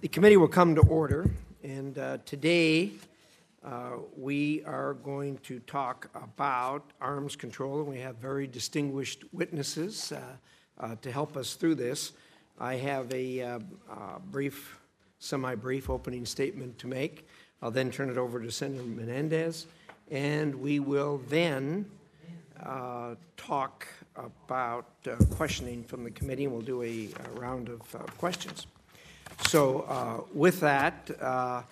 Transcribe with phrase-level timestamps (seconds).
[0.00, 1.30] The committee will come to order,
[1.62, 2.92] and uh, today
[3.62, 10.12] uh, we are going to talk about arms control, and we have very distinguished witnesses
[10.12, 10.20] uh,
[10.78, 12.12] uh to help us through this.
[12.58, 13.58] I have a uh,
[13.90, 14.78] uh, brief,
[15.18, 17.28] semi brief opening statement to make.
[17.60, 19.66] I'll then turn it over to Senator Menendez,
[20.10, 21.84] and we will then
[23.36, 23.86] talk
[24.16, 24.86] about
[25.36, 27.80] questioning from the committee, and we'll do a, a round of
[28.18, 28.66] questions.
[29.48, 31.62] So, uh, with that, uh,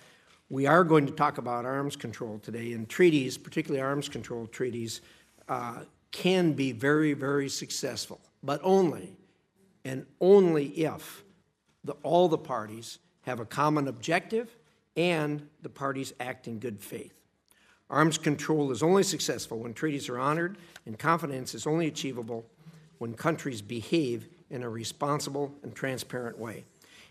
[0.49, 5.01] we are going to talk about arms control today, and treaties, particularly arms control treaties,
[5.47, 9.15] uh, can be very, very successful, but only
[9.85, 11.23] and only if
[11.83, 14.55] the, all the parties have a common objective
[14.97, 17.18] and the parties act in good faith.
[17.89, 22.45] Arms control is only successful when treaties are honored, and confidence is only achievable
[22.99, 26.65] when countries behave in a responsible and transparent way.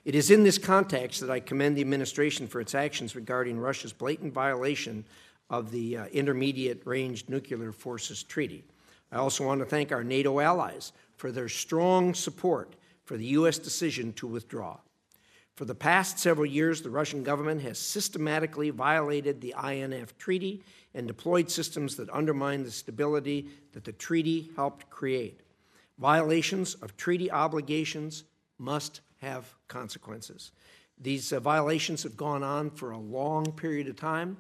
[0.05, 3.93] It is in this context that I commend the administration for its actions regarding Russia's
[3.93, 5.05] blatant violation
[5.51, 8.65] of the uh, Intermediate Range Nuclear Forces Treaty.
[9.11, 13.59] I also want to thank our NATO allies for their strong support for the U.S.
[13.59, 14.77] decision to withdraw.
[15.59, 20.63] For the past several years, the Russian government has systematically violated the INF Treaty
[20.95, 25.41] and deployed systems that undermine the stability that the treaty helped create.
[25.99, 28.23] Violations of treaty obligations
[28.61, 30.53] must have consequences.
[30.97, 34.37] These uh, violations have gone on for a long period of time.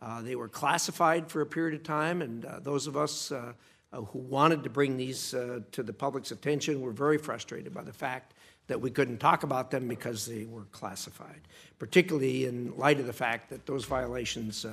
[0.00, 3.52] Uh, they were classified for a period of time, and uh, those of us uh,
[3.92, 7.82] uh, who wanted to bring these uh, to the public's attention were very frustrated by
[7.82, 8.32] the fact
[8.72, 11.42] that we couldn't talk about them because they were classified,
[11.78, 14.64] particularly in light of the fact that those violations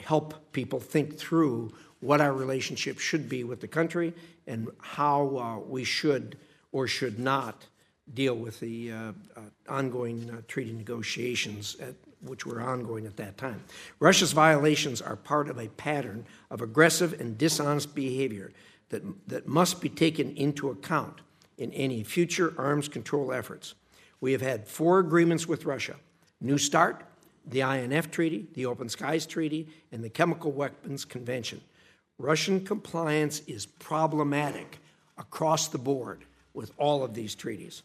[0.00, 4.14] help people think through what our relationship should be with the country
[4.46, 6.38] and how we should
[6.72, 7.66] or should not
[8.14, 8.96] deal with the uh,
[9.36, 13.62] uh, ongoing uh, treaty negotiations, at, which were ongoing at that time.
[14.00, 18.50] Russia's violations are part of a pattern of aggressive and dishonest behavior
[18.88, 21.20] that, that must be taken into account
[21.58, 23.74] in any future arms control efforts.
[24.20, 25.96] We have had four agreements with Russia
[26.40, 27.04] New START,
[27.46, 31.60] the INF Treaty, the Open Skies Treaty, and the Chemical Weapons Convention.
[32.18, 34.78] Russian compliance is problematic
[35.18, 37.82] across the board with all of these treaties.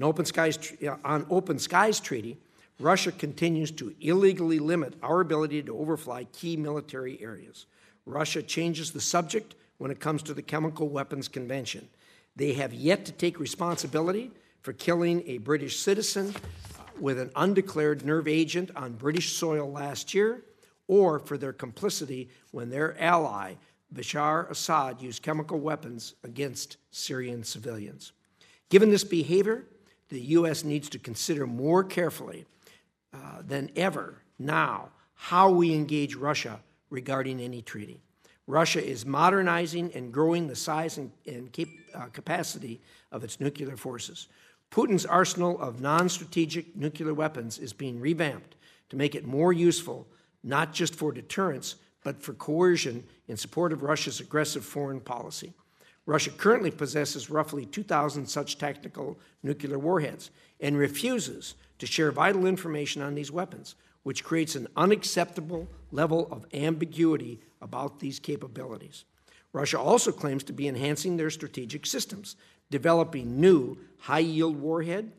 [0.00, 2.38] Open skies, uh, on Open Skies Treaty,
[2.78, 7.66] Russia continues to illegally limit our ability to overfly key military areas.
[8.06, 11.88] Russia changes the subject when it comes to the Chemical Weapons Convention.
[12.40, 14.30] They have yet to take responsibility
[14.62, 16.34] for killing a British citizen
[16.98, 20.42] with an undeclared nerve agent on British soil last year,
[20.88, 23.56] or for their complicity when their ally,
[23.94, 28.12] Bashar Assad, used chemical weapons against Syrian civilians.
[28.70, 29.66] Given this behavior,
[30.08, 30.64] the U.S.
[30.64, 32.46] needs to consider more carefully
[33.12, 36.58] uh, than ever now how we engage Russia
[36.88, 38.00] regarding any treaty.
[38.50, 42.80] Russia is modernizing and growing the size and, and cap- uh, capacity
[43.12, 44.28] of its nuclear forces.
[44.70, 48.56] Putin's arsenal of non strategic nuclear weapons is being revamped
[48.88, 50.06] to make it more useful,
[50.42, 55.52] not just for deterrence, but for coercion in support of Russia's aggressive foreign policy.
[56.06, 60.30] Russia currently possesses roughly 2,000 such tactical nuclear warheads
[60.60, 66.46] and refuses to share vital information on these weapons, which creates an unacceptable level of
[66.54, 69.04] ambiguity about these capabilities.
[69.52, 72.36] Russia also claims to be enhancing their strategic systems,
[72.70, 75.12] developing new high yield warhead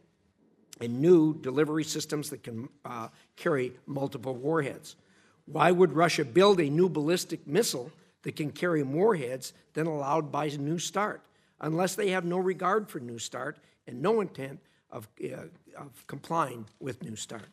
[0.80, 4.96] and new delivery systems that can uh, carry multiple warheads.
[5.46, 7.92] Why would Russia build a new ballistic missile
[8.24, 11.22] that can carry more heads than allowed by New START,
[11.59, 14.59] unless they have no regard for New START and no intent
[14.90, 15.44] of, uh,
[15.78, 17.48] of complying with New START.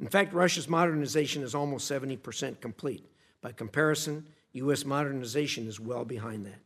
[0.00, 3.04] In fact, Russia's modernization is almost 70% complete.
[3.40, 4.84] By comparison, U.S.
[4.84, 6.60] modernization is well behind that.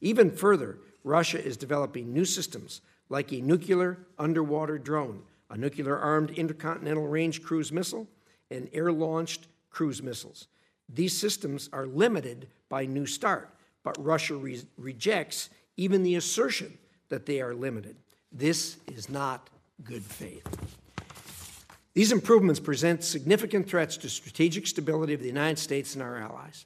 [0.00, 6.30] Even further, Russia is developing new systems like a nuclear underwater drone, a nuclear armed
[6.30, 8.06] intercontinental range cruise missile,
[8.50, 10.46] and air launched cruise missiles.
[10.88, 13.50] These systems are limited by New START,
[13.82, 16.76] but Russia re- rejects even the assertion
[17.08, 17.96] that they are limited.
[18.32, 19.48] This is not
[19.84, 20.46] good faith.
[21.98, 26.64] These improvements present significant threats to strategic stability of the United States and our allies.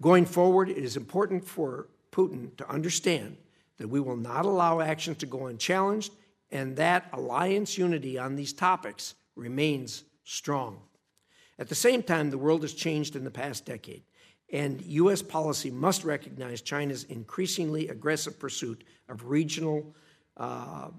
[0.00, 3.38] Going forward, it is important for Putin to understand
[3.78, 6.12] that we will not allow actions to go unchallenged
[6.52, 10.80] and that alliance unity on these topics remains strong.
[11.58, 14.04] At the same time, the world has changed in the past decade,
[14.52, 15.22] and U.S.
[15.22, 19.92] policy must recognize China's increasingly aggressive pursuit of regional
[20.36, 20.90] uh,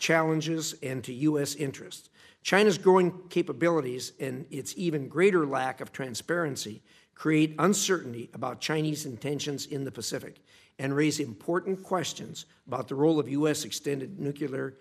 [0.00, 1.54] challenges and to U.S.
[1.54, 2.10] interests.
[2.46, 6.80] China's growing capabilities and its even greater lack of transparency
[7.16, 10.36] create uncertainty about Chinese intentions in the Pacific
[10.78, 13.64] and raise important questions about the role of U.S.
[13.64, 14.74] extended nuclear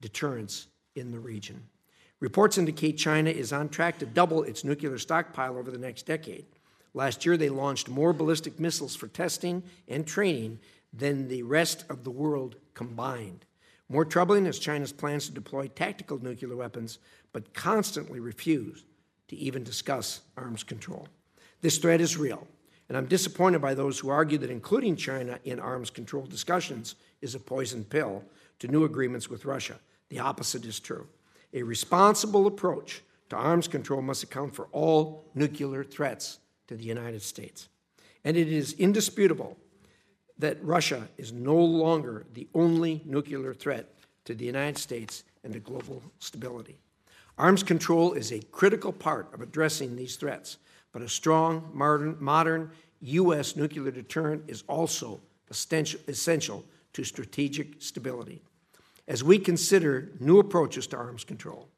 [0.00, 1.66] deterrence in the region.
[2.20, 6.46] Reports indicate China is on track to double its nuclear stockpile over the next decade.
[6.94, 10.60] Last year, they launched more ballistic missiles for testing and training
[10.92, 13.46] than the rest of the world combined.
[13.90, 17.00] More troubling is China's plans to deploy tactical nuclear weapons,
[17.32, 18.84] but constantly refuse
[19.26, 21.08] to even discuss arms control.
[21.60, 22.46] This threat is real,
[22.88, 27.34] and I'm disappointed by those who argue that including China in arms control discussions is
[27.34, 28.22] a poison pill
[28.60, 29.80] to new agreements with Russia.
[30.08, 31.08] The opposite is true.
[31.52, 36.38] A responsible approach to arms control must account for all nuclear threats
[36.68, 37.68] to the United States.
[38.24, 39.56] And it is indisputable
[40.40, 43.92] that Russia is no longer the only nuclear threat
[44.24, 46.78] to the United States and to global stability.
[47.38, 50.58] Arms control is a critical part of addressing these threats,
[50.92, 52.70] but a strong, modern, modern
[53.00, 53.56] U.S.
[53.56, 55.20] nuclear deterrent is also
[55.50, 58.42] essential to strategic stability.
[59.08, 61.68] As we consider new approaches to arms control,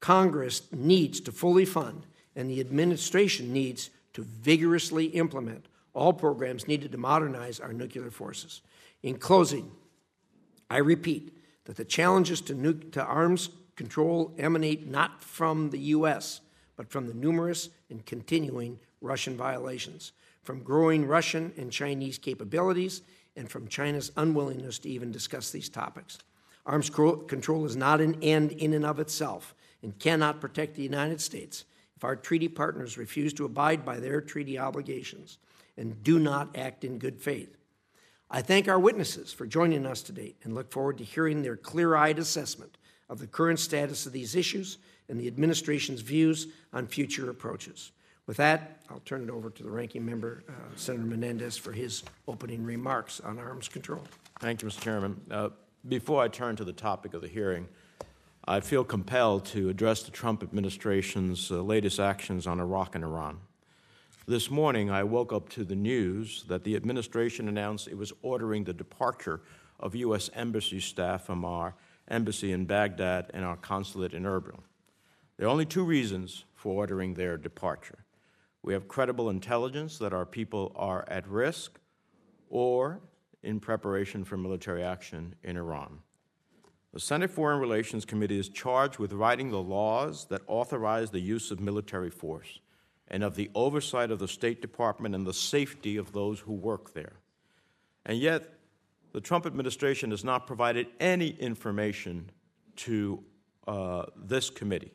[0.00, 2.06] Congress needs to fully fund
[2.36, 8.60] and the administration needs to vigorously implement all programs needed to modernize our nuclear forces.
[9.02, 9.70] In closing,
[10.68, 16.40] I repeat that the challenges to, nu- to arms control emanate not from the U.S.,
[16.76, 20.12] but from the numerous and continuing Russian violations,
[20.42, 23.02] from growing Russian and Chinese capabilities,
[23.36, 26.18] and from China's unwillingness to even discuss these topics.
[26.66, 31.20] Arms control is not an end in and of itself and cannot protect the United
[31.20, 31.64] States
[31.96, 35.38] if our treaty partners refuse to abide by their treaty obligations
[35.76, 37.56] and do not act in good faith.
[38.30, 41.94] I thank our witnesses for joining us today and look forward to hearing their clear
[41.94, 42.78] eyed assessment
[43.08, 44.78] of the current status of these issues
[45.08, 47.92] and the administration's views on future approaches.
[48.26, 52.02] With that, I'll turn it over to the ranking member, uh, Senator Menendez, for his
[52.26, 54.02] opening remarks on arms control.
[54.40, 54.80] Thank you, Mr.
[54.80, 55.20] Chairman.
[55.30, 55.50] Uh,
[55.86, 57.68] before I turn to the topic of the hearing,
[58.46, 63.40] I feel compelled to address the Trump administration's uh, latest actions on Iraq and Iran.
[64.26, 68.64] This morning, I woke up to the news that the administration announced it was ordering
[68.64, 69.42] the departure
[69.78, 70.30] of U.S.
[70.32, 71.74] embassy staff from our
[72.08, 74.60] embassy in Baghdad and our consulate in Erbil.
[75.36, 77.98] There are only two reasons for ordering their departure.
[78.62, 81.78] We have credible intelligence that our people are at risk
[82.48, 83.00] or
[83.42, 85.98] in preparation for military action in Iran.
[86.94, 91.50] The Senate Foreign Relations Committee is charged with writing the laws that authorize the use
[91.50, 92.60] of military force
[93.08, 96.94] and of the oversight of the State Department and the safety of those who work
[96.94, 97.14] there.
[98.06, 98.54] And yet,
[99.12, 102.30] the Trump administration has not provided any information
[102.76, 103.22] to
[103.66, 104.92] uh, this committee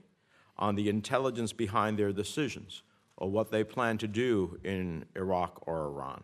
[0.58, 2.84] on the intelligence behind their decisions
[3.18, 6.24] or what they plan to do in Iraq or Iran.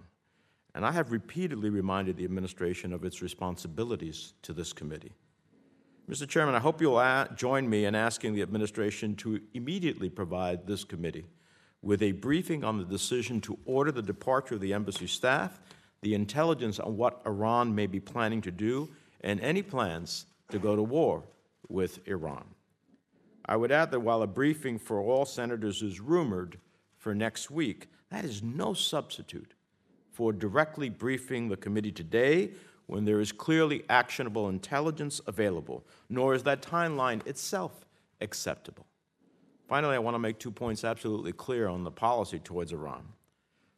[0.74, 5.14] And I have repeatedly reminded the administration of its responsibilities to this committee.
[6.10, 6.28] Mr.
[6.28, 10.84] Chairman, I hope you'll a- join me in asking the administration to immediately provide this
[10.84, 11.26] committee
[11.86, 15.62] with a briefing on the decision to order the departure of the embassy staff,
[16.02, 18.90] the intelligence on what Iran may be planning to do,
[19.22, 21.24] and any plans to go to war
[21.70, 22.44] with Iran.
[23.46, 26.58] I would add that while a briefing for all senators is rumored
[26.98, 29.54] for next week, that is no substitute
[30.12, 32.52] for directly briefing the committee today
[32.88, 37.86] when there is clearly actionable intelligence available, nor is that timeline itself
[38.22, 38.88] acceptable.
[39.68, 43.04] Finally, I want to make two points absolutely clear on the policy towards Iran.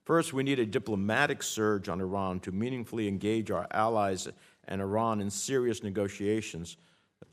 [0.03, 4.27] First, we need a diplomatic surge on Iran to meaningfully engage our allies
[4.67, 6.77] and Iran in serious negotiations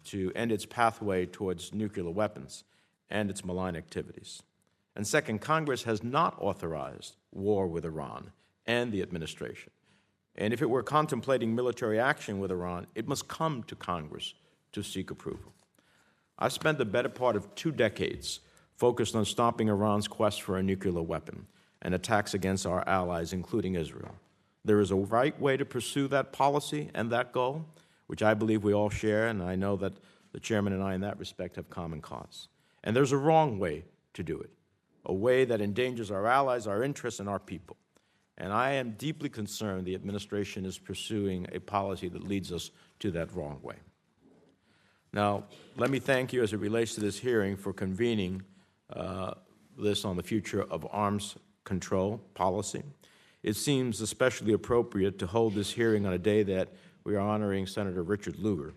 [0.04, 2.64] to end its pathway towards nuclear weapons
[3.10, 4.42] and its malign activities.
[4.96, 8.30] And second, Congress has not authorized war with Iran
[8.66, 9.72] and the administration.
[10.36, 14.34] And if it were contemplating military action with Iran, it must come to Congress
[14.72, 15.52] to seek approval.
[16.38, 18.40] I've spent the better part of two decades
[18.76, 21.46] focused on stopping Iran's quest for a nuclear weapon
[21.82, 24.14] and attacks against our allies, including Israel.
[24.64, 27.66] There is a right way to pursue that policy and that goal,
[28.06, 29.92] which I believe we all share, and I know that
[30.32, 32.48] the chairman and I, in that respect, have common cause.
[32.82, 34.50] And there's a wrong way to do it,
[35.04, 37.76] a way that endangers our allies, our interests, and our people.
[38.36, 43.10] And I am deeply concerned the administration is pursuing a policy that leads us to
[43.12, 43.76] that wrong way.
[45.14, 45.44] Now,
[45.76, 48.42] let me thank you as it relates to this hearing for convening
[48.92, 49.34] uh,
[49.78, 52.82] this on the future of arms control policy.
[53.44, 56.70] It seems especially appropriate to hold this hearing on a day that
[57.04, 58.74] we are honoring Senator Richard Lugar,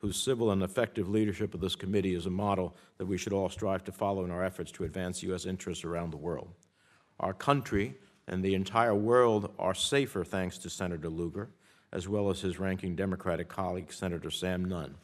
[0.00, 3.48] whose civil and effective leadership of this committee is a model that we should all
[3.48, 5.46] strive to follow in our efforts to advance U.S.
[5.46, 6.50] interests around the world.
[7.18, 7.94] Our country
[8.26, 11.48] and the entire world are safer thanks to Senator Lugar,
[11.94, 14.94] as well as his ranking Democratic colleague, Senator Sam Nunn,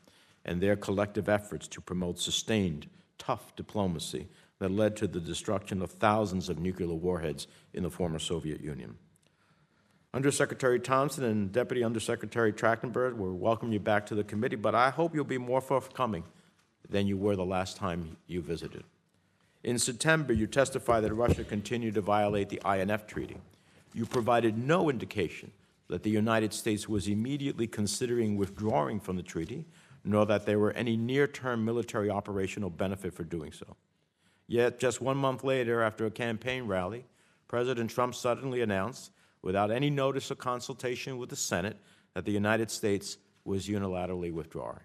[0.44, 5.90] and their collective efforts to promote sustained, tough diplomacy that led to the destruction of
[5.90, 8.96] thousands of nuclear warheads in the former Soviet Union.
[10.12, 14.90] Undersecretary Thompson and Deputy Undersecretary Trachtenberg will welcome you back to the committee, but I
[14.90, 16.22] hope you'll be more forthcoming
[16.88, 18.84] than you were the last time you visited.
[19.64, 23.38] In September, you testified that Russia continued to violate the INF Treaty.
[23.92, 25.50] You provided no indication
[25.88, 29.64] that the United States was immediately considering withdrawing from the treaty,
[30.04, 33.76] nor that there were any near term military operational benefit for doing so.
[34.46, 37.06] Yet, just one month later, after a campaign rally,
[37.48, 39.10] President Trump suddenly announced
[39.42, 41.78] without any notice or consultation with the Senate
[42.14, 44.80] that the United States was unilaterally withdrawing.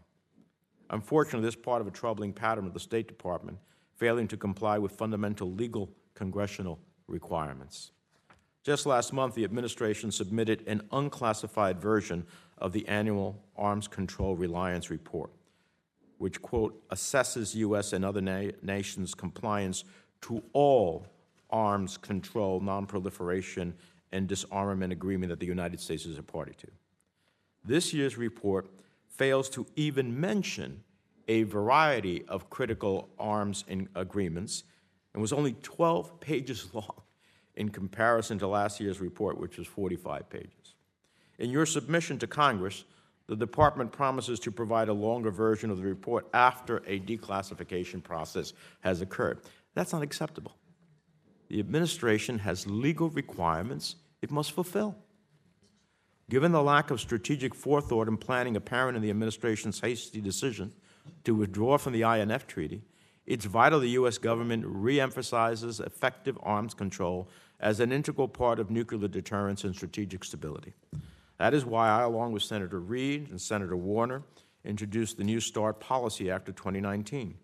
[0.89, 3.57] Unfortunately, this part of a troubling pattern of the State Department
[3.95, 7.91] failing to comply with fundamental legal congressional requirements.
[8.63, 12.25] Just last month, the administration submitted an unclassified version
[12.59, 15.31] of the annual Arms Control Compliance Report,
[16.17, 17.93] which, quote, assesses U.S.
[17.93, 19.83] and other na- nations' compliance
[20.21, 21.07] to all
[21.49, 23.73] arms control, nonproliferation,
[24.11, 26.67] and disarmament agreement that the United States is a party to.
[27.63, 28.69] This year's report
[29.07, 30.83] fails to even mention
[31.27, 33.63] a variety of critical arms
[33.95, 34.63] agreements
[35.13, 37.01] and was only 12 pages long
[37.55, 40.51] in comparison to last year's report, which was 45 pages.
[41.39, 42.83] In your submission to Congress,
[43.27, 48.53] the Department promises to provide a longer version of the report after a declassification process
[48.81, 49.39] has occurred.
[49.73, 50.55] That's unacceptable
[51.49, 54.95] the administration has legal requirements it must fulfill.
[56.29, 60.71] Given the lack of strategic forethought and planning apparent in the administration's hasty decision
[61.23, 62.83] to withdraw from the INF Treaty,
[63.25, 64.19] it's vital the U.S.
[64.19, 67.27] government reemphasizes effective arms control
[67.59, 70.73] as an integral part of nuclear deterrence and strategic stability.
[71.39, 74.21] That is why I, along with Senator Reed and Senator Warner,
[74.63, 77.35] introduced the New START Policy Act of 2019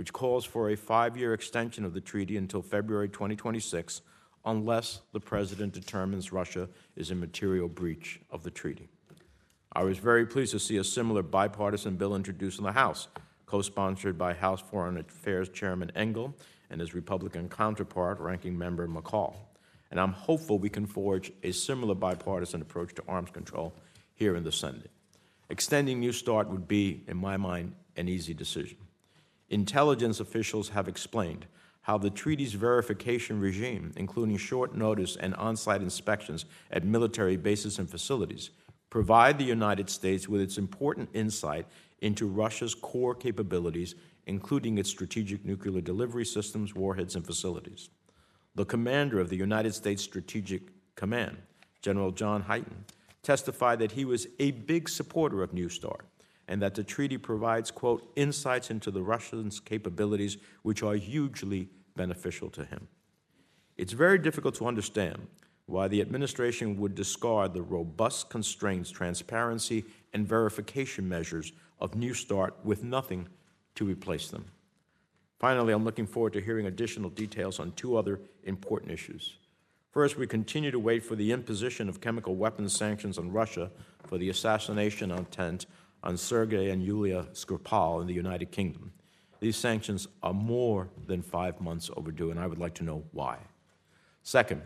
[0.00, 4.00] which calls for a five year extension of the treaty until February 2026
[4.46, 8.88] unless the president determines Russia is in material breach of the treaty.
[9.72, 13.08] I was very pleased to see a similar bipartisan bill introduced in the House,
[13.44, 16.34] co sponsored by House Foreign Affairs Chairman Engel
[16.70, 19.34] and his Republican counterpart, Ranking Member McCaul.
[19.90, 23.74] And I'm hopeful we can forge a similar bipartisan approach to arms control
[24.14, 24.90] here in the Senate.
[25.48, 28.78] Extending New START would be, in my mind, an easy decision.
[29.48, 31.46] Intelligence officials have explained
[31.82, 37.78] how the treaty's verification regime, including short notice and on site inspections at military bases
[37.78, 38.50] and facilities,
[38.90, 41.66] provide the United States with its important insight
[42.00, 43.94] into Russia's core capabilities,
[44.26, 47.88] including its strategic nuclear delivery systems, warheads, and facilities.
[48.54, 50.62] The commander of the United States Strategic
[50.96, 51.38] Command,
[51.82, 52.84] General John Hyten,
[53.22, 56.04] testified that he was a big supporter of New START
[56.48, 62.50] and that the treaty provides, quote, insights into the Russians' capabilities which are hugely beneficial
[62.50, 62.88] to him.
[63.76, 65.28] It's very difficult to understand
[65.66, 72.54] why the administration would discard the robust constraints, transparency, and verification measures of New START
[72.64, 73.28] with nothing
[73.76, 74.46] to replace them.
[75.40, 79.38] Finally, I'm looking forward to hearing additional details on two other important issues.
[79.90, 83.70] First, we continue to wait for the imposition of chemical weapons sanctions on Russia
[84.06, 85.66] for the assassination attempt
[86.04, 88.92] on Sergei and Yulia Skripal in the United Kingdom.
[89.40, 93.38] These sanctions are more than five months overdue, and I would like to know why.
[94.22, 94.60] Second,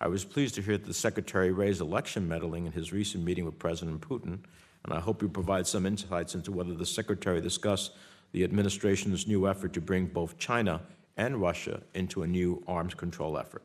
[0.00, 3.44] I was pleased to hear that the Secretary raised election meddling in his recent meeting
[3.44, 4.40] with President Putin,
[4.84, 7.92] and I hope you provide some insights into whether the Secretary discussed
[8.36, 10.82] the administration's new effort to bring both China
[11.16, 13.62] and Russia into a new arms control effort.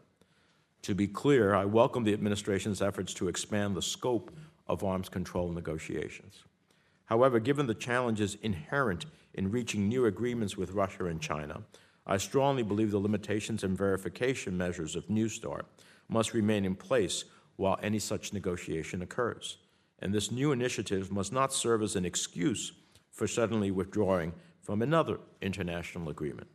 [0.84, 4.32] To be clear, I welcome the administration's efforts to expand the scope
[4.68, 6.46] of arms control negotiations.
[7.04, 11.64] However, given the challenges inherent in reaching new agreements with Russia and China,
[12.08, 15.66] I strongly believe the limitations and verification measures of New START
[16.08, 17.26] must remain in place
[17.58, 19.58] while any such negotiation occurs.
[20.00, 22.72] And this new initiative must not serve as an excuse
[23.12, 26.48] for suddenly withdrawing from another international agreement.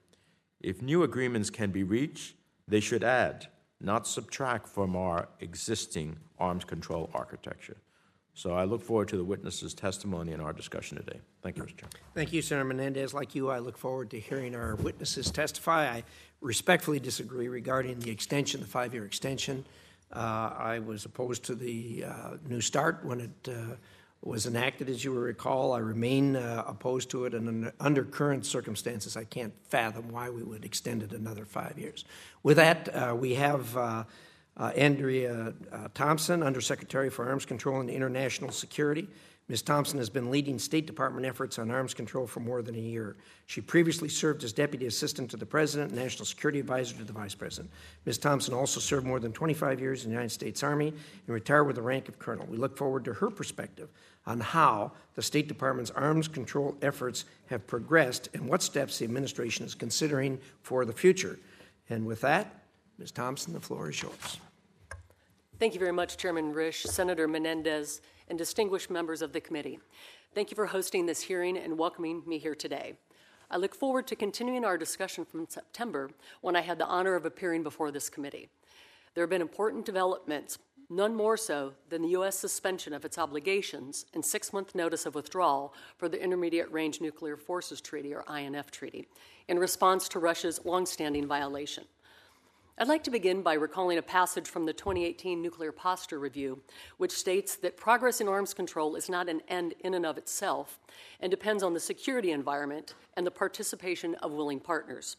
[0.60, 2.34] If new agreements can be reached,
[2.66, 3.48] they should add,
[3.80, 7.76] not subtract from our existing arms control architecture.
[8.34, 11.20] So I look forward to the witnesses' testimony in our discussion today.
[11.42, 11.76] Thank you, Mr.
[11.78, 11.96] Chairman.
[12.14, 13.14] Thank you, Senator Menendez.
[13.14, 15.88] Like you, I look forward to hearing our witnesses testify.
[15.88, 16.04] I
[16.42, 19.64] respectfully disagree regarding the extension, the five year extension.
[20.12, 23.76] Uh, I was opposed to the uh, New START when it uh,
[24.26, 25.72] was enacted, as you will recall.
[25.72, 30.42] I remain uh, opposed to it, and under, current circumstances, I can't fathom why we
[30.42, 32.04] would extend it another five years.
[32.42, 34.04] With that, uh, we have uh,
[34.56, 39.08] uh, Andrea uh, Thompson, Undersecretary for Arms Control and International Security.
[39.48, 39.62] Ms.
[39.62, 43.16] Thompson has been leading State Department efforts on arms control for more than a year.
[43.46, 47.12] She previously served as Deputy Assistant to the President and National Security Advisor to the
[47.12, 47.70] Vice President.
[48.06, 48.18] Ms.
[48.18, 51.76] Thompson also served more than 25 years in the United States Army and retired with
[51.76, 52.44] the rank of Colonel.
[52.46, 53.88] We look forward to her perspective
[54.26, 59.64] on how the State Department's arms control efforts have progressed and what steps the administration
[59.64, 61.38] is considering for the future.
[61.88, 62.64] And with that,
[62.98, 63.12] Ms.
[63.12, 64.38] Thompson, the floor is yours.
[65.60, 69.78] Thank you very much, Chairman Risch, Senator Menendez, and distinguished members of the committee.
[70.34, 72.94] Thank you for hosting this hearing and welcoming me here today.
[73.50, 77.24] I look forward to continuing our discussion from September when I had the honor of
[77.24, 78.48] appearing before this committee.
[79.14, 80.58] There have been important developments,
[80.90, 82.38] none more so than the U.S.
[82.38, 87.36] suspension of its obligations and six month notice of withdrawal for the Intermediate Range Nuclear
[87.36, 89.08] Forces Treaty, or INF Treaty,
[89.48, 91.84] in response to Russia's longstanding violation.
[92.78, 96.60] I'd like to begin by recalling a passage from the 2018 Nuclear Posture Review,
[96.98, 100.78] which states that progress in arms control is not an end in and of itself
[101.20, 105.16] and depends on the security environment and the participation of willing partners.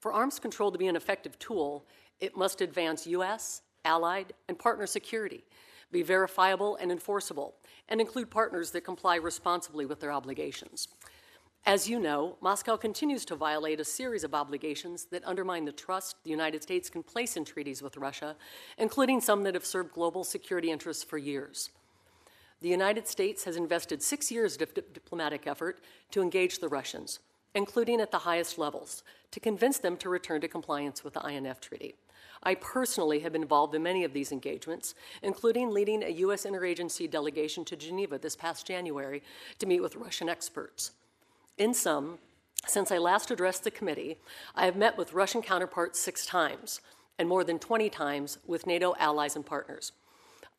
[0.00, 1.84] For arms control to be an effective tool,
[2.18, 5.44] it must advance U.S., allied, and partner security,
[5.92, 7.56] be verifiable and enforceable,
[7.90, 10.88] and include partners that comply responsibly with their obligations.
[11.66, 16.16] As you know, Moscow continues to violate a series of obligations that undermine the trust
[16.22, 18.36] the United States can place in treaties with Russia,
[18.76, 21.70] including some that have served global security interests for years.
[22.60, 27.20] The United States has invested six years of diplomatic effort to engage the Russians,
[27.54, 31.62] including at the highest levels, to convince them to return to compliance with the INF
[31.62, 31.94] Treaty.
[32.42, 36.44] I personally have been involved in many of these engagements, including leading a U.S.
[36.44, 39.22] interagency delegation to Geneva this past January
[39.60, 40.90] to meet with Russian experts.
[41.56, 42.18] In sum,
[42.66, 44.18] since I last addressed the committee,
[44.56, 46.80] I have met with Russian counterparts six times
[47.16, 49.92] and more than 20 times with NATO allies and partners.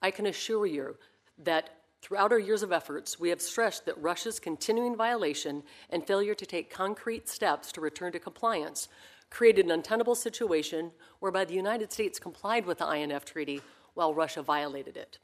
[0.01, 0.95] I can assure you
[1.37, 6.35] that throughout our years of efforts, we have stressed that Russia's continuing violation and failure
[6.35, 8.87] to take concrete steps to return to compliance
[9.29, 13.61] created an untenable situation whereby the United States complied with the INF Treaty
[13.95, 15.19] while Russia violated it.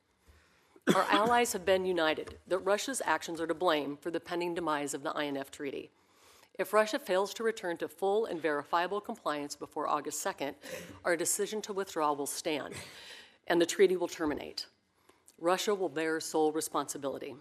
[0.88, 4.94] Our allies have been united that Russia's actions are to blame for the pending demise
[4.94, 5.92] of the INF Treaty.
[6.58, 10.56] If Russia fails to return to full and verifiable compliance before August 2nd,
[11.06, 12.74] our decision to withdraw will stand
[13.48, 14.66] and the treaty will terminate.
[15.40, 17.36] Russia will bear sole responsibility.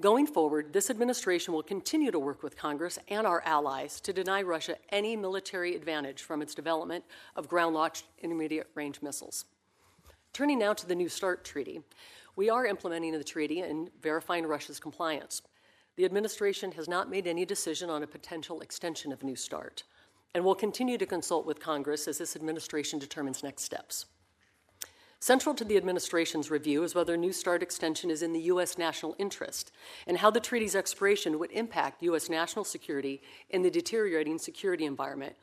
[0.00, 4.42] Going forward, this administration will continue to work with Congress and our allies to deny
[4.42, 7.04] Russia any military advantage from its development
[7.36, 9.44] of ground launched intermediate range missiles.
[10.32, 11.80] Turning now to the New START Treaty,
[12.40, 15.42] we are implementing the treaty and verifying Russia's compliance.
[15.96, 19.82] The administration has not made any decision on a potential extension of New START
[20.34, 24.06] and will continue to consult with Congress as this administration determines next steps.
[25.18, 28.78] Central to the administration's review is whether New START extension is in the U.S.
[28.78, 29.70] national interest
[30.06, 32.30] and how the treaty's expiration would impact U.S.
[32.30, 35.36] national security in the deteriorating security environment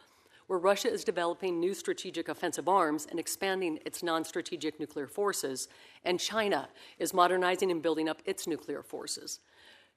[0.48, 5.68] where Russia is developing new strategic offensive arms and expanding its non strategic nuclear forces,
[6.04, 6.68] and China
[7.00, 9.40] is modernizing and building up its nuclear forces.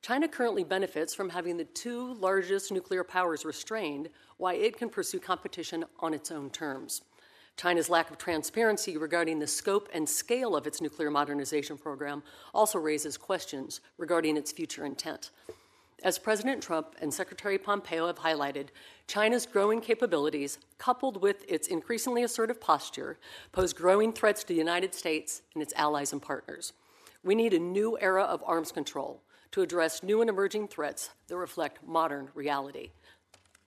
[0.03, 4.09] China currently benefits from having the two largest nuclear powers restrained
[4.39, 7.03] while it can pursue competition on its own terms.
[7.57, 12.23] China's lack of transparency regarding the scope and scale of its nuclear modernization program
[12.55, 15.31] also raises questions regarding its future intent.
[16.03, 18.69] As President Trump and Secretary Pompeo have highlighted,
[19.07, 23.19] China's growing capabilities, coupled with its increasingly assertive posture,
[23.53, 26.73] pose growing threats to the United States and its allies and partners.
[27.23, 31.37] We need a new era of arms control to address new and emerging threats that
[31.37, 32.93] reflect modern reality.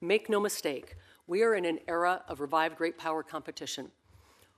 [0.02, 0.96] Make no mistake,
[1.28, 3.92] we are in an era of revived great power competition.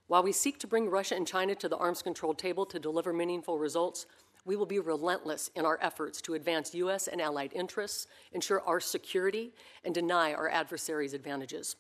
[0.08, 3.12] While we seek to bring Russia and China to the arms control table to deliver
[3.12, 4.06] meaningful results,
[4.46, 7.08] we will be relentless in our efforts to advance U.S.
[7.08, 9.52] and allied interests, ensure our security,
[9.84, 11.76] and deny our adversaries' advantages.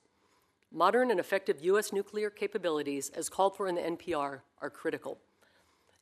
[0.71, 1.93] Modern and effective U.S.
[1.93, 5.19] nuclear capabilities, as called for in the NPR, are critical.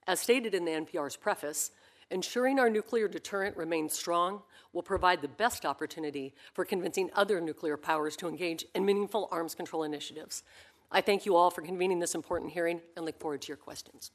[0.08, 1.72] As stated in the NPR's preface,
[2.10, 7.78] ensuring our nuclear deterrent remains strong will provide the best opportunity for convincing other nuclear
[7.78, 10.44] powers to engage in meaningful arms control initiatives.
[10.92, 14.12] I thank you all for convening this important hearing and look forward to your questions.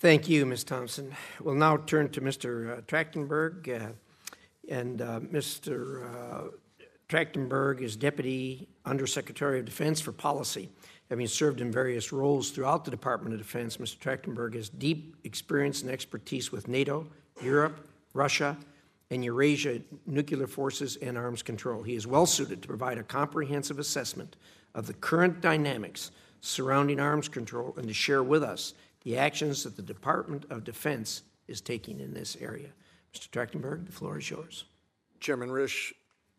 [0.00, 0.62] Thank you, Ms.
[0.62, 1.12] Thompson.
[1.42, 2.78] We'll now turn to Mr.
[2.78, 3.68] Uh, Trachtenberg.
[3.68, 3.88] Uh,
[4.68, 6.06] and uh, Mr.
[6.14, 6.50] Uh,
[7.08, 10.68] Trachtenberg is Deputy Undersecretary of Defense for Policy.
[11.10, 13.98] Having served in various roles throughout the Department of Defense, Mr.
[13.98, 17.04] Trachtenberg has deep experience and expertise with NATO,
[17.42, 18.56] Europe, Russia,
[19.10, 21.82] and Eurasia nuclear forces and arms control.
[21.82, 24.36] He is well suited to provide a comprehensive assessment
[24.76, 29.76] of the current dynamics surrounding arms control and to share with us the actions that
[29.76, 32.68] the Department of Defense is taking in this area.
[33.14, 33.28] Mr.
[33.28, 34.64] Trachtenberg, the floor is yours.
[35.20, 35.92] Chairman Risch,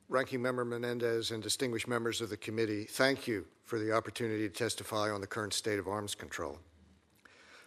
[0.07, 4.53] Ranking Member Menendez, and distinguished members of the committee, thank you for the opportunity to
[4.53, 6.59] testify on the current state of arms control.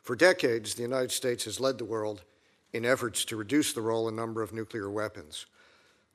[0.02, 2.22] For decades, the United States has led the world
[2.72, 5.46] in efforts to reduce the role and number of nuclear weapons.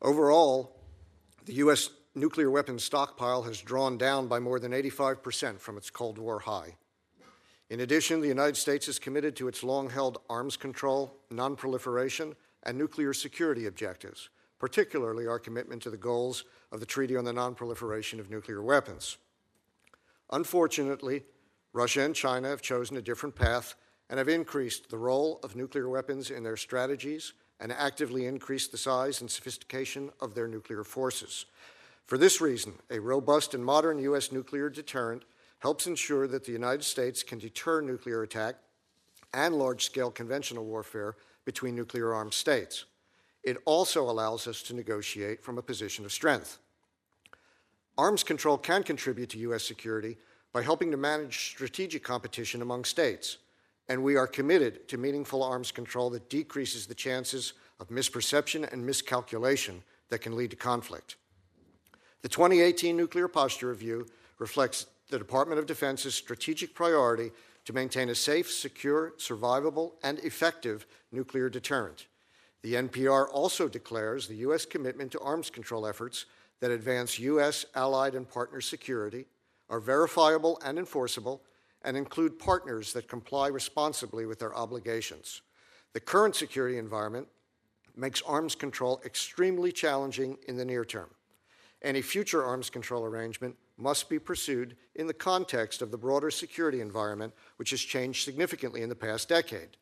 [0.02, 0.76] Overall,
[1.46, 1.90] the U.S.
[2.16, 6.76] nuclear weapons stockpile has drawn down by more than 85% from its Cold War high.
[7.70, 12.78] In addition, the United States is committed to its long held arms control, nonproliferation, and
[12.78, 18.20] nuclear security objectives, particularly our commitment to the goals of the Treaty on the Nonproliferation
[18.20, 19.18] of Nuclear Weapons.
[20.32, 21.24] Unfortunately,
[21.74, 23.76] Russia and China have chosen a different path
[24.10, 28.78] and have increased the role of nuclear weapons in their strategies and actively increased the
[28.78, 31.46] size and sophistication of their nuclear forces.
[32.06, 34.32] For this reason, a robust and modern U.S.
[34.32, 35.24] nuclear deterrent
[35.68, 38.56] helps ensure that the United States can deter nuclear attack
[39.34, 42.86] and large scale conventional warfare between nuclear armed states.
[43.44, 46.60] It also allows us to negotiate from a position of strength.
[47.98, 49.66] Arms control can contribute to U.S.
[49.66, 50.16] security
[50.54, 53.38] by helping to manage strategic competition among states
[53.90, 57.52] and we are committed to meaningful arms control that decreases the chances
[57.82, 61.18] of misperception and miscalculation that can lead to conflict.
[62.22, 64.08] The 2018 Nuclear Posture Review
[64.40, 67.32] reflects the Department of Defense's strategic priority
[67.66, 72.08] to maintain a safe, secure, survivable, and effective nuclear deterrent.
[72.62, 74.66] The NPR also declares the U.S.
[74.66, 76.26] commitment to arms control efforts
[76.60, 77.66] that advance U.S.
[77.76, 79.26] allied and partner security,
[79.70, 81.42] are verifiable and enforceable,
[81.84, 85.42] and include partners that comply responsibly with their obligations.
[85.94, 87.28] The current security environment
[87.96, 91.10] makes arms control extremely challenging in the near term.
[91.82, 96.82] Any future arms control arrangement must be pursued in the context of the broader security
[96.82, 99.78] environment, which has changed significantly in the past decade.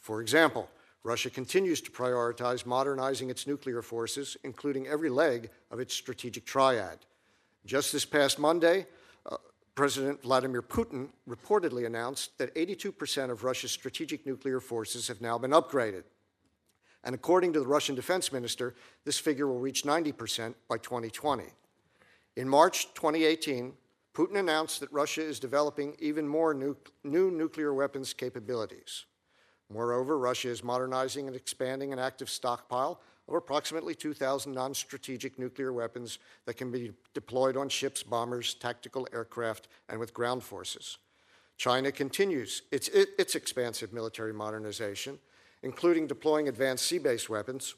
[0.00, 0.70] For example,
[1.02, 6.98] Russia continues to prioritize modernizing its nuclear forces, including every leg of its strategic triad.
[7.64, 8.86] Just this past Monday,
[9.30, 9.36] uh,
[9.74, 15.50] President Vladimir Putin reportedly announced that 82% of Russia's strategic nuclear forces have now been
[15.50, 16.04] upgraded.
[17.04, 21.44] And according to the Russian defense minister, this figure will reach 90% by 2020.
[22.36, 23.72] In March 2018,
[24.14, 29.06] Putin announced that Russia is developing even more nu- new nuclear weapons capabilities.
[29.72, 35.72] Moreover, Russia is modernizing and expanding an active stockpile of approximately 2,000 non strategic nuclear
[35.72, 40.98] weapons that can be deployed on ships, bombers, tactical aircraft, and with ground forces.
[41.56, 45.18] China continues its, its expansive military modernization,
[45.62, 47.74] including deploying advanced sea based weapons,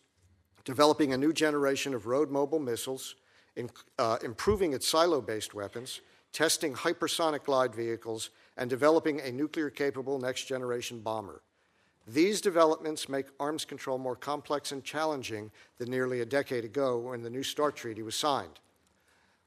[0.65, 3.15] developing a new generation of road mobile missiles,
[3.59, 3.69] in,
[3.99, 6.01] uh, improving its silo based weapons,
[6.33, 11.43] testing hypersonic glide vehicles, and developing a nuclear capable next generation bomber.
[12.07, 17.21] These developments make arms control more complex and challenging than nearly a decade ago when
[17.21, 18.61] the New START Treaty was signed.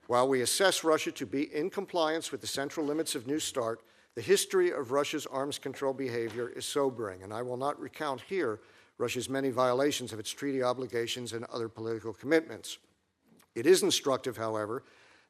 [0.07, 3.81] While we assess Russia to be in compliance with the central limits of New START,
[4.13, 8.59] the history of Russia's arms control behavior is sobering, and I will not recount here
[8.97, 12.77] Russia's many violations of its treaty obligations and other political commitments.
[13.55, 14.83] It is instructive, however,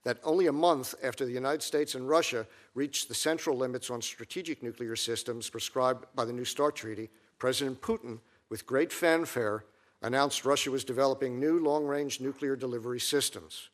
[0.04, 4.02] that only a month after the United States and Russia reached the central limits on
[4.02, 9.66] strategic nuclear systems prescribed by the New START Treaty, President Putin, with great fanfare,
[10.02, 13.70] announced Russia was developing new long range nuclear delivery systems.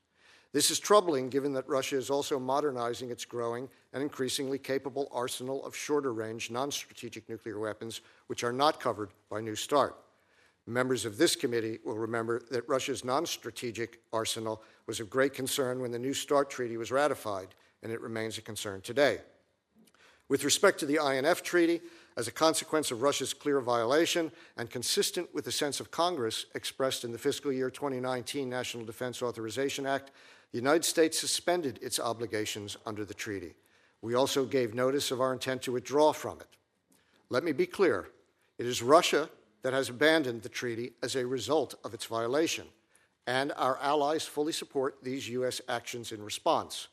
[0.54, 5.66] This is troubling given that Russia is also modernizing its growing and increasingly capable arsenal
[5.66, 9.96] of shorter range non strategic nuclear weapons, which are not covered by New START.
[10.70, 15.80] Members of this committee will remember that Russia's non strategic arsenal was of great concern
[15.80, 19.20] when the New START Treaty was ratified, and it remains a concern today.
[20.28, 21.80] With respect to the INF Treaty,
[22.18, 27.06] as a consequence of Russia's clear violation and consistent with the sense of Congress expressed
[27.06, 30.12] in the fiscal year 2019 National Defense Authorization Act,
[30.52, 33.56] the United States suspended its obligations under the treaty.
[34.02, 36.48] We also gave notice of our intent to withdraw from it.
[37.30, 38.10] Let me be clear
[38.58, 39.30] it is Russia
[39.68, 42.66] that has abandoned the treaty as a result of its violation,
[43.28, 45.60] and our allies fully support these U.S.
[45.68, 46.88] actions in response.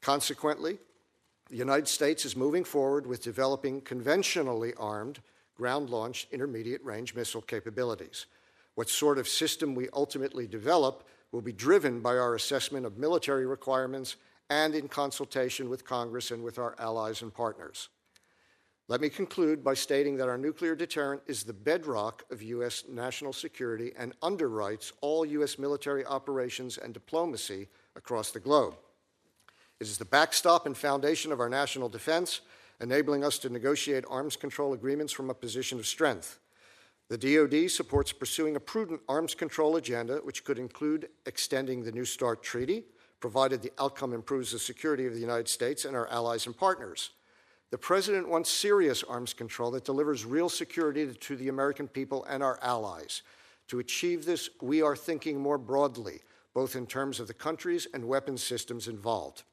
[0.00, 0.78] Consequently,
[1.50, 5.20] the United States is moving forward with developing conventionally armed
[5.54, 8.26] ground launched intermediate range missile capabilities.
[8.74, 13.46] What sort of system we ultimately develop will be driven by our assessment of military
[13.46, 14.16] requirements
[14.48, 17.88] and in consultation with Congress and with our allies and partners.
[18.90, 22.82] Let me conclude by stating that our nuclear deterrent is the bedrock of U.S.
[22.88, 25.60] national security and underwrites all U.S.
[25.60, 28.74] military operations and diplomacy across the globe.
[29.78, 32.40] It is the backstop and foundation of our national defense,
[32.80, 36.40] enabling us to negotiate arms control agreements from a position of strength.
[37.10, 42.04] The DoD supports pursuing a prudent arms control agenda, which could include extending the New
[42.04, 42.86] START treaty,
[43.20, 47.10] provided the outcome improves the security of the United States and our allies and partners.
[47.70, 52.42] The President wants serious arms control that delivers real security to the American people and
[52.42, 53.22] our allies.
[53.68, 56.20] To achieve this, we are thinking more broadly,
[56.52, 59.44] both in terms of the countries and weapons systems involved.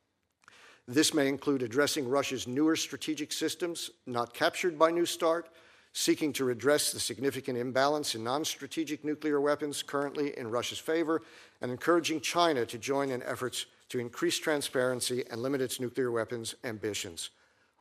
[0.87, 5.49] This may include addressing Russia's newer strategic systems not captured by New START,
[5.93, 11.21] seeking to redress the significant imbalance in non strategic nuclear weapons currently in Russia's favor,
[11.61, 16.55] and encouraging China to join in efforts to increase transparency and limit its nuclear weapons
[16.63, 17.29] ambitions.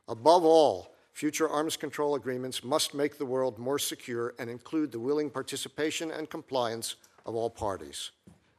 [0.07, 4.99] Above all, future arms control agreements must make the world more secure and include the
[4.99, 8.11] willing participation and compliance of all parties.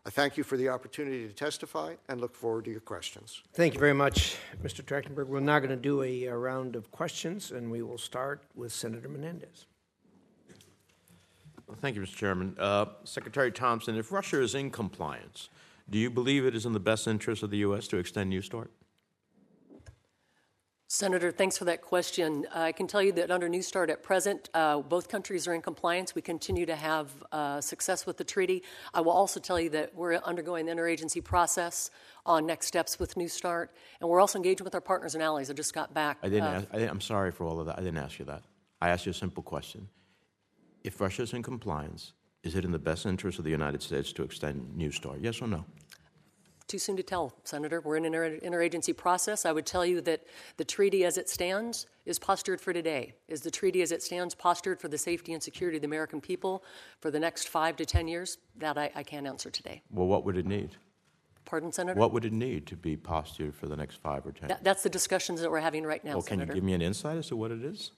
[0.05, 3.43] I thank you for the opportunity to testify and look forward to your questions.
[3.53, 4.83] Thank you very much, Mr.
[4.83, 5.27] Trachtenberg.
[5.27, 8.73] We're now going to do a, a round of questions, and we will start with
[8.73, 9.67] Senator Menendez.
[11.67, 12.17] Well, thank you, Mr.
[12.17, 12.57] Chairman.
[12.59, 15.51] Uh, Secretary Thompson, if Russia is in compliance,
[15.91, 17.87] do you believe it is in the best interest of the U.S.
[17.89, 18.71] to extend New START?
[20.91, 22.47] Senator, thanks for that question.
[22.55, 25.61] I can tell you that under New START at present, uh, both countries are in
[25.61, 26.15] compliance.
[26.15, 28.63] We continue to have uh, success with the treaty.
[28.95, 31.91] I will also tell you that we're undergoing the interagency process
[32.25, 33.71] on next steps with New START,
[34.01, 35.51] and we're also engaging with our partners and allies.
[35.51, 36.17] I just got back.
[36.23, 36.45] I didn't.
[36.45, 37.79] Uh, ask, I, I'm sorry for all of that.
[37.79, 38.45] I didn't ask you that.
[38.81, 39.89] I asked you a simple question.
[40.85, 44.11] If Russia is in compliance, is it in the best interest of the United States
[44.15, 45.21] to extend New START?
[45.21, 45.67] Yes or no?
[46.69, 47.81] Too soon to tell, Senator.
[47.81, 49.47] We're in an inter- interagency process.
[49.47, 50.25] I would tell you that
[50.59, 53.15] the treaty as it stands is postured for today.
[53.27, 56.21] Is the treaty as it stands postured for the safety and security of the American
[56.21, 56.63] people
[57.01, 58.37] for the next five to ten years?
[58.59, 59.81] That I, I can't answer today.
[59.91, 60.77] Well, what would it need?
[61.47, 61.99] Pardon, Senator?
[61.99, 64.49] What would it need to be postured for the next five or ten?
[64.49, 66.53] That, that's the discussions that we're having right now, well, can Senator.
[66.53, 67.93] you give me an insight as to what it is?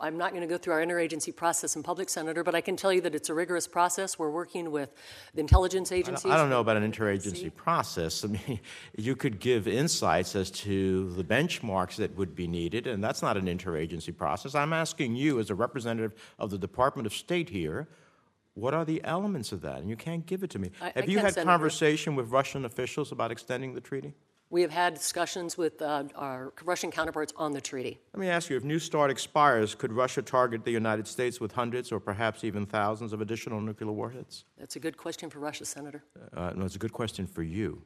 [0.00, 2.76] I'm not going to go through our interagency process in public, Senator, but I can
[2.76, 4.18] tell you that it's a rigorous process.
[4.18, 4.90] We're working with
[5.34, 6.30] the intelligence agencies.
[6.30, 8.24] I don't, know about an interagency process.
[8.24, 8.60] I mean,
[8.96, 13.36] you could give insights as to the benchmarks that would be needed, and that's not
[13.36, 14.54] an interagency process.
[14.54, 17.88] I'm asking you, as a representative of the Department of State here,
[18.54, 19.78] what are the elements of that?
[19.78, 20.70] And you can't give it to me.
[20.80, 21.50] I, Have I you had Senator.
[21.50, 24.12] conversation with Russian officials about extending the treaty?
[24.52, 27.98] We have had discussions with uh, our Russian counterparts on the treaty.
[28.12, 31.52] Let me ask you if New START expires, could Russia target the United States with
[31.52, 34.44] hundreds or perhaps even thousands of additional nuclear warheads?
[34.58, 36.04] That's a good question for Russia, Senator.
[36.36, 37.80] Uh, no, it's a good question for you.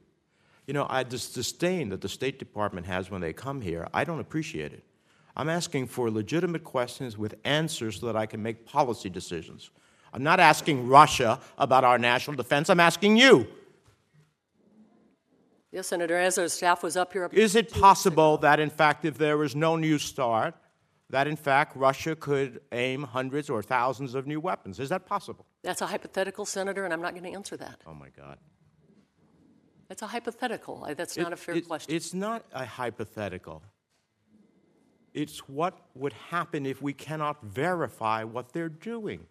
[0.65, 4.03] You know, I this disdain that the State Department has when they come here, I
[4.03, 4.83] don't appreciate it.
[5.37, 9.71] I'm asking for legitimate questions with answers so that I can make policy decisions.
[10.11, 13.47] I'm not asking Russia about our national defense, I'm asking you.
[15.71, 17.25] Yes, Senator, as our staff was up here.
[17.25, 20.55] Up Is it possible that, in fact, if there was no new start,
[21.09, 24.79] that in fact Russia could aim hundreds or thousands of new weapons?
[24.79, 25.45] Is that possible?
[25.63, 27.81] That's a hypothetical, Senator, and I'm not going to answer that.
[27.85, 28.37] Oh my God.
[29.89, 30.85] That's a hypothetical.
[30.95, 31.93] That's not It- a fair it- question.
[31.95, 33.61] It's not a hypothetical.
[35.13, 39.27] It's what would happen if we cannot verify what they're doing.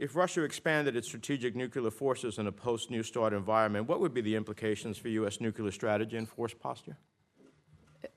[0.00, 4.14] If Russia expanded its strategic nuclear forces in a post New START environment, what would
[4.14, 5.42] be the implications for U.S.
[5.42, 6.96] nuclear strategy and force posture?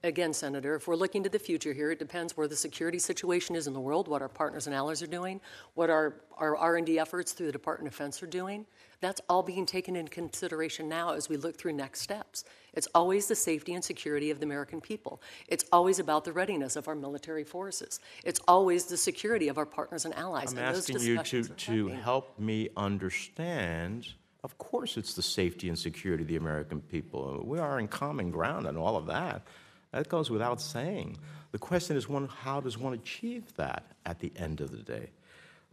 [0.02, 3.54] Again, Senator, if we're looking to the future here, it depends where the security situation
[3.54, 5.41] is in the world, what our partners and allies are doing,
[5.74, 8.65] what our, our R&D efforts through the Department of Defense are doing.
[9.02, 12.46] That's all being taken into consideration now as we look through next steps.
[12.74, 15.22] It's always the safety and security of the American people.
[15.48, 18.00] It's always about the readiness of our military forces.
[18.24, 20.52] It's always the security of our partners and allies.
[20.52, 24.08] I'm and asking you to, to help me understand.
[24.44, 27.42] Of course, it's the safety and security of the American people.
[27.46, 29.44] We are in common ground on all of that.
[29.92, 31.18] That goes without saying.
[31.52, 35.12] The question is, one, how does one achieve that at the end of the day?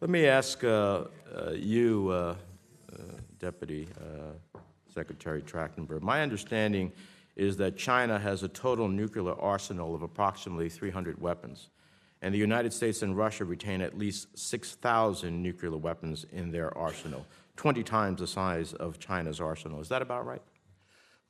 [0.03, 2.35] Let me ask uh, uh, you, uh,
[2.93, 2.97] uh
[3.39, 4.61] Deputy uh,
[4.92, 6.03] Secretary Trachtenberg.
[6.03, 6.92] My understanding
[7.37, 11.70] is that China has a total nuclear arsenal of approximately 300 weapons,
[12.22, 17.26] and the United States and Russia retain at least 6,000 nuclear weapons in their arsenal,
[17.57, 19.81] 20 times the size of China's arsenal.
[19.81, 20.42] Is that about right?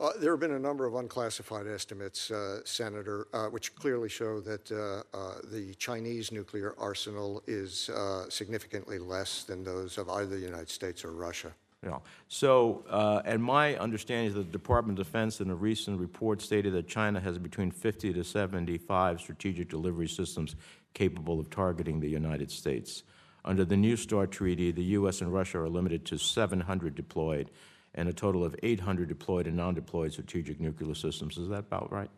[0.01, 4.41] Uh, there have been a number of unclassified estimates, uh, Senator, uh, which clearly show
[4.41, 10.39] that uh, uh, the Chinese nuclear arsenal is uh, significantly less than those of either
[10.39, 11.53] the United States or Russia.
[11.83, 11.99] Yeah.
[12.29, 16.43] So, uh, and my understanding is that the Department of Defense in a recent report
[16.43, 20.57] stated that China has between 50 to 75 strategic delivery systems
[20.93, 23.03] capable of targeting the United States.
[23.47, 25.23] Under the New START Treaty, the U.S.
[25.23, 27.51] and Russia are limited to 700 deployed
[27.95, 31.39] and a total of 800 deployed and non-deployed strategic nuclear systems.
[31.39, 32.11] Is that about right?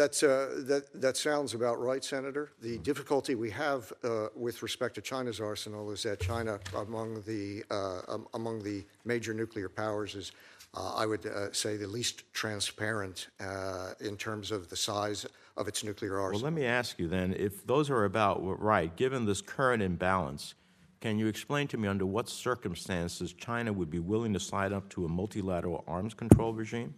[0.00, 2.52] That's, uh, that, that sounds about right, Senator.
[2.62, 7.64] The difficulty we have uh, with respect to China's arsenal is that China, among the,
[7.70, 10.32] uh, um, among the major nuclear powers, is,
[10.74, 15.26] uh, I would uh, say, the least transparent uh, in terms of the size
[15.56, 16.42] of its nuclear arsenal.
[16.42, 20.54] Well, let me ask you then, if those are about right, given this current imbalance,
[21.00, 24.88] can you explain to me under what circumstances China would be willing to sign up
[24.90, 26.94] to a multilateral arms control regime?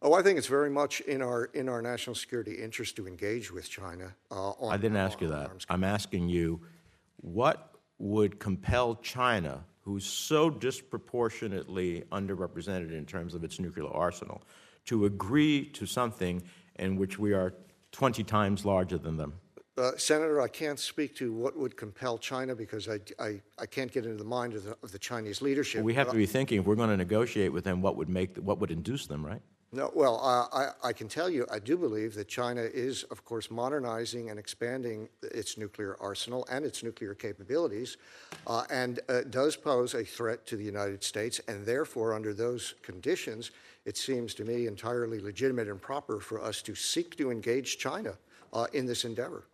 [0.00, 3.50] Oh, I think it's very much in our, in our national security interest to engage
[3.50, 4.72] with China uh, on.
[4.72, 5.50] I didn't ask you that.
[5.68, 6.60] I'm asking you,
[7.16, 14.40] what would compel China, who's so disproportionately underrepresented in terms of its nuclear arsenal,
[14.84, 16.42] to agree to something
[16.76, 17.54] in which we are
[17.90, 19.34] 20 times larger than them?
[19.76, 23.90] Uh, Senator, I can't speak to what would compel China because I, I, I can't
[23.90, 25.82] get into the mind of the, of the Chinese leadership.
[25.82, 28.36] We have to be thinking, if we're going to negotiate with them, what would make,
[28.36, 29.42] what would induce them, right?
[29.70, 30.18] No, well,
[30.50, 34.38] I, I can tell you, I do believe that China is, of course, modernizing and
[34.38, 37.98] expanding its nuclear arsenal and its nuclear capabilities,
[38.46, 41.38] uh, and uh, does pose a threat to the United States.
[41.48, 43.50] And therefore, under those conditions,
[43.84, 48.14] it seems to me entirely legitimate and proper for us to seek to engage China
[48.54, 49.44] uh, in this endeavor.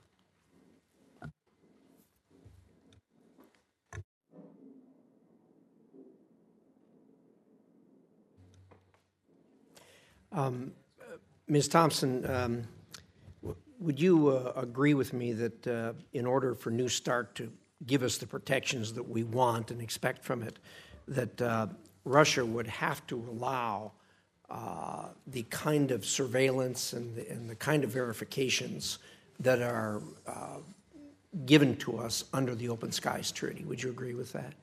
[11.46, 11.68] Ms.
[11.68, 12.62] Thompson, um,
[13.78, 17.52] would you uh, agree with me that uh, in order for New Start to
[17.86, 20.58] give us the protections that we want and expect from it,
[21.06, 21.66] that uh,
[22.04, 23.92] Russia would have to allow
[24.50, 28.98] uh, the kind of surveillance and the, and the kind of verifications
[29.40, 30.58] that are uh,
[31.44, 33.64] given to us under the Open Skies Treaty?
[33.64, 34.54] Would you agree with that?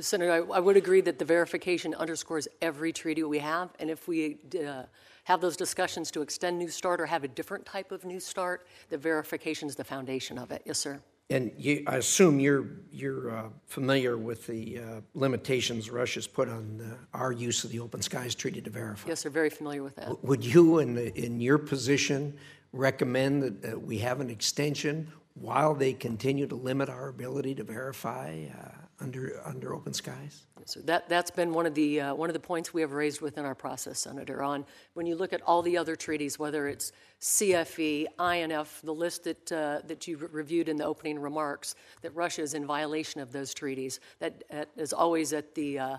[0.00, 4.08] Senator, I, I would agree that the verification underscores every treaty we have, and if
[4.08, 4.84] we uh,
[5.24, 8.66] have those discussions to extend New START or have a different type of New START,
[8.88, 10.62] the verification is the foundation of it.
[10.64, 11.00] Yes, sir.
[11.28, 14.82] And you, I assume you're, you're uh, familiar with the uh,
[15.14, 19.08] limitations Russia's put on uh, our use of the Open Skies Treaty to verify.
[19.08, 19.30] Yes, sir.
[19.30, 20.22] Very familiar with that.
[20.24, 22.36] Would you, in, the- in your position,
[22.72, 27.64] recommend that uh, we have an extension while they continue to limit our ability to
[27.64, 28.68] verify uh,
[29.02, 30.46] under, under Open Skies?
[30.64, 33.20] So that, that's been one of the, uh, one of the points we have raised
[33.20, 36.92] within our process, Senator, on when you look at all the other treaties, whether it's
[37.20, 42.14] CFE, INF, the list that, uh, that you re- reviewed in the opening remarks, that
[42.14, 44.00] Russia is in violation of those treaties.
[44.20, 45.96] That uh, is always at the, uh,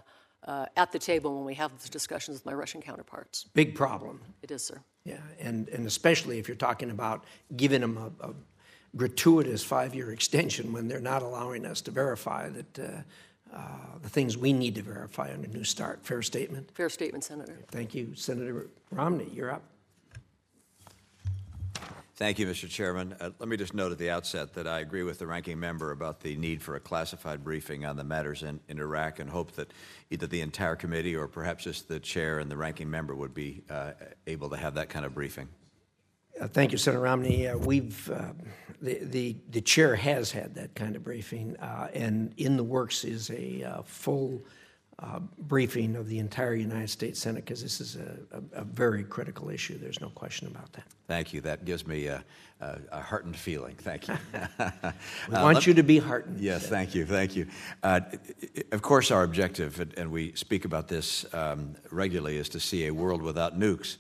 [0.48, 3.46] uh, at the table when we have these discussions with my Russian counterparts.
[3.54, 4.22] Big problem.
[4.42, 4.82] It is, sir.
[5.06, 7.26] Yeah, and, and especially if you're talking about
[7.58, 8.34] giving them a, a
[8.96, 13.02] gratuitous five-year extension when they're not allowing us to verify that uh,
[13.56, 13.60] uh,
[14.02, 16.04] the things we need to verify under New Start.
[16.04, 16.70] Fair statement?
[16.74, 17.58] Fair statement, Senator.
[17.68, 19.30] Thank you, Senator Romney.
[19.34, 19.64] You're up.
[22.16, 22.70] Thank you, Mr.
[22.70, 23.16] Chairman.
[23.20, 25.92] Uh, let me just note at the outset that I agree with the ranking member
[25.92, 29.52] about the need for a classified briefing on the matters in, in Iraq and hope
[29.54, 29.72] that
[30.12, 33.64] either the entire committee or perhaps just the chair and the ranking member would be
[33.70, 33.92] uh,
[34.28, 35.48] able to have that kind of briefing.
[36.44, 37.48] Uh, Thank you, Senator Romney.
[37.48, 38.34] Uh, We've, uh,
[38.82, 43.06] the, the, the chair has had that kind of briefing, uh, and in the works
[43.06, 44.42] is a uh, full
[45.00, 48.18] uh, briefing of the entire United States Senate, because this is a,
[48.58, 49.78] a, a very critical issue.
[49.78, 50.84] There's no question about that.
[51.08, 51.40] Thank you.
[51.40, 52.22] That gives me a,
[52.60, 53.76] a, a heartened feeling.
[53.76, 54.18] Thank you.
[55.30, 56.42] We want you to be heartened.
[56.42, 57.48] Yes, thank you, thank you.
[57.84, 58.02] Uh,
[58.74, 62.88] of course, our objective, and- and we speak about this um, regularly, is to see
[62.88, 63.96] a world without nukes.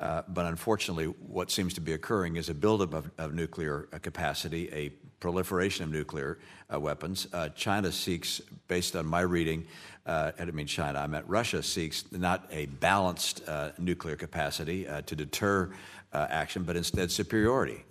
[0.00, 3.98] Uh, but unfortunately, what seems to be occurring is a buildup of, of nuclear uh,
[3.98, 6.38] capacity, a proliferation of nuclear
[6.72, 7.26] uh, weapons.
[7.32, 9.66] Uh, China seeks, based on my reading,
[10.06, 15.16] uh, I mean China, I meant Russia seeks not a balanced uh, nuclear capacity to
[15.16, 15.70] deter
[16.12, 17.84] action, but instead superiority.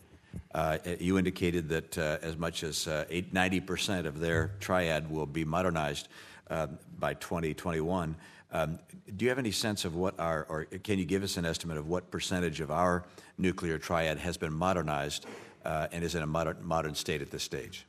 [0.99, 6.07] You indicated that as much as uh, 90% of their triad will be modernized
[6.49, 8.15] by 2021.
[8.51, 8.79] Um,
[9.15, 11.77] do you have any sense of what our, or can you give us an estimate
[11.77, 13.03] of what percentage of our
[13.37, 15.25] nuclear triad has been modernized
[15.65, 17.85] uh, and is in a modern, modern state at this stage?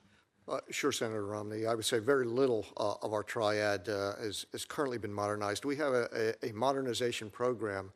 [0.48, 1.66] Uh, Sure, Senator Romney.
[1.66, 4.14] I would say very little uh, of our triad uh,
[4.66, 5.64] currently been modernized.
[5.64, 7.92] We have a a- modernization program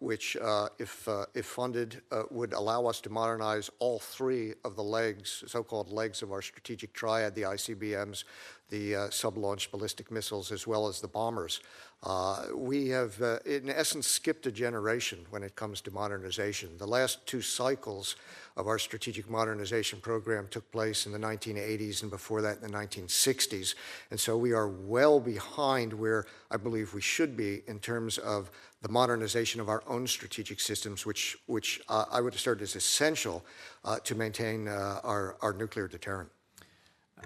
[0.00, 4.76] which, uh, if uh, if funded, uh, would allow us to modernize all three of
[4.76, 8.24] the legs, so-called legs of our strategic triad, the ICBMs,
[8.70, 11.60] the uh, sub-launched ballistic missiles as well as the bombers.
[12.02, 16.76] Uh, we have, uh, in essence, skipped a generation when it comes to modernization.
[16.76, 18.16] The last two cycles
[18.56, 22.78] of our strategic modernization program took place in the 1980s and before that in the
[22.78, 23.74] 1960s.
[24.10, 28.50] And so we are well behind where I believe we should be in terms of
[28.86, 33.44] the modernization of our own strategic systems, which, which uh, I would assert is essential
[33.84, 36.30] uh, to maintain uh, our, our nuclear deterrent.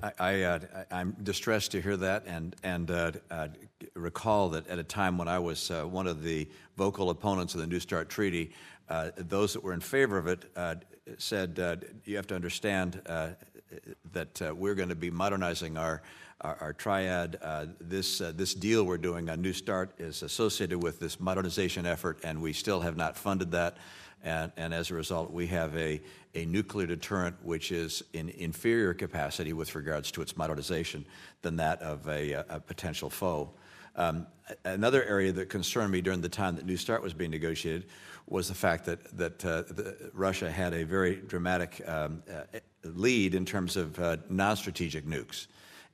[0.03, 0.59] I, I, uh,
[0.91, 3.49] I'm distressed to hear that and, and uh, uh,
[3.95, 6.49] recall that at a time when I was uh, one of the
[6.79, 8.53] vocal opponents of the New START Treaty,
[8.89, 10.77] uh, those that were in favor of it uh,
[11.19, 11.59] said,
[12.07, 16.01] You have to understand that we're going to be modernizing our,
[16.41, 17.39] our, our triad.
[17.81, 22.41] this, this deal we're doing on New START is associated with this modernization effort, and
[22.41, 23.77] we still have not funded that.
[24.23, 26.01] And, and, as a result, we have a,
[26.35, 31.07] a nuclear deterrent which is in inferior capacity with regards to its modernization
[31.41, 33.51] than that of a, a potential foe.
[33.97, 34.27] Um,
[34.65, 37.87] another area that concerned me during the time that New START was being negotiated
[38.27, 43.35] was the fact that, that uh, the, Russia had a very dramatic um, uh, lead
[43.35, 45.47] in terms of uh, non strategic nukes.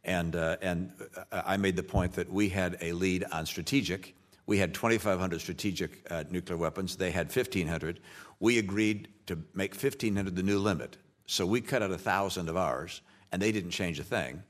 [0.06, 0.92] And, uh, and
[1.32, 4.14] I made the point that we had a lead on strategic
[4.46, 6.96] we had 2,500 strategic uh, nuclear weapons.
[6.96, 8.00] They had 1,500.
[8.38, 10.96] We agreed to make 1,500 the new limit.
[11.26, 13.00] So we cut out 1,000 of ours,
[13.32, 14.42] and they didn't change a thing.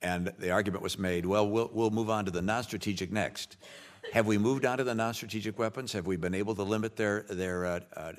[0.00, 3.56] And the argument was made well, we'll, we'll move on to the non strategic next.
[4.12, 5.92] Have we moved on to the non-strategic weapons?
[5.92, 8.12] Have we been able to limit their their uh, uh,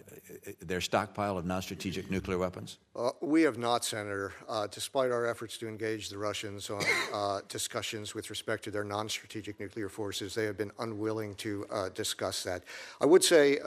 [0.59, 2.77] their stockpile of non-strategic nuclear weapons?
[2.95, 4.33] Uh, we have not, Senator.
[4.47, 8.83] Uh, despite our efforts to engage the Russians on uh, discussions with respect to their
[8.83, 12.63] non-strategic nuclear forces, they have been unwilling to uh, discuss that.
[13.01, 13.59] I would say,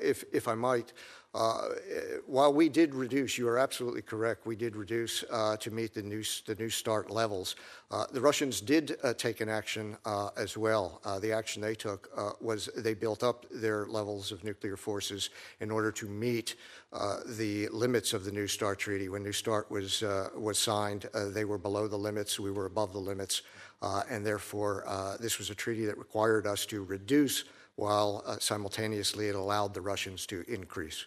[0.00, 0.92] if if I might.
[1.34, 1.70] Uh,
[2.26, 6.02] while we did reduce, you are absolutely correct, we did reduce uh, to meet the
[6.02, 7.56] new, the new start levels.
[7.90, 11.00] Uh, the Russians did uh, take an action uh, as well.
[11.04, 12.08] Uh, the action they took
[12.40, 16.54] was they built up their levels of nuclear forces in order to meet
[17.26, 19.08] the limits of the New START treaty.
[19.08, 20.02] When New START was,
[20.36, 23.42] was signed, they were below the limits, we were above the limits,
[23.82, 27.44] and therefore this was a treaty that required us to reduce
[27.76, 31.06] while simultaneously it allowed the Russians to increase.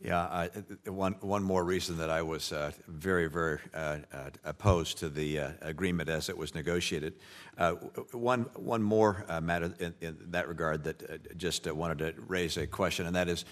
[0.00, 0.48] Yeah, uh,
[0.90, 5.40] one, one more reason that I was uh, very, very uh, uh opposed to the
[5.40, 7.14] uh, agreement as it was negotiated.
[7.56, 7.72] Uh,
[8.12, 13.06] one, one more matter in, in, that regard that just wanted to raise a question,
[13.06, 13.44] and that is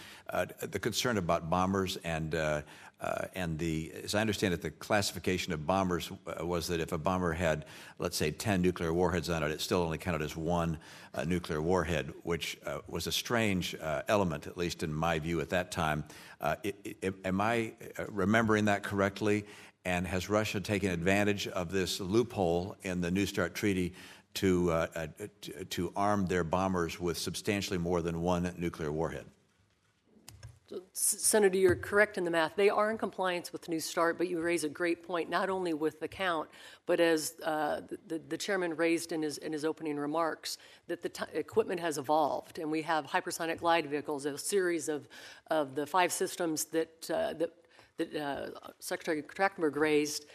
[0.61, 2.37] the concern about bombers and
[2.99, 6.99] uh, and the, as I understand it, the classification of bombers was that if a
[6.99, 7.67] bomber had,
[7.99, 10.79] let's say, 10 nuclear warheads on it, it still only counted as one
[11.13, 12.57] uh, nuclear warhead, which
[12.89, 13.77] was a strange
[14.09, 16.05] element, at least in my view at that time.
[16.41, 19.45] Uh, it, it, am I uh, remembering that correctly?
[19.85, 23.95] And has Russia taken advantage of this loophole in the New START Treaty
[24.35, 25.07] to, uh, uh,
[25.43, 29.27] to, to arm their bombers with substantially more than one nuclear warhead?
[30.93, 32.57] Senator, you're correct in the math.
[32.57, 35.75] They are in compliance with New START, but you raise a great point, not only
[35.75, 36.49] with the count,
[36.87, 40.59] but as uh, the, the, chairman raised in his, in his opening remarks,
[40.89, 45.09] that the t- equipment has evolved, and we have hypersonic glide vehicles, a series of,
[45.51, 47.51] of the five systems that, uh, that,
[47.99, 48.47] that uh,
[48.81, 50.27] Secretary Trachtenberg raised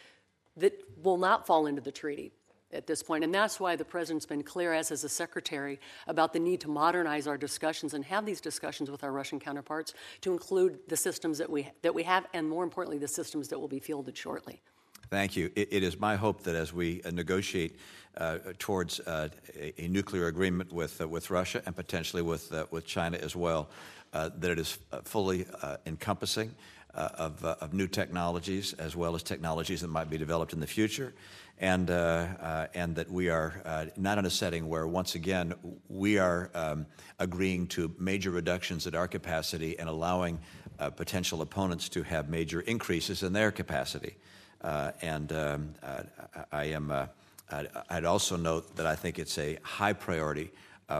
[0.56, 0.74] that
[1.04, 2.32] will not fall into the treaty
[2.74, 3.24] at this point.
[3.24, 6.70] And that's why the president's been clear, as has the secretary, about the need to
[6.70, 11.38] modernize our discussions and have these discussions with our Russian counterparts to include the systems
[11.38, 14.62] that we, that we have and, more importantly, the systems that will be fielded shortly.
[15.10, 15.52] Thank you.
[15.56, 17.76] it, it is my hope that as we uh, negotiate
[18.18, 22.66] uh, towards uh, a, a, nuclear agreement with, uh, with Russia and potentially with, uh,
[22.72, 23.70] with China as well,
[24.14, 25.46] uh, that it is fully
[25.86, 26.54] encompassing
[26.94, 31.14] of, of new technologies as well as technologies that might be developed in the future
[31.62, 35.54] and, uh, uh, and that we are uh, not in a setting where, once again,
[35.88, 36.88] we are um,
[37.20, 40.40] agreeing to major reductions at our capacity and allowing
[40.80, 44.18] uh, potential opponents to have major increases in their capacity.
[44.62, 46.02] Uh, and um, uh,
[46.52, 46.92] I am,
[47.90, 50.52] I'd also note that I think it's a high priority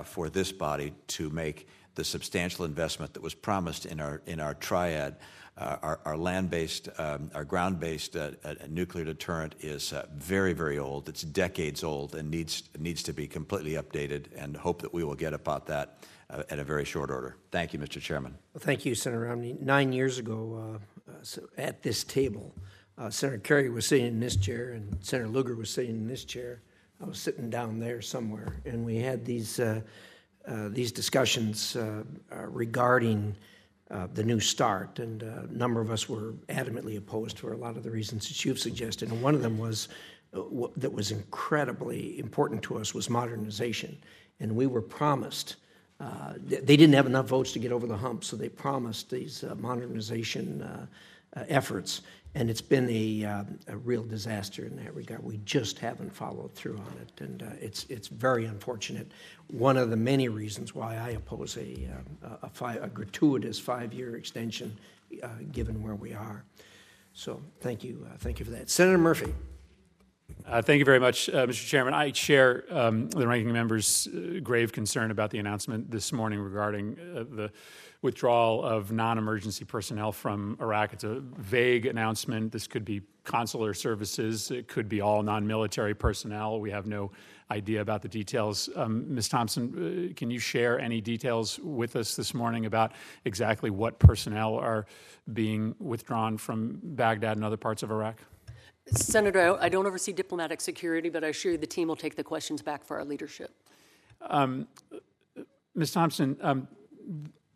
[0.04, 4.54] for this body to make the substantial investment that was promised in our, in our
[4.54, 5.18] triad
[5.58, 11.10] our, our land-based, um, our ground-based uh, uh, nuclear deterrent is uh, very, very old.
[11.10, 14.28] It's decades old and needs needs to be completely updated.
[14.36, 16.00] And hope that we will get about that
[16.30, 17.36] uh, at a very short order.
[17.52, 18.02] Thank you, Mr.
[18.02, 18.38] Chairman.
[18.54, 19.56] Well, thank you, Senator Romney.
[19.60, 22.56] Nine years ago, uh, so at this table,
[23.10, 26.62] Senator Kerry was sitting in this chair, and Senator Lugar was sitting in this chair.
[27.02, 29.60] I was sitting down there somewhere, and we had these
[30.48, 31.76] these discussions
[32.30, 33.36] regarding
[33.92, 37.58] uh, the new start, and uh, a number of us were adamantly opposed for a
[37.58, 39.12] lot of the reasons that you've suggested.
[39.12, 39.90] And one of them was
[40.34, 40.42] uh,
[40.78, 43.98] that was incredibly important to us was modernization.
[44.40, 45.58] And we were promised,
[46.00, 49.44] uh, they didn't have enough votes to get over the hump, so they promised these
[49.44, 50.88] uh, modernization
[51.48, 52.02] efforts.
[52.34, 55.22] And it's been a, uh, a, real disaster in that regard.
[55.22, 59.12] We just haven't followed through on it, and uh, it's, it's very unfortunate.
[59.50, 61.90] One of the many reasons why I oppose a,
[62.24, 64.78] uh, a, five, a gratuitous five year extension,
[65.22, 66.46] uh, given where we are.
[67.14, 68.70] So thank you, thank you for that.
[68.70, 69.34] Senator Murphy.
[70.48, 71.66] Uh, thank you very much, uh, Mr.
[71.66, 71.94] Chairman.
[71.94, 76.98] I share um, the ranking member's uh, grave concern about the announcement this morning regarding
[77.00, 77.52] uh, the
[78.02, 80.94] withdrawal of non emergency personnel from Iraq.
[80.94, 82.52] It's a vague announcement.
[82.52, 86.60] This could be consular services, it could be all non military personnel.
[86.60, 87.12] We have no
[87.52, 88.70] idea about the details.
[88.76, 89.30] Um, Ms.
[89.30, 92.94] Thompson, uh, can you share any details with us this morning about
[93.26, 94.86] exactly what personnel are
[95.34, 98.18] being withdrawn from Baghdad and other parts of Iraq?
[98.88, 102.24] Senator, I don't oversee diplomatic security, but I assure you the team will take the
[102.24, 103.52] questions back for our leadership.
[104.22, 104.68] Um,
[105.76, 105.92] Ms.
[105.92, 106.68] Thompson, um,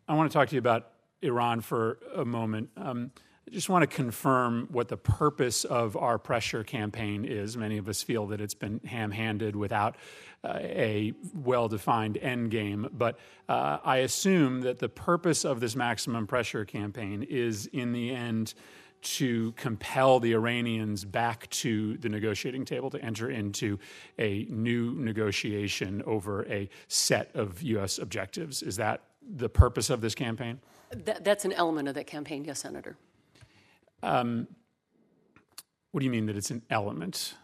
[0.08, 0.88] I want to talk to you about
[1.22, 2.70] Iran for a moment.
[2.76, 3.10] Um,
[3.48, 7.56] I just want to confirm what the purpose of our pressure campaign is.
[7.56, 9.96] Many of us feel that it's been ham handed without
[10.42, 12.88] uh, a well defined end game.
[12.92, 13.18] But
[13.48, 18.54] uh, I assume that the purpose of this maximum pressure campaign is, in the end,
[19.06, 23.78] to compel the Iranians back to the negotiating table to enter into
[24.18, 27.98] a new negotiation over a set of U.S.
[27.98, 28.62] objectives.
[28.62, 30.58] Is that the purpose of this campaign?
[30.90, 32.96] That, that's an element of that campaign, yes, Senator.
[34.02, 34.48] Um,
[35.92, 37.34] what do you mean that it's an element?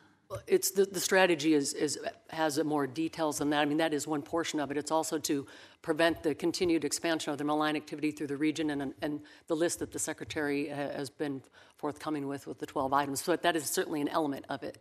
[0.47, 1.99] It's the, the strategy is, is
[2.31, 3.61] has more details than that.
[3.61, 4.77] I mean, that is one portion of it.
[4.77, 5.47] It's also to
[5.83, 9.81] prevent the continued expansion of the malign activity through the region and, and the list
[9.81, 11.43] that the Secretary has been
[11.77, 13.23] forthcoming with, with the 12 items.
[13.23, 14.79] So that is certainly an element of it.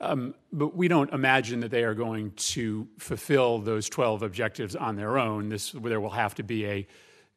[0.00, 4.94] Um, but we don't imagine that they are going to fulfill those 12 objectives on
[4.94, 5.48] their own.
[5.48, 6.86] This, there will have to be a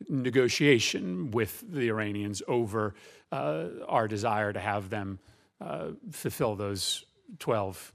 [0.10, 2.94] negotiation with the Iranians over
[3.32, 5.20] uh, our desire to have them
[5.60, 7.06] uh, fulfill those
[7.40, 7.94] 12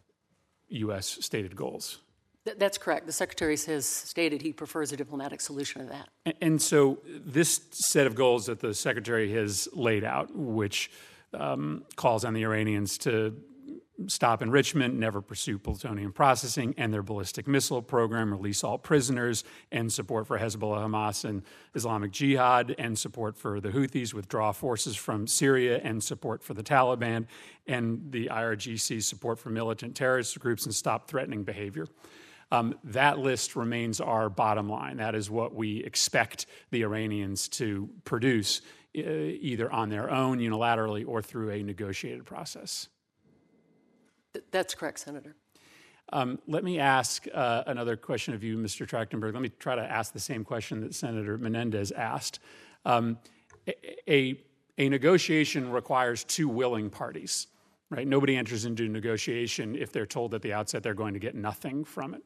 [0.68, 1.18] U.S.
[1.20, 1.98] stated goals.
[2.44, 3.06] Th- that's correct.
[3.06, 6.08] The Secretary has stated he prefers a diplomatic solution to that.
[6.24, 10.90] And, and so, this set of goals that the Secretary has laid out, which
[11.34, 13.34] um, calls on the Iranians to
[14.06, 19.92] stop enrichment, never pursue plutonium processing, and their ballistic missile program, release all prisoners, and
[19.92, 21.42] support for Hezbollah, Hamas, and
[21.74, 26.62] Islamic Jihad, and support for the Houthis, withdraw forces from Syria, and support for the
[26.62, 27.26] Taliban,
[27.66, 31.86] and the IRGC support for militant terrorist groups and stop threatening behavior.
[32.52, 34.98] Um, that list remains our bottom line.
[34.98, 38.60] That is what we expect the Iranians to produce,
[38.94, 42.88] either on their own unilaterally or through a negotiated process.
[44.50, 45.36] That's correct, Senator.
[46.12, 48.86] Um, let me ask uh, another question of you, Mr.
[48.86, 49.32] Trachtenberg.
[49.32, 52.38] Let me try to ask the same question that Senator Menendez asked.
[52.84, 53.18] Um,
[54.08, 54.40] a,
[54.78, 57.48] a negotiation requires two willing parties,
[57.90, 58.06] right?
[58.06, 61.34] Nobody enters into a negotiation if they're told at the outset they're going to get
[61.34, 62.22] nothing from it.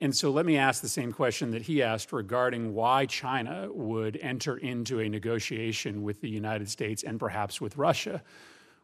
[0.00, 4.16] And so let me ask the same question that he asked regarding why China would
[4.18, 8.22] enter into a negotiation with the United States and perhaps with Russia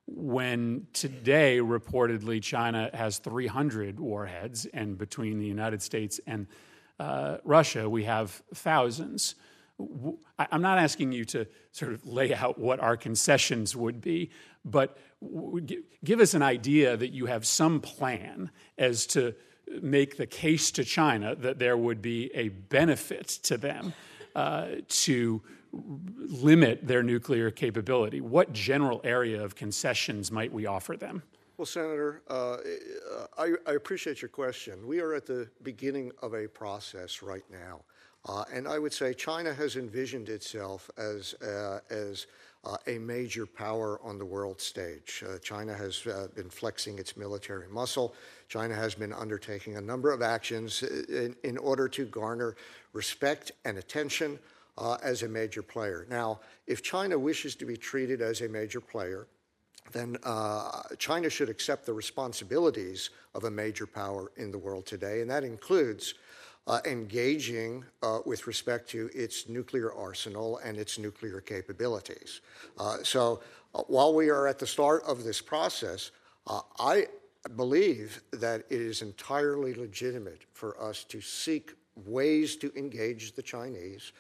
[0.06, 6.46] when today reportedly China has 300 warheads, and between the United States and
[7.00, 9.34] uh, Russia, we have thousands.
[10.38, 14.30] I'm not asking you to sort of lay out what our concessions would be,
[14.64, 14.96] but
[16.04, 19.34] give us an idea that you have some plan as to
[19.82, 23.92] make the case to China that there would be a benefit to them
[24.36, 25.42] uh, to
[26.16, 28.20] limit their nuclear capability?
[28.20, 31.22] What general area of concessions might we offer them?
[31.56, 32.56] Well, Senator, uh,
[33.38, 34.84] I, I, appreciate your question.
[34.88, 37.82] We are at the beginning of a process right now.
[38.26, 42.26] Uh, and I would say China has envisioned itself as, uh, as
[42.64, 45.22] uh, a major power on the world stage.
[45.28, 48.14] Uh, China has uh, been flexing its military muscle.
[48.48, 52.56] China has been undertaking a number of actions in, in order to garner
[52.94, 54.38] respect and attention
[54.78, 56.06] uh, as a major player.
[56.10, 59.26] Now, if China wishes to be treated as a major player,
[59.92, 65.20] then uh, China should accept the responsibilities of a major power in the world today,
[65.20, 66.14] and that includes
[66.66, 72.40] uh, engaging uh, with respect to its nuclear arsenal and its nuclear capabilities.
[72.78, 73.40] Uh, so,
[73.74, 76.10] uh, while we are at the start of this process,
[76.46, 77.06] uh, I
[77.56, 81.72] believe that it is entirely legitimate for us to seek
[82.06, 84.12] ways to engage the Chinese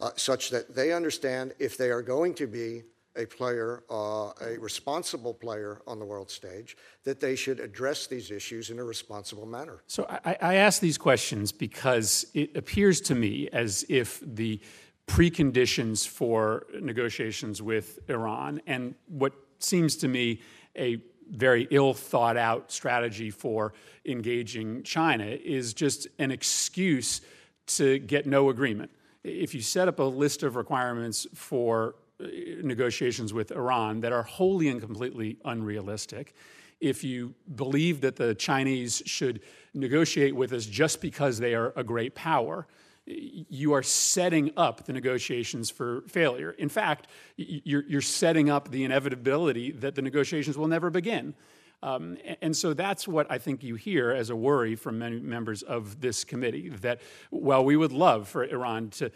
[0.00, 2.82] uh, such that they understand if they are going to be
[3.16, 8.30] a player, uh, a responsible player on the world stage, that they should address these
[8.30, 9.82] issues in a responsible manner.
[9.88, 14.60] So I, I ask these questions because it appears to me as if the
[15.06, 20.40] preconditions for negotiations with Iran and what seems to me
[20.76, 23.72] a very ill thought out strategy for
[24.04, 27.20] engaging China is just an excuse
[27.66, 28.90] to get no agreement.
[29.22, 32.26] If you set up a list of requirements for uh,
[32.62, 36.34] negotiations with Iran that are wholly and completely unrealistic,
[36.80, 39.40] if you believe that the Chinese should
[39.74, 42.66] negotiate with us just because they are a great power,
[43.06, 46.52] you are setting up the negotiations for failure.
[46.52, 51.34] In fact, you're, you're setting up the inevitability that the negotiations will never begin.
[51.82, 55.62] Um, and so that's what I think you hear as a worry from many members
[55.62, 57.00] of this committee that
[57.30, 59.10] while we would love for Iran to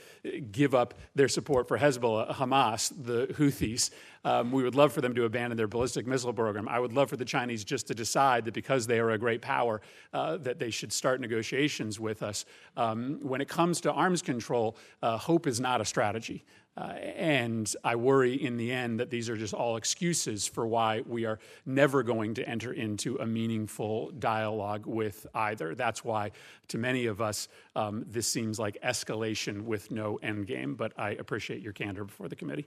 [0.50, 3.90] give up their support for Hezbollah, Hamas, the Houthis,
[4.24, 6.66] um, we would love for them to abandon their ballistic missile program.
[6.66, 9.42] I would love for the Chinese just to decide that because they are a great
[9.42, 9.82] power,
[10.14, 12.46] uh, that they should start negotiations with us.
[12.78, 16.44] Um, when it comes to arms control, uh, hope is not a strategy.
[16.76, 21.02] Uh, and I worry in the end that these are just all excuses for why
[21.06, 25.76] we are never going to enter into a meaningful dialogue with either.
[25.76, 26.32] That's why,
[26.68, 30.74] to many of us, um, this seems like escalation with no end game.
[30.74, 32.66] But I appreciate your candor before the committee.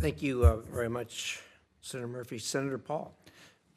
[0.00, 1.40] Thank you uh, very much,
[1.82, 2.38] Senator Murphy.
[2.38, 3.16] Senator Paul.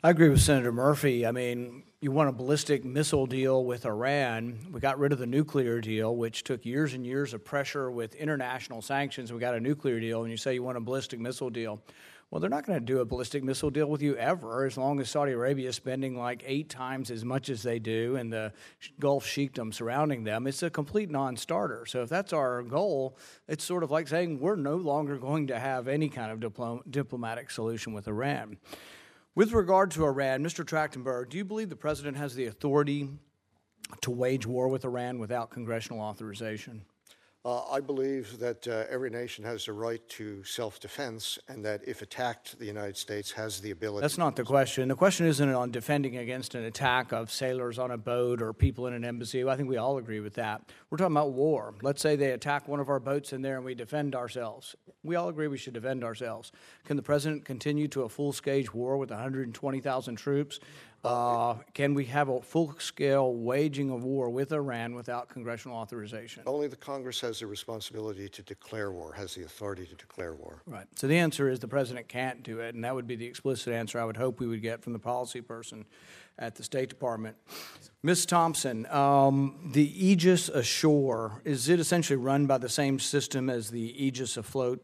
[0.04, 1.26] I agree with Senator Murphy.
[1.28, 4.60] I mean, you want a ballistic missile deal with Iran.
[4.72, 8.14] We got rid of the nuclear deal, which took years and years of pressure with
[8.14, 9.34] international sanctions.
[9.34, 11.82] We got a nuclear deal, and you say you want a ballistic missile deal.
[12.30, 15.00] Well, they're not going to do a ballistic missile deal with you ever as long
[15.00, 18.52] as Saudi Arabia is spending like eight times as much as they do and the
[19.00, 20.46] Gulf sheikdom surrounding them.
[20.46, 21.86] It's a complete non starter.
[21.88, 23.18] So, if that's our goal,
[23.48, 26.82] it's sort of like saying we're no longer going to have any kind of diplom-
[26.92, 28.58] diplomatic solution with Iran.
[29.38, 30.66] With regard to Iran, Mr.
[30.66, 33.08] Trachtenberg, do you believe the president has the authority
[34.02, 36.82] to wage war with Iran without congressional authorization?
[37.48, 41.80] Uh, I believe that uh, every nation has the right to self defense, and that
[41.88, 44.02] if attacked, the United States has the ability.
[44.02, 44.90] That's not the question.
[44.90, 48.86] The question isn't on defending against an attack of sailors on a boat or people
[48.88, 49.48] in an embassy.
[49.48, 50.62] I think we all agree with that.
[50.90, 51.74] We're talking about war.
[51.82, 54.76] Let's say they attack one of our boats in there and we defend ourselves.
[55.04, 56.52] We all agree we should defend ourselves.
[56.84, 60.60] Can the president continue to a full scale war with 120,000 troops
[61.04, 66.44] uh, can we have a full scale waging of war with Iran without congressional authorization?
[66.46, 70.62] Only the Congress has the responsibility to declare war, has the authority to declare war.
[70.66, 70.88] Right.
[70.96, 73.74] So the answer is the president can't do it, and that would be the explicit
[73.74, 75.86] answer I would hope we would get from the policy person
[76.40, 77.36] at the State Department.
[78.04, 78.26] Ms.
[78.26, 84.06] Thompson, um, the Aegis ashore, is it essentially run by the same system as the
[84.06, 84.84] Aegis afloat?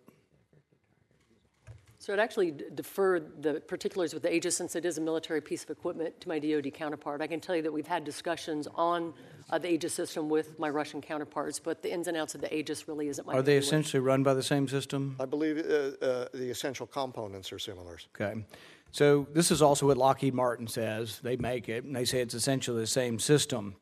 [2.03, 5.63] So I'd actually defer the particulars with the Aegis since it is a military piece
[5.63, 7.21] of equipment to my DoD counterpart.
[7.21, 9.13] I can tell you that we've had discussions on
[9.49, 12.53] uh, the Aegis system with my Russian counterparts, but the ins and outs of the
[12.53, 13.35] Aegis really isn't my.
[13.35, 15.15] Are they essentially run by the same system?
[15.17, 17.97] I believe uh, uh, the essential components are similar.
[18.19, 18.43] Okay.
[18.91, 21.21] So this is also what Lockheed Martin says.
[21.23, 23.77] They make it, and they say it's essentially the same system.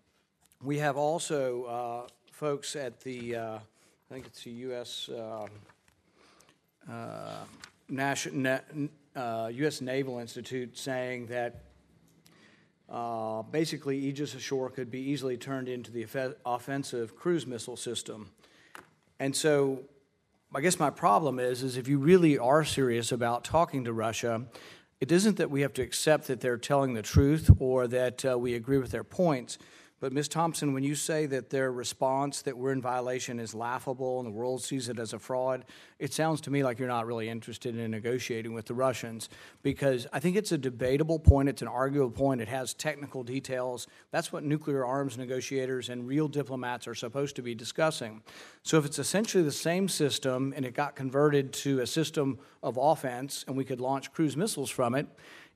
[0.61, 5.09] We have also uh, folks at the, uh, I think it's the U.S.
[9.13, 9.81] Uh, U.S.
[9.81, 11.63] Naval Institute saying that
[12.89, 16.05] uh, basically Aegis Ashore could be easily turned into the
[16.45, 18.31] offensive cruise missile system.
[19.19, 19.83] And so
[20.53, 24.45] I guess my problem is, is if you really are serious about talking to Russia,
[24.99, 28.37] it isn't that we have to accept that they're telling the truth or that uh,
[28.37, 29.57] we agree with their points
[30.02, 30.28] but Ms.
[30.30, 34.32] Thompson, when you say that their response that we're in violation is laughable and the
[34.32, 35.64] world sees it as a fraud,
[35.99, 39.30] it sounds to me like you're not really interested in negotiating with the Russians
[39.62, 43.86] because I think it's a debatable point, it's an arguable point, it has technical details.
[44.10, 48.24] That's what nuclear arms negotiators and real diplomats are supposed to be discussing.
[48.64, 52.80] So if it's essentially the same system and it got converted to a system of
[52.82, 55.06] offense and we could launch cruise missiles from it,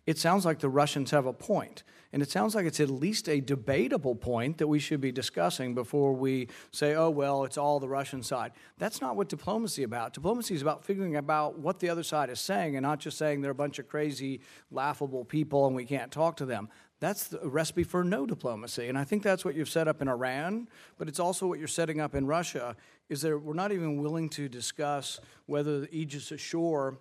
[0.05, 1.83] it sounds like the Russians have a point.
[2.13, 5.75] And it sounds like it's at least a debatable point that we should be discussing
[5.75, 8.53] before we say, oh, well, it's all the Russian side.
[8.77, 10.13] That's not what diplomacy is about.
[10.13, 13.41] Diplomacy is about figuring out what the other side is saying and not just saying
[13.41, 14.39] they're a bunch of crazy,
[14.71, 16.69] laughable people and we can't talk to them.
[17.01, 18.87] That's the recipe for no diplomacy.
[18.87, 21.67] And I think that's what you've set up in Iran, but it's also what you're
[21.67, 22.77] setting up in Russia,
[23.09, 26.97] is that we're not even willing to discuss whether the Aegis ashore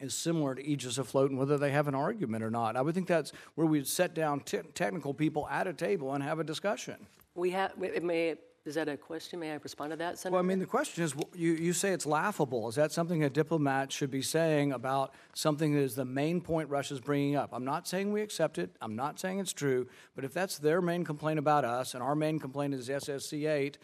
[0.00, 2.76] is similar to Aegis afloat and whether they have an argument or not.
[2.76, 6.22] I would think that's where we'd set down t- technical people at a table and
[6.22, 7.06] have a discussion.
[7.34, 8.36] We have, it may
[8.66, 9.40] is that a question?
[9.40, 10.34] May I respond to that, Senator?
[10.34, 12.68] Well, I mean, the question is, you, you say it's laughable.
[12.68, 16.68] Is that something a diplomat should be saying about something that is the main point
[16.68, 17.50] Russia's bringing up?
[17.52, 18.76] I'm not saying we accept it.
[18.82, 19.88] I'm not saying it's true.
[20.14, 23.78] But if that's their main complaint about us, and our main complaint is SSC 8,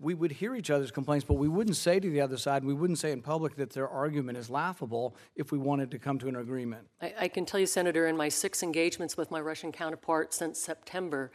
[0.00, 2.72] we would hear each other's complaints, but we wouldn't say to the other side, we
[2.72, 6.28] wouldn't say in public that their argument is laughable if we wanted to come to
[6.28, 6.86] an agreement.
[7.02, 10.58] I, I can tell you, Senator, in my six engagements with my Russian counterpart since
[10.58, 11.30] September,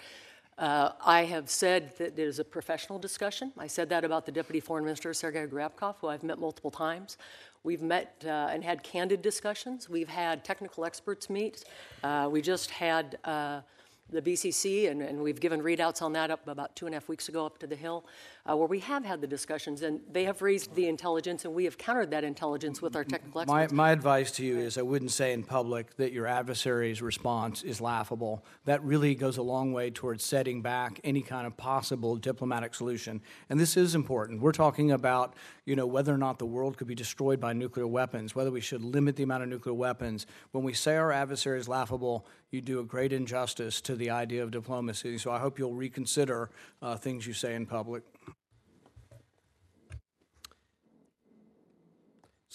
[0.57, 3.51] uh, I have said that it is a professional discussion.
[3.57, 7.17] I said that about the Deputy Foreign Minister, Sergei Ryabkov, who I've met multiple times.
[7.63, 9.89] We've met uh, and had candid discussions.
[9.89, 11.65] We've had technical experts meet.
[12.03, 13.61] Uh, we just had uh,
[14.09, 17.09] the BCC, and, and, we've given readouts on that up about two and a half
[17.09, 18.05] weeks ago up to the Hill,
[18.47, 21.63] uh, where we have had the discussions, and they have raised the intelligence, and we
[21.65, 23.71] have countered that intelligence with our technical experts.
[23.71, 27.63] My, my advice to you is I wouldn't say in public that your adversary's response
[27.63, 28.45] is laughable.
[28.65, 33.21] That really goes a long way towards setting back any kind of possible diplomatic solution.
[33.49, 34.41] And this is important.
[34.41, 35.33] We're talking about,
[35.65, 38.61] you know, whether or not the world could be destroyed by nuclear weapons, whether we
[38.61, 40.27] should limit the amount of nuclear weapons.
[40.51, 44.43] When we say our adversary is laughable, you do a great injustice to the idea
[44.43, 45.17] of diplomacy.
[45.17, 48.03] So I hope you'll reconsider uh, things you say in public.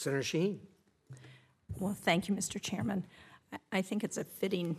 [0.01, 0.57] Senator Shaheen.
[1.79, 2.59] Well, thank you, Mr.
[2.59, 3.05] Chairman.
[3.71, 4.79] I think it's a fitting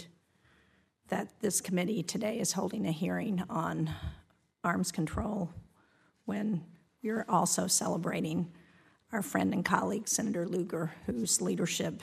[1.09, 3.93] that this committee today is holding a hearing on
[4.63, 5.51] arms control
[6.25, 6.63] when
[7.03, 8.51] we're also celebrating
[9.11, 12.01] our friend and colleague, Senator Lugar, whose leadership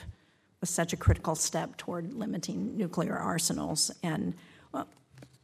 [0.61, 3.91] was such a critical step toward limiting nuclear arsenals.
[4.01, 4.33] And,
[4.71, 4.87] well,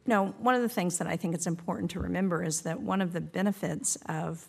[0.06, 2.80] you know, one of the things that I think it's important to remember is that
[2.80, 4.48] one of the benefits of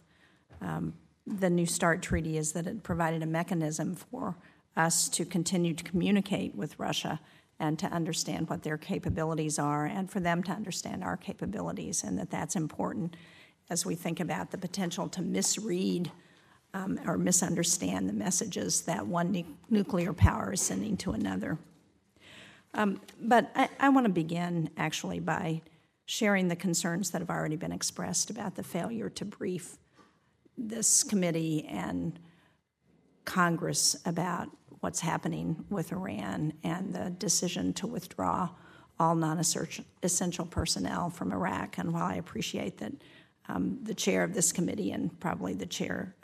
[0.61, 0.93] um,
[1.27, 4.37] the New START treaty is that it provided a mechanism for
[4.75, 7.19] us to continue to communicate with Russia
[7.59, 12.17] and to understand what their capabilities are and for them to understand our capabilities, and
[12.17, 13.15] that that's important
[13.69, 16.11] as we think about the potential to misread
[16.73, 21.57] um, or misunderstand the messages that one nu- nuclear power is sending to another.
[22.73, 25.61] Um, but I, I want to begin actually by
[26.05, 29.77] sharing the concerns that have already been expressed about the failure to brief
[30.57, 32.19] this committee and
[33.25, 34.49] Congress about
[34.79, 38.49] what's happening with Iran and the decision to withdraw
[38.99, 41.77] all non essential personnel from Iraq.
[41.77, 42.93] And while I appreciate that
[43.47, 46.15] um, the chair of this committee and probably the chair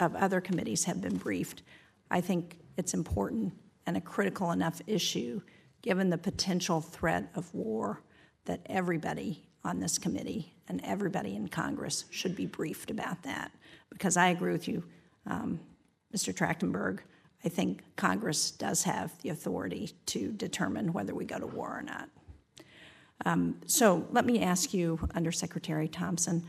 [0.00, 1.62] of other committees have been briefed,
[2.10, 3.52] I think it's important
[3.86, 5.40] and a critical enough issue
[5.82, 8.02] given the potential threat of war
[8.44, 13.52] that everybody on this committee and everybody in Congress should be briefed about that.
[13.92, 14.82] Because I agree with you,
[15.26, 15.60] um,
[16.14, 16.34] Mr.
[16.34, 17.00] Trachtenberg.
[17.44, 21.82] I think Congress does have the authority to determine whether we go to war or
[21.82, 22.08] not.
[23.24, 26.44] Um, so let me ask you, Undersecretary Thompson,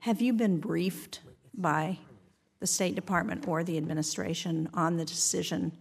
[0.00, 1.20] have you been briefed
[1.54, 1.98] by
[2.62, 5.72] the State Department or the administration on the decision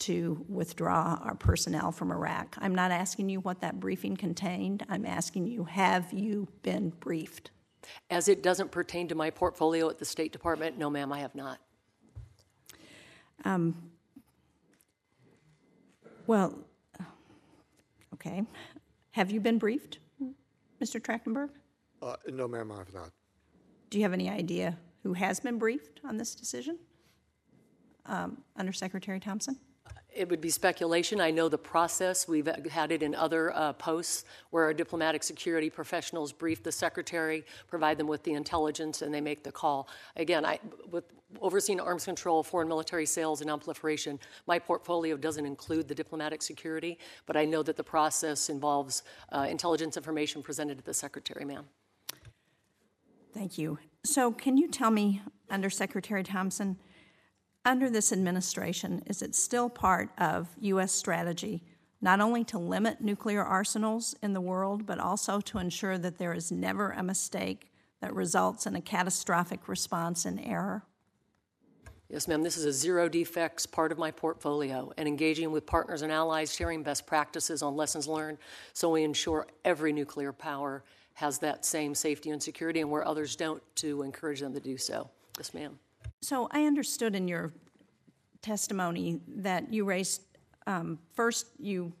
[0.00, 2.56] to withdraw our personnel from Iraq.
[2.60, 4.84] I'm not asking you what that briefing contained.
[4.88, 7.50] I'm asking you, have you been briefed?
[8.10, 11.34] As it doesn't pertain to my portfolio at the State Department, no, ma'am, I have
[11.34, 11.58] not.
[13.44, 13.74] Um,
[16.26, 16.58] well,
[18.14, 18.42] okay.
[19.12, 19.98] Have you been briefed,
[20.82, 21.00] Mr.
[21.00, 21.50] Trachtenberg?
[22.02, 23.10] Uh, no, ma'am, I have not.
[23.90, 26.78] Do you have any idea who has been briefed on this decision?
[28.06, 29.58] Um, Undersecretary Thompson?
[30.16, 31.20] It would be speculation.
[31.20, 32.26] I know the process.
[32.26, 37.44] We've had it in other uh, posts where our diplomatic security professionals brief the secretary,
[37.68, 39.88] provide them with the intelligence, and they make the call.
[40.16, 40.58] Again, I,
[40.90, 41.04] with
[41.42, 46.98] overseeing arms control, foreign military sales, and nonproliferation, my portfolio doesn't include the diplomatic security,
[47.26, 49.02] but I know that the process involves
[49.32, 51.66] uh, intelligence information presented to the secretary, ma'am.
[53.34, 53.78] Thank you.
[54.02, 56.78] So, can you tell me, Undersecretary Thompson,
[57.66, 60.92] under this administration, is it still part of U.S.
[60.92, 61.62] strategy
[62.00, 66.34] not only to limit nuclear arsenals in the world, but also to ensure that there
[66.34, 70.84] is never a mistake that results in a catastrophic response and error?
[72.08, 72.42] Yes, ma'am.
[72.42, 76.54] This is a zero defects part of my portfolio and engaging with partners and allies,
[76.54, 78.38] sharing best practices on lessons learned
[78.74, 83.34] so we ensure every nuclear power has that same safety and security and where others
[83.34, 85.10] don't to encourage them to do so.
[85.38, 85.78] Yes, ma'am.
[86.22, 87.52] So I understood in your
[88.42, 90.22] testimony that you raised
[90.66, 91.92] um, first you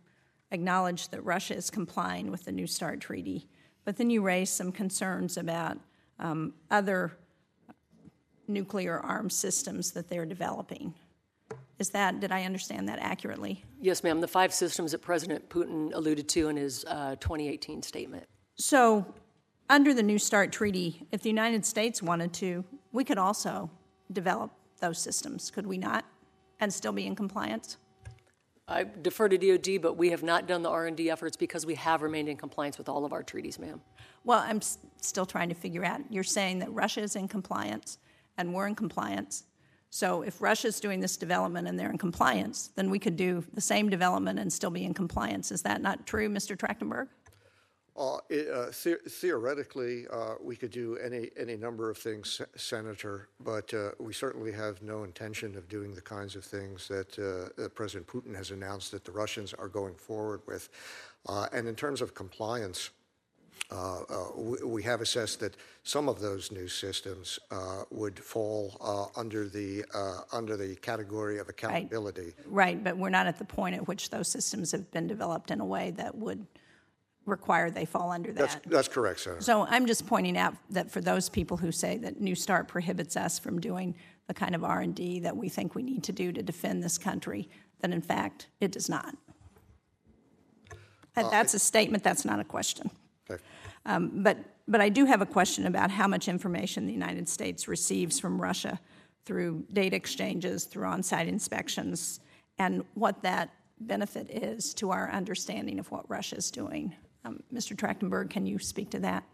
[0.50, 3.46] acknowledged that Russia is complying with the New START treaty,
[3.84, 5.78] but then you raised some concerns about
[6.18, 7.12] um, other
[8.48, 10.94] nuclear armed systems that they're developing.
[11.78, 13.64] Is that, did I understand that accurately?
[13.80, 14.20] Yes, ma'am.
[14.20, 18.24] The five systems that President Putin alluded to in his uh, 2018 statement.
[18.54, 19.04] So
[19.68, 23.70] under the New START treaty, if the United States wanted to, we could also
[24.12, 24.50] develop
[24.80, 26.04] those systems, could we not?
[26.60, 27.76] And still be in compliance?
[28.68, 32.02] I defer to DOD, but we have not done the R&D efforts because we have
[32.02, 33.80] remained in compliance with all of our treaties, ma'am.
[34.24, 37.98] Well, I'm s- still trying to figure out, you're saying that Russia is in compliance
[38.36, 39.44] and we're in compliance.
[39.90, 43.60] So if Russia's doing this development and they're in compliance, then we could do the
[43.60, 45.52] same development and still be in compliance.
[45.52, 46.56] Is that not true, Mr.
[46.56, 47.06] Trachtenberg?
[47.96, 53.28] Uh, it, uh, the- theoretically, uh, we could do any, any number of things, Senator,
[53.40, 57.68] but uh, we certainly have no intention of doing the kinds of things that uh,
[57.70, 60.68] President Putin has announced that the Russians are going forward with.
[61.26, 62.90] Uh, and in terms of compliance,
[63.70, 68.76] uh, uh, we, we have assessed that some of those new systems uh, would fall
[68.80, 72.32] uh, under the uh, under the category of accountability.
[72.46, 75.60] Right, but we're not at the point at which those systems have been developed in
[75.60, 76.46] a way that would
[77.26, 78.62] require they fall under that.
[78.66, 79.42] that's correct, Senator.
[79.42, 83.16] So I'm just pointing out that for those people who say that New START prohibits
[83.16, 83.94] us from doing
[84.28, 87.48] the kind of R&D that we think we need to do to defend this country,
[87.80, 89.14] that in fact, it does not.
[91.16, 92.90] Uh, That's a statement, that's not a question.
[93.30, 93.42] Okay.
[93.86, 97.68] Um, But, but I do have a question about how much information the United States
[97.68, 98.78] receives from Russia
[99.24, 102.20] through data exchanges, through on-site inspections,
[102.58, 103.50] and what that
[103.80, 106.94] benefit is to our understanding of what Russia is doing.
[107.26, 107.76] Um, Mr.
[107.76, 109.24] Trachtenberg, can you speak to that?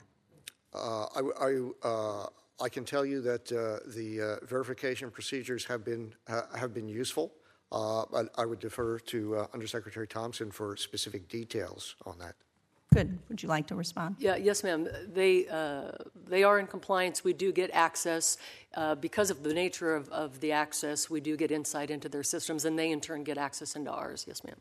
[0.74, 2.26] Uh, I, I, uh,
[2.60, 6.88] I can tell you that uh, the uh, verification procedures have been, uh, have been
[6.88, 7.32] useful,
[7.70, 12.34] uh, but I would defer to uh, Undersecretary Thompson for specific details on that.
[12.94, 13.18] Good.
[13.30, 14.16] Would you like to respond?
[14.18, 14.86] Yeah, yes, ma'am.
[15.14, 15.92] They, uh,
[16.28, 17.24] they are in compliance.
[17.24, 18.36] We do get access.
[18.74, 22.22] Uh, Because of the nature of, of the access, we do get insight into their
[22.22, 24.26] systems, and they in turn get access into ours.
[24.28, 24.56] Yes, ma'am.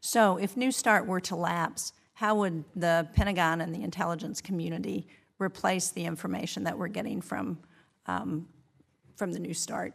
[0.00, 5.08] So if New START were to lapse, how would the Pentagon and the intelligence community
[5.40, 7.58] replace the information that we're getting from,
[8.06, 8.46] um,
[9.16, 9.92] from the New START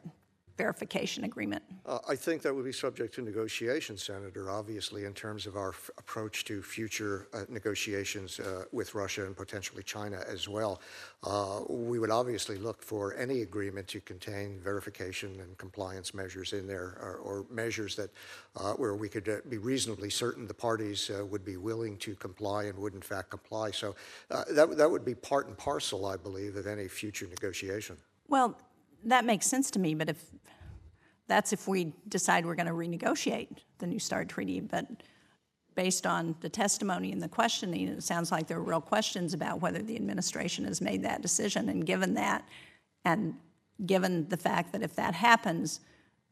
[0.58, 1.64] verification agreement?
[1.86, 5.70] Uh, I think that would be subject to negotiation, Senator, obviously, in terms of our
[5.70, 10.82] f- approach to future uh, negotiations uh, with Russia and potentially China as well.
[11.24, 16.68] Uh, we would obviously look for any agreement to contain verification and compliance measures in
[16.68, 18.10] there, or, or measures that
[18.56, 22.16] uh, where we could uh, be reasonably certain the parties uh, would be willing to
[22.16, 23.72] comply and would in fact comply.
[23.72, 23.96] So
[24.32, 27.98] uh, that that would be part and parcel, I believe, of any future negotiation.
[28.28, 28.58] Well,
[29.06, 30.24] that makes sense to me, but if,
[31.28, 34.86] that's if we decide we're going to renegotiate the New START treaty, but
[35.76, 39.62] based on the testimony and the questioning, it sounds like there are real questions about
[39.62, 42.44] whether the administration has made that decision, and given that,
[43.06, 43.36] and
[43.86, 45.82] given the fact that if that happens,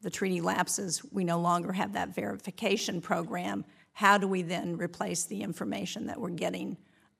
[0.02, 5.24] the treaty lapses, we no longer have that verification program, how do we then replace
[5.24, 6.76] the information that we're getting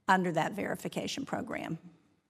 [0.08, 1.78] under that verification program?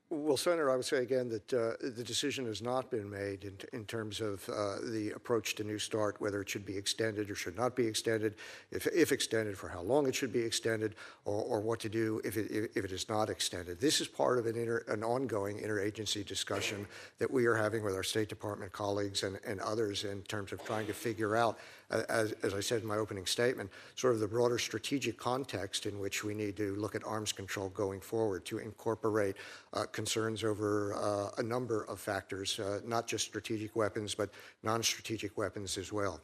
[0.08, 3.56] Well, Senator, I would say again that uh, the decision has not been made in,
[3.72, 7.34] in terms of uh, the approach to New START, whether it should be extended or
[7.34, 8.36] should not be extended,
[8.70, 10.94] if, if extended, for how long it should be extended,
[11.24, 13.80] or, or what to do if it, if it is not extended.
[13.80, 16.86] This is part of an, inter, an ongoing interagency discussion
[17.18, 20.64] that we are having with our State Department colleagues and, and others in terms of
[20.64, 21.58] trying to figure out
[21.90, 25.98] as, as I said in my opening statement, sort of the broader strategic context in
[25.98, 29.36] which we need to look at arms control going forward to incorporate
[29.72, 34.30] uh, concerns over uh, a number of factors, uh, not just strategic weapons, but
[34.62, 36.20] non strategic weapons as well.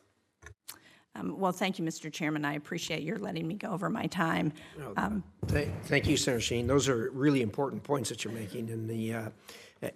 [1.14, 2.10] Um, Well, thank you, Mr.
[2.10, 2.44] Chairman.
[2.44, 4.52] I appreciate your letting me go over my time.
[4.96, 6.66] Um, Thank thank you, Senator Shaheen.
[6.66, 8.70] Those are really important points that you're making.
[8.70, 9.28] And the, uh,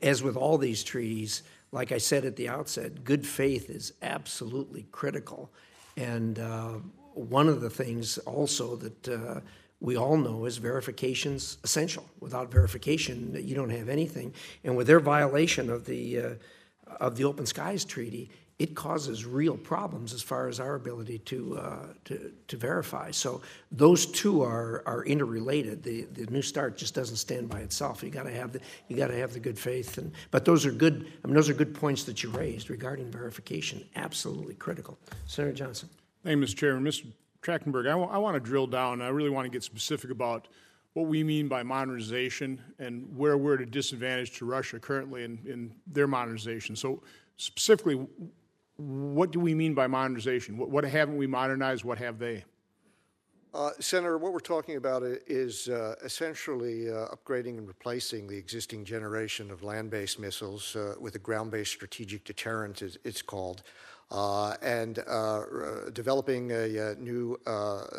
[0.03, 1.43] as with all these treaties,
[1.73, 5.51] like I said at the outset, good faith is absolutely critical.
[5.97, 6.79] And uh,
[7.15, 9.41] one of the things also that uh,
[9.81, 12.09] we all know is verification's essential.
[12.21, 14.33] Without verification, you don't have anything.
[14.65, 16.31] And with their violation of the uh,
[17.01, 21.59] of the Open Skies Treaty, it causes real problems as far as our ability to
[21.59, 23.11] uh, to, to verify.
[23.11, 25.83] So those two are are interrelated.
[25.83, 28.03] The the New START just doesn't stand by itself.
[28.03, 29.99] You got to have the you got to have the good faith.
[29.99, 31.13] And but those are good.
[31.23, 33.85] I mean, those are good points that you raised regarding verification.
[33.95, 35.91] Absolutely critical, Senator Johnson.
[36.25, 36.57] Thank you, Mr.
[36.57, 36.85] Chairman.
[36.85, 37.07] Mr.
[37.43, 39.03] Trachtenberg, I want to drill down.
[39.03, 40.49] I really want to get specific about
[40.95, 45.39] what we mean by modernization and where we're at a disadvantage to Russia currently in,
[45.45, 46.75] in their modernization.
[46.75, 47.03] So,
[47.37, 48.07] specifically,
[48.77, 50.59] what do we mean by modernization?
[50.59, 51.85] What, what haven't we modernized?
[51.85, 52.45] What have they?
[53.55, 58.85] Uh, Senator, what we're talking about is uh, essentially uh, upgrading and replacing the existing
[58.85, 63.63] generation of land based missiles uh, with a ground based strategic deterrent, as it's called,
[64.11, 65.45] uh, and uh,
[65.95, 67.39] developing a, a new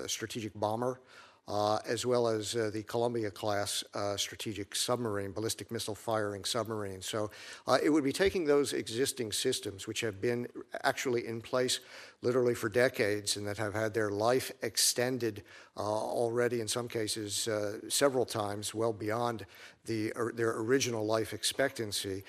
[0.05, 1.01] strategic bomber.
[1.47, 7.01] Uh, as well as uh, the Columbia class uh, strategic submarine, ballistic missile firing submarine.
[7.01, 7.31] So
[7.67, 10.47] uh, it would be taking those existing systems, which have been
[10.83, 11.79] actually in place
[12.21, 15.43] literally for decades and that have had their life extended
[15.75, 19.45] uh, already, in some cases, uh, several times, well beyond
[19.85, 22.23] the, their original life expectancy,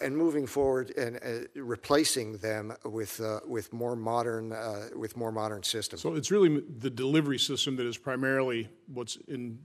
[0.00, 4.54] and moving forward and replacing them with, with, more modern,
[4.94, 6.02] with more modern systems.
[6.02, 9.58] So it's really the delivery system that is primarily what's in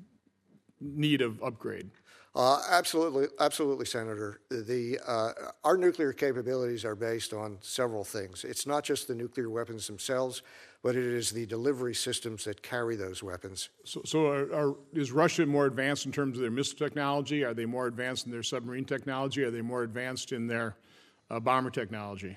[0.79, 1.89] need of upgrade.
[2.35, 4.39] Uh, absolutely, absolutely, Senator.
[4.49, 8.43] The, uh, our nuclear capabilities are based on several things.
[8.43, 10.41] It's not just the nuclear weapons themselves,
[10.81, 13.69] but it is the delivery systems that carry those weapons.
[13.85, 17.43] So, so are, are, is Russia more advanced in terms of their missile technology?
[17.43, 19.43] Are they more advanced in their submarine technology?
[19.43, 20.75] Are they more advanced in their
[21.29, 22.35] uh, bomber technology?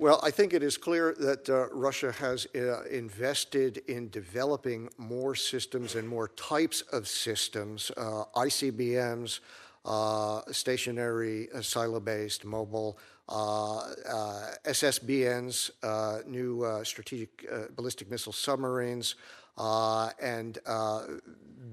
[0.00, 5.34] Well, I think it is clear that uh, Russia has uh, invested in developing more
[5.34, 9.40] systems and more types of systems, uh, ICBMs,
[9.84, 12.96] uh, stationary, uh, silo based, mobile,
[13.28, 13.92] uh,
[14.64, 15.70] SSBNs,
[16.26, 17.46] new strategic
[17.76, 19.16] ballistic missile submarines,
[19.58, 20.58] and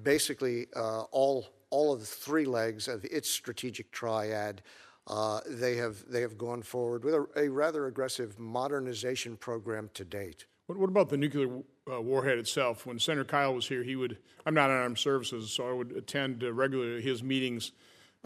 [0.03, 4.61] basically all, all of the three legs of its strategic triad.
[5.07, 10.03] Uh, they, have, they have gone forward with a, a, rather aggressive modernization program to
[10.03, 10.45] date.
[10.65, 11.47] What, what about the nuclear
[11.89, 12.85] uh, warhead itself?
[12.85, 15.93] When Senator Kyl was here, he would, I'm not on armed services, so I would
[15.93, 17.71] attend uh, regularly his meetings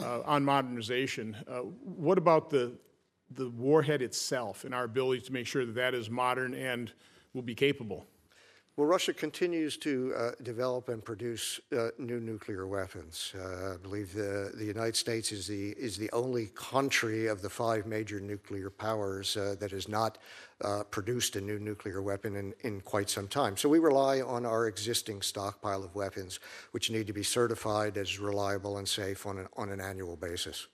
[0.02, 1.38] uh, on modernization.
[1.48, 2.74] Uh, what about the,
[3.30, 6.92] the warhead itself and our ability to make sure that that is modern and
[7.34, 8.08] will be capable?
[8.78, 13.34] Well, Russia continues to uh, develop and produce uh, new nuclear weapons.
[13.38, 17.50] Uh, I believe the, the United States is the, is the only country of the
[17.50, 20.20] five major nuclear powers uh, that has not
[20.62, 23.58] uh, produced a new nuclear weapon in, in quite some time.
[23.58, 26.40] So we rely on our existing stockpile of weapons,
[26.72, 30.68] which need to be certified as reliable and safe on an, on an annual basis.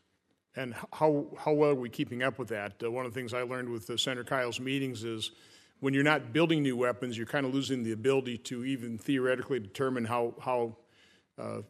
[0.55, 2.73] And how, how well are we keeping up with that?
[2.83, 5.31] Uh, one of the things I learned with Senator Kyl's meetings is
[5.79, 9.59] when you're not building new weapons, you're kind of losing the ability to even theoretically
[9.59, 10.75] determine how, how
[11.37, 11.61] uh,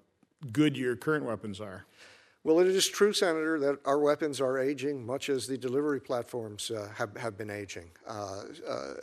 [0.51, 1.85] good your current weapons are.
[2.43, 6.71] Well, it is true, Senator, that our weapons are aging, much as the delivery platforms
[6.71, 7.91] uh, have, have been aging.
[8.07, 8.93] Uh, uh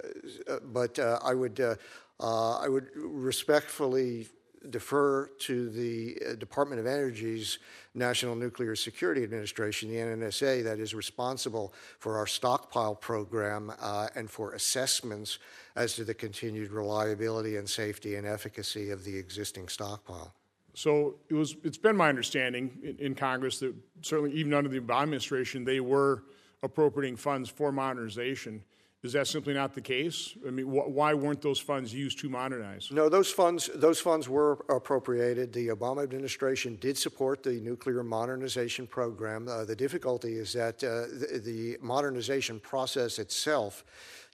[0.72, 1.74] but uh, I would, uh,
[2.20, 4.28] I would respectfully
[4.70, 7.58] defer to the uh, Department of Energy's
[7.94, 14.30] National Nuclear Security Administration, the NNSA, that is responsible for our stockpile program uh, and
[14.30, 15.38] for assessments
[15.76, 20.32] as to the continued reliability and safety and efficacy of the existing stockpile.
[20.74, 24.80] So it was, it's been my understanding in, in Congress that certainly even under the
[24.80, 26.24] Obama administration, they were
[26.62, 28.62] appropriating funds for modernization.
[29.04, 30.34] Is that simply not the case?
[30.46, 32.88] I mean, wh- why weren't those funds used to modernize?
[32.90, 35.52] No, those funds those funds were appropriated.
[35.52, 39.46] The Obama administration did support the nuclear modernization program.
[39.46, 43.84] Uh, the difficulty is that uh, the, the modernization process itself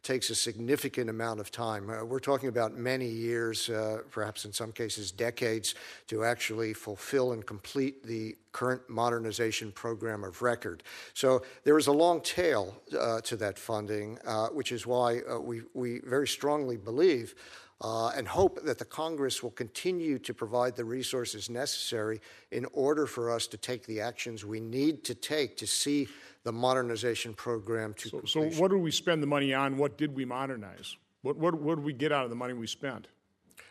[0.02, 1.90] takes a significant amount of time.
[1.90, 5.74] Uh, we're talking about many years, uh, perhaps in some cases decades,
[6.06, 10.82] to actually fulfill and complete the current modernization program of record.
[11.14, 15.38] So there is a long tail uh, to that funding, uh, which is why uh,
[15.38, 17.34] we, we very strongly believe
[17.82, 22.20] uh, and hope that the Congress will continue to provide the resources necessary
[22.50, 26.06] in order for us to take the actions we need to take to see
[26.44, 29.76] the modernization program to so, so what did we spend the money on?
[29.76, 30.96] What did we modernize?
[31.22, 33.08] What, what, what did we get out of the money we spent?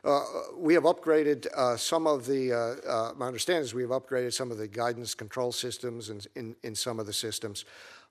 [0.03, 0.23] Uh,
[0.55, 4.33] we have upgraded uh, some of the, uh, uh my understanding is we have upgraded
[4.33, 7.65] some of the guidance control systems in, in, in some of the systems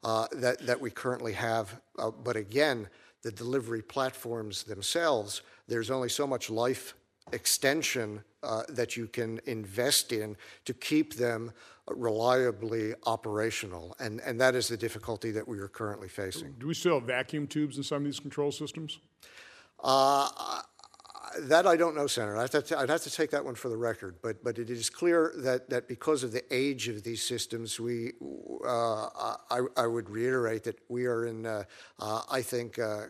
[0.05, 1.81] uh, that, that we currently have.
[1.99, 2.89] Uh, but again,
[3.23, 6.95] the delivery platforms themselves, there's only so much life
[7.33, 8.23] extension
[8.69, 11.53] that you can invest in to keep them
[11.95, 13.97] reliably operational.
[13.99, 16.55] And, and that is the difficulty that we are currently facing.
[16.59, 18.99] Do we still have vacuum tubes in some of these control systems?
[19.83, 20.63] Uh,
[21.43, 22.37] that I don't know, Senator.
[22.37, 24.17] I'd have, to, I'd have, to, take that one for the record.
[24.23, 28.13] But, but it is clear that, that because of the age of these systems, we,
[28.65, 29.07] uh,
[29.51, 31.65] I, I, would reiterate that we are in, uh,
[31.99, 33.07] uh, I think, uh,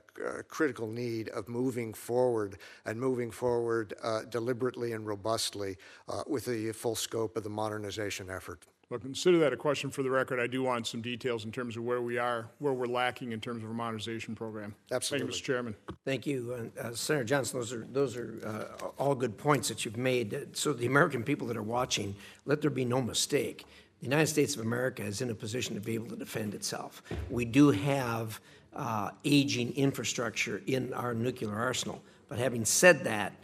[0.49, 5.77] critical need of moving forward and moving forward uh, deliberately and robustly
[6.09, 8.65] uh, with the full scope of the modernization effort.
[8.91, 10.41] Well, consider that a question for the record.
[10.41, 13.41] I do want some details in terms of where we are, where we're lacking in
[13.41, 14.75] terms of a modernization program.
[14.91, 15.27] Absolutely.
[15.27, 15.45] Thank you, Mr.
[15.45, 15.75] Chairman.
[16.07, 16.71] Thank you.
[16.81, 18.41] Uh, Senator Johnson, those are, those are
[18.83, 20.57] uh, all good points that you've made.
[20.57, 22.17] So, the American people that are watching,
[22.47, 23.67] let there be no mistake.
[24.01, 27.03] The United States of America is in a position to be able to defend itself.
[27.29, 28.41] We do have
[28.75, 32.03] uh, aging infrastructure in our nuclear arsenal.
[32.29, 33.35] But having said that,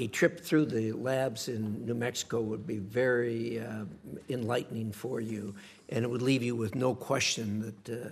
[0.00, 3.84] a trip through the labs in New Mexico would be very uh,
[4.30, 5.54] enlightening for you,
[5.90, 8.06] and it would leave you with no question that.
[8.06, 8.08] Uh,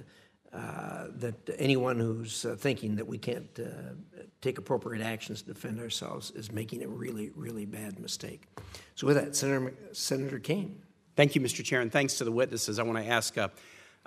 [0.51, 3.93] uh, that anyone who's uh, thinking that we can't uh,
[4.41, 8.49] take appropriate actions to defend ourselves is making a really, really bad mistake.
[8.95, 10.81] So, with that, Senator, Senator Kaine.
[11.17, 11.63] Thank you, Mr.
[11.63, 12.79] Chair, and thanks to the witnesses.
[12.79, 13.49] I want to ask uh,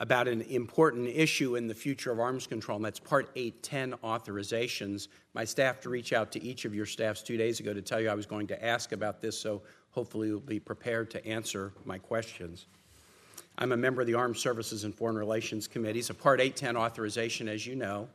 [0.02, 5.10] about an important issue in the future of arms control, and that's Part 810 authorizations.
[5.36, 8.02] My staff to reach out to each of your staffs two days ago to tell
[8.02, 11.72] you I was going to ask about this, so hopefully you'll be prepared to answer
[11.86, 12.66] my questions.
[13.60, 16.10] I'm a member of the Armed Services and Foreign Relations Committees.
[16.10, 18.10] A Part 810 authorization, as you know,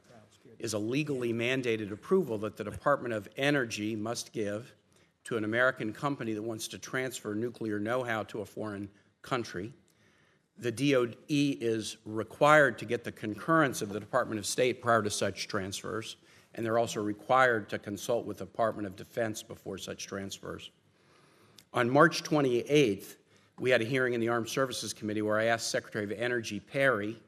[0.59, 4.74] is a legally mandated approval that the Department of Energy must give
[5.22, 8.89] to an American company that wants to transfer nuclear know how to a foreign
[9.22, 9.72] country.
[10.59, 15.11] The DOE is required to get the concurrence of the Department of State prior to
[15.11, 16.16] such transfers,
[16.54, 20.70] and they're also required to consult with the Department of Defense before such transfers.
[21.74, 23.16] On March 28th,
[23.59, 26.59] we had a hearing in the Armed Services Committee where I asked Secretary of Energy
[26.59, 27.20] Perry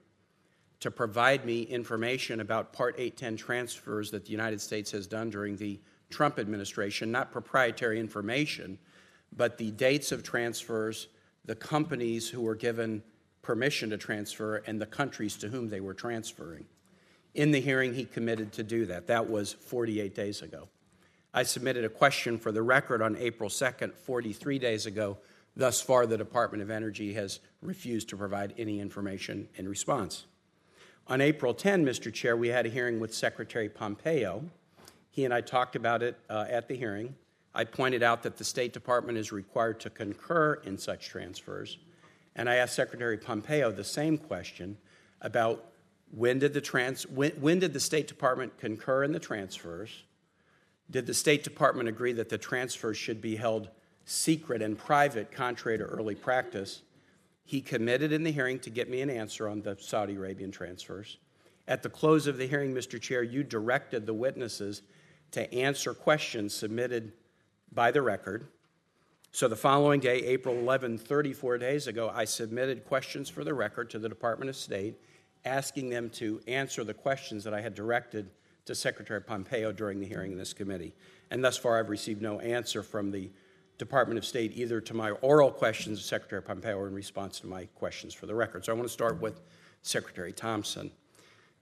[0.81, 5.57] to provide me information about Part 810 transfers that the United States has done during
[5.57, 8.79] the Trump administration, not proprietary information,
[9.37, 11.09] but the dates of transfers,
[11.45, 13.03] the companies who were given
[13.43, 16.67] permission to transfer, and the countries to whom they were transferring.
[17.35, 19.07] In the hearing, he committed to do that.
[19.07, 20.69] That was 48 days ago.
[21.33, 25.19] I submitted a question for the record on April 2nd, 43 days ago,
[25.59, 30.27] Thus far, the Department of Energy has refused to provide any information in response.
[31.09, 32.15] On April 10, Mr.
[32.15, 34.45] Chair, we had a hearing with Secretary Pompeo.
[35.11, 37.17] He and I talked about it uh, at the hearing.
[37.57, 41.79] I pointed out that the State Department is required to concur in such transfers.
[42.39, 44.79] And I asked Secretary Pompeo the same question
[45.21, 45.73] about
[46.11, 50.05] when did the, trans- when, when did the State Department concur in the transfers?
[50.91, 53.69] Did the State Department agree that the transfers should be held
[54.09, 56.81] secret and private, contrary to early practice.
[57.45, 61.19] He committed in the hearing to get me an answer on the Saudi Arabian transfers.
[61.67, 62.99] At the close of the hearing, Mr.
[62.99, 64.81] Chair, you directed the witnesses
[65.33, 67.13] to answer questions submitted
[67.71, 68.49] by the record.
[69.31, 73.91] So the following day, April 11, 34 days ago, I submitted questions for the record
[73.91, 74.97] to the Department of State,
[75.45, 78.31] asking them to answer the questions that I had directed
[78.65, 80.95] to Secretary Pompeo during the hearing in this committee.
[81.31, 83.31] And thus far, I've received no answer from the
[83.77, 87.47] Department of State either to my oral questions of Secretary Pompeo or in response to
[87.47, 88.65] my questions for the record.
[88.65, 89.41] So I want to start with
[89.83, 90.91] Secretary Thompson.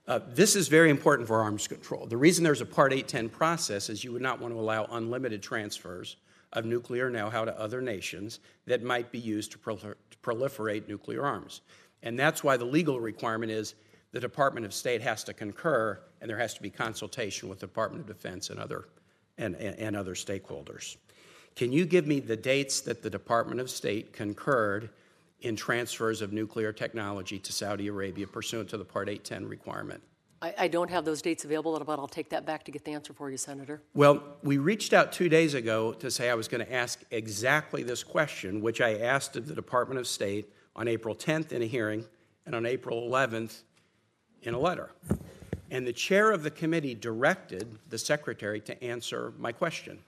[0.07, 2.07] Uh, this is very important for arms control.
[2.07, 5.43] The reason there's a Part 810 process is you would not want to allow unlimited
[5.43, 6.15] transfers
[6.53, 10.87] of nuclear know how to other nations that might be used to, prol- to proliferate
[10.87, 11.61] nuclear arms.
[12.03, 13.75] And that's why the legal requirement is
[14.11, 17.67] the Department of State has to concur and there has to be consultation with the
[17.67, 18.87] Department of Defense and other,
[19.37, 20.97] and, and, and other stakeholders.
[21.55, 24.89] Can you give me the dates that the Department of State concurred
[25.41, 30.01] in transfers of nuclear technology to Saudi Arabia pursuant to the Part 810 requirement?
[30.41, 32.91] I, I don't have those dates available, but I'll take that back to get the
[32.91, 33.81] answer for you, Senator.
[33.93, 37.83] Well, we reached out two days ago to say I was going to ask exactly
[37.83, 41.65] this question, which I asked of the Department of State on April 10th in a
[41.65, 42.05] hearing
[42.45, 43.61] and on April 11th
[44.43, 44.91] in a letter.
[45.71, 49.99] And the chair of the committee directed the secretary to answer my question.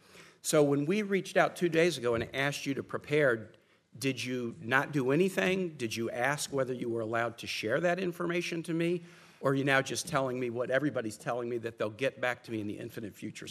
[0.42, 3.50] So when we reached out two days ago and asked you to prepare,
[3.98, 5.70] did you not do anything?
[5.70, 9.02] Did you ask whether you were allowed to share that information to me?
[9.42, 12.44] Or are you now just telling me what everybody's telling me that they'll get back
[12.44, 13.48] to me in the infinite future?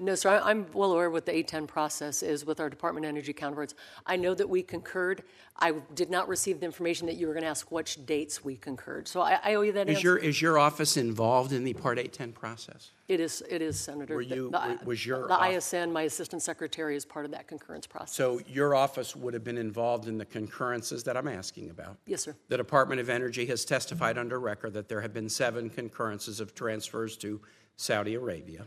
[0.00, 0.40] No, sir.
[0.44, 3.74] I'm well aware what the 810 process is with our Department of Energy counterparts.
[4.06, 5.24] I know that we concurred.
[5.58, 8.56] I did not receive the information that you were going to ask which dates we
[8.56, 9.08] concurred.
[9.08, 10.08] So I, I owe you that is answer.
[10.08, 12.92] Your, is your office involved in the Part 810 process?
[13.08, 14.14] It is, it is, Senator.
[14.14, 17.86] Were you, the, was your the ISN, my assistant secretary, is part of that concurrence
[17.86, 18.14] process.
[18.14, 21.96] So your office would have been involved in the concurrences that I'm asking about?
[22.06, 22.36] Yes, sir.
[22.48, 26.54] The Department of Energy has testified under record that there have been seven concurrences of
[26.54, 27.40] transfers to
[27.76, 28.66] Saudi Arabia.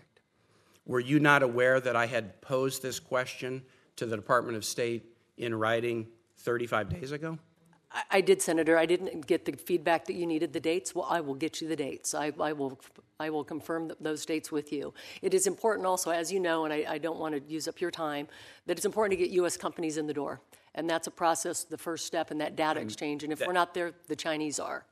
[0.85, 3.63] Were you not aware that I had posed this question
[3.97, 5.05] to the Department of State
[5.37, 7.37] in writing 35 days ago?
[7.91, 8.77] I, I did, Senator.
[8.77, 10.95] I didn't get the feedback that you needed the dates.
[10.95, 12.13] Well, I will get you the dates.
[12.13, 12.79] I, I will.
[13.19, 14.95] I will confirm those dates with you.
[15.21, 17.79] It is important also, as you know, and I, I don't want to use up
[17.79, 18.27] your time,
[18.65, 19.57] that it's important to get U.S.
[19.57, 20.41] companies in the door.
[20.73, 23.23] And that's a process, the first step in that data exchange.
[23.23, 24.85] And if we're not there, the Chinese are.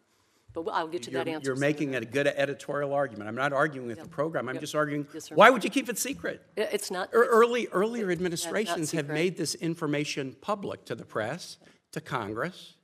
[0.64, 1.49] But I'll get you you're, that answer.
[1.49, 3.27] You're making a good editorial argument.
[3.27, 4.49] I'm not arguing with the program.
[4.49, 4.61] I'm Yep.
[4.61, 6.41] just arguing Yes, why would you keep it secret?
[6.56, 7.10] It's not.
[7.14, 11.57] Er- it's- Early, earlier administrations have made this information public to the press,
[11.91, 12.76] to Congress,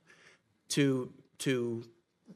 [0.70, 1.84] to, to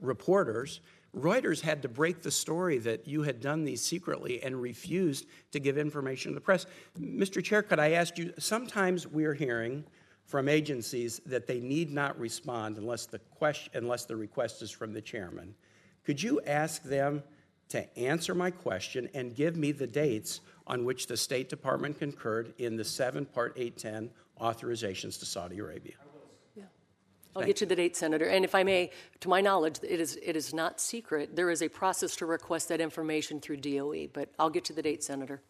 [0.00, 0.80] reporters.
[1.16, 5.58] Reuters had to break the story that you had done these secretly and refused to
[5.58, 6.66] give information to the press.
[7.00, 7.42] Mr.
[7.42, 8.32] Chair, could I ask you?
[8.38, 9.84] Sometimes we're hearing
[10.30, 14.92] from agencies that they need not respond unless the question, unless the request is from
[14.92, 15.52] the chairman.
[16.04, 17.24] Could you ask them
[17.70, 22.54] to answer my question and give me the dates on which the State Department concurred
[22.58, 25.94] in the seven Part 810 authorizations to Saudi Arabia?
[27.34, 28.26] I'll get you the date, Senator.
[28.26, 28.90] And if I may,
[29.20, 31.36] to my knowledge, it is, it is not secret.
[31.36, 34.82] There is a process to request that information through DOE, but I'll get you the
[34.82, 35.40] date, Senator.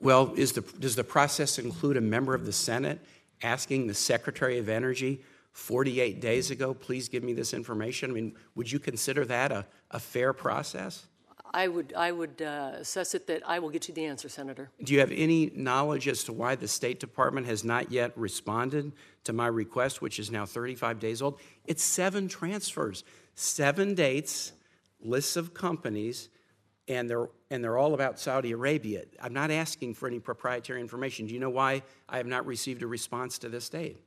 [0.00, 3.00] Well, is the, does the process include a member of the Senate
[3.44, 5.20] asking the Secretary of Energy
[5.52, 8.10] 48 days ago, please give me this information?
[8.10, 11.06] I mean, would you consider that a, a fair process?
[11.52, 14.70] I would, I would uh, assess it that I will get you the answer, Senator.
[14.82, 18.90] Do you have any knowledge as to why the State Department has not yet responded
[19.22, 21.38] to my request, which is now 35 days old?
[21.64, 23.04] It's seven transfers,
[23.36, 24.52] seven dates,
[25.00, 26.28] lists of companies,
[26.88, 29.04] and they're, and they're all about Saudi Arabia.
[29.22, 31.26] I'm not asking for any proprietary information.
[31.26, 33.98] Do you know why I have not received a response to this date?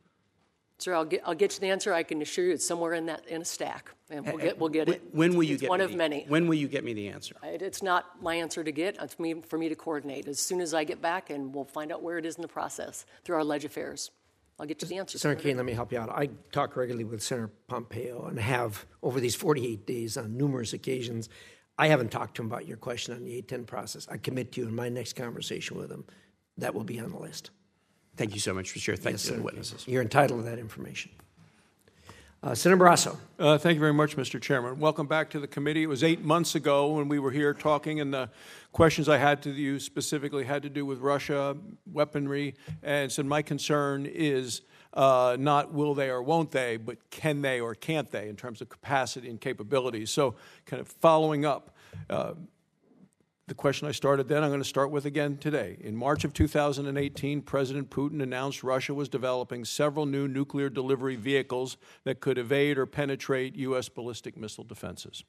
[0.79, 1.91] Sir, I'll get, I'll get you the answer.
[1.91, 4.69] I can assure you it's somewhere in that, in a stack, and we'll get, we'll
[4.69, 5.01] get it.
[5.11, 6.25] When will you It's get one me of the- many.
[6.27, 7.35] When will you get me the answer?
[7.41, 10.27] It- It's not my answer to get, it's me, for me to coordinate.
[10.27, 12.47] As soon as I get back, and we'll find out where it is in the
[12.47, 14.11] process through our ledge affairs.
[14.59, 15.49] I'll get you the answer, Senator Senator.
[15.49, 16.09] Kaine, let me help you out.
[16.09, 21.27] I talk regularly with Senator Pompeo and have over these 48 days on numerous occasions.
[21.77, 24.07] I haven't talked to him about your question on the 810 process.
[24.09, 26.05] I commit to you in my next conversation with him,
[26.57, 27.51] that will be on the list.
[28.15, 28.95] Thank you so much, for Chair.
[28.95, 29.87] Thank Yes, you to the witnesses.
[29.87, 31.11] You're entitled to that information.
[32.41, 33.17] Uh, Senator Barrasso.
[33.37, 34.41] Uh, Thank you very much, Mr.
[34.41, 34.79] Chairman.
[34.79, 35.83] Welcome back to the committee.
[35.83, 38.29] It was eight months ago when we were here talking, and the
[38.71, 41.57] questions I had to you specifically had to do with Russia,
[41.91, 44.61] weaponry, and said my concern is
[44.93, 48.61] uh, not will they or won't they, but can they or can't they in terms
[48.61, 50.09] of capacity and capabilities.
[50.09, 50.35] So,
[50.65, 51.75] kind of following up,
[52.09, 52.33] uh,
[53.47, 55.77] the question I started then, I'm going to start with again today.
[55.79, 61.77] In March of 2018, President Putin announced Russia was developing several new nuclear delivery vehicles
[62.03, 63.87] that could evade or penetrate U.S.
[63.87, 65.23] ballistic missile defenses.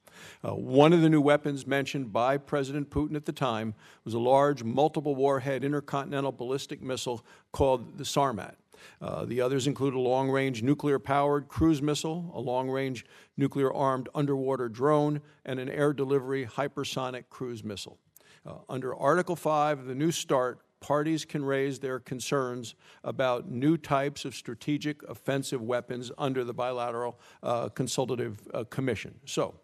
[0.44, 3.74] Uh, one of the new weapons mentioned by President Putin at the time
[4.04, 8.54] was a large, multiple warhead intercontinental ballistic missile called the Sarmat.
[9.00, 13.04] Uh, the others include a long range nuclear powered cruise missile, a long range
[13.36, 17.98] nuclear armed underwater drone, and an air delivery hypersonic cruise missile.
[18.46, 22.74] Uh, under Article 5 of the New START, parties can raise their concerns
[23.04, 29.14] about new types of strategic offensive weapons under the Bilateral uh, Consultative uh, Commission.
[29.24, 29.54] So,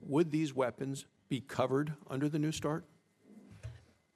[0.00, 2.84] would these weapons be covered under the New START?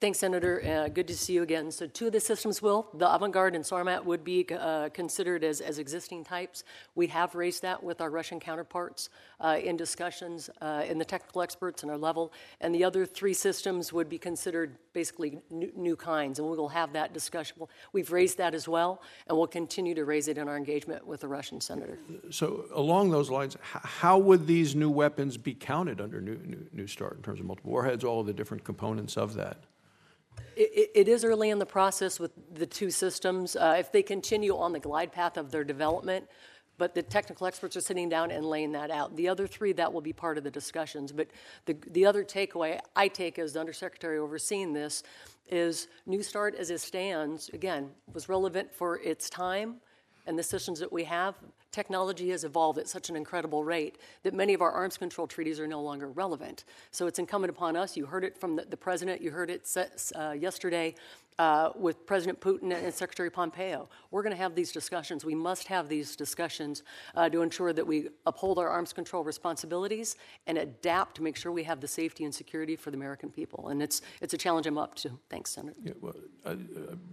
[0.01, 0.63] Thanks, Senator.
[0.65, 1.69] Uh, good to see you again.
[1.69, 2.87] So, two of the systems will.
[2.95, 6.63] The Avangard and Sarmat would be uh, considered as, as existing types.
[6.95, 11.43] We have raised that with our Russian counterparts uh, in discussions uh, in the technical
[11.43, 12.33] experts and our level.
[12.61, 16.69] And the other three systems would be considered basically new, new kinds, and we will
[16.69, 17.57] have that discussion.
[17.93, 21.19] We've raised that as well, and we'll continue to raise it in our engagement with
[21.19, 21.99] the Russian senator.
[22.31, 26.87] So, along those lines, how would these new weapons be counted under New, new, new
[26.87, 29.57] START in terms of multiple warheads, all of the different components of that?
[30.55, 33.55] It, is early in the process with the two systems.
[33.55, 36.27] Uh, if they continue on the glide path of their development,
[36.77, 39.15] but the technical experts are sitting down and laying that out.
[39.15, 41.11] The other three, that will be part of the discussions.
[41.11, 41.27] But
[41.65, 45.03] the, the other takeaway I take as the undersecretary overseeing this
[45.47, 49.75] is New START as it stands, again, was relevant for its time
[50.25, 51.35] and the systems that we have.
[51.71, 55.59] Technology has evolved at such an incredible rate that many of our arms control treaties
[55.59, 56.65] are no longer relevant.
[56.91, 57.95] So it's incumbent upon us.
[57.95, 59.21] You heard it from the, the president.
[59.21, 59.65] You heard it
[60.15, 60.95] uh, yesterday
[61.39, 63.89] uh, with President Putin and Secretary Pompeo.
[64.11, 65.25] We're going to have these discussions.
[65.25, 66.83] We must have these discussions
[67.15, 70.17] uh, to ensure that we uphold our arms control responsibilities
[70.47, 73.69] and adapt to make sure we have the safety and security for the American people.
[73.69, 75.17] And it's it's a challenge I'm up to.
[75.29, 75.75] Thanks, Senator.
[75.83, 76.55] Yeah, well, uh,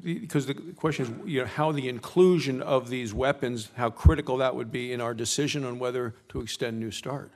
[0.03, 4.55] Because the question is, you know, how the inclusion of these weapons, how critical that
[4.55, 7.33] would be in our decision on whether to extend New START.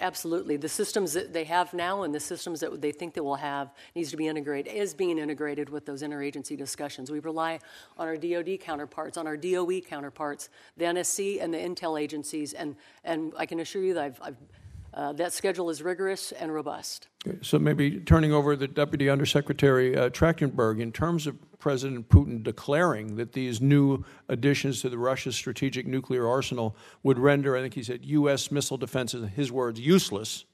[0.00, 0.56] Absolutely.
[0.56, 3.72] The systems that they have now and the systems that they think they will have
[3.94, 7.12] needs to be integrated, is being integrated with those interagency discussions.
[7.12, 7.60] We rely
[7.96, 12.74] on our DoD counterparts, on our DOE counterparts, the NSC and the intel agencies, and,
[13.04, 14.36] and I can assure you that I've, I've,
[14.94, 17.08] uh, that schedule is rigorous and robust.
[17.42, 23.16] So maybe turning over the Deputy Undersecretary uh, Trachtenberg, in terms of President Putin declaring
[23.16, 27.82] that these new additions to the Russia's strategic nuclear arsenal would render, I think he
[27.82, 28.50] said, U.S.
[28.50, 30.44] missile defenses, his words, useless.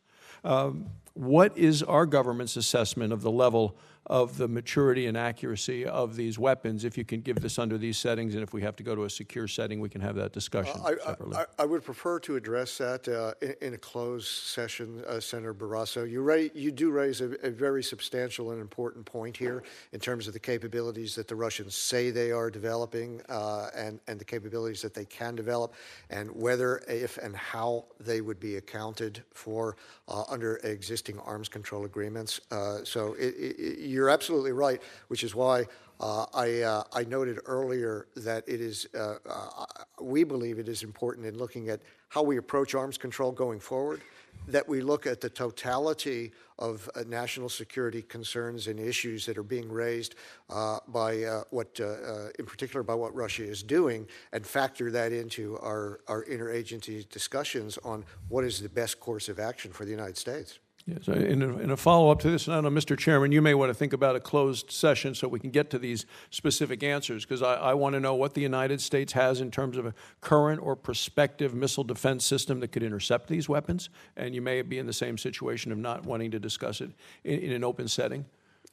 [0.43, 3.77] Um, what is our government's assessment of the level
[4.07, 6.85] of the maturity and accuracy of these weapons?
[6.85, 9.05] If you can give this under these settings, and if we have to go to
[9.05, 11.37] a secure setting, we can have that discussion I, separately.
[11.37, 15.55] I, I would prefer to address that uh, in, in a closed session, uh, Senator
[15.55, 16.11] Barrasso.
[16.11, 19.63] You, ra- you do raise a, a very substantial and important point here
[19.93, 24.19] in terms of the capabilities that the Russians say they are developing uh, and, and
[24.19, 25.75] the capabilities that they can develop,
[26.09, 29.77] and whether, if, and how they would be accounted for
[30.09, 32.41] uh, under existing arms control agreements.
[32.51, 35.67] Uh, so it, it, you're absolutely right, which is why
[36.01, 39.67] uh, I, uh, I noted earlier that it is, uh, uh,
[40.01, 44.01] we believe it is important in looking at how we approach arms control going forward,
[44.49, 49.43] that we look at the totality of uh, national security concerns and issues that are
[49.43, 50.15] being raised
[50.49, 51.79] uh, by what,
[52.39, 57.79] in particular, by what Russia is doing, and factor that into our, our interagency discussions
[57.85, 60.59] on what is the best course of action for the United States.
[60.91, 62.99] Yes, in a, in a follow-up to this, and I know, Mr.
[62.99, 65.79] Chairman, you may want to think about a closed session so we can get to
[65.79, 69.51] these specific answers, because I, I want to know what the United States has in
[69.51, 74.35] terms of a current or prospective missile defense system that could intercept these weapons, and
[74.35, 76.91] you may be in the same situation of not wanting to discuss it
[77.25, 78.25] in, in an open setting.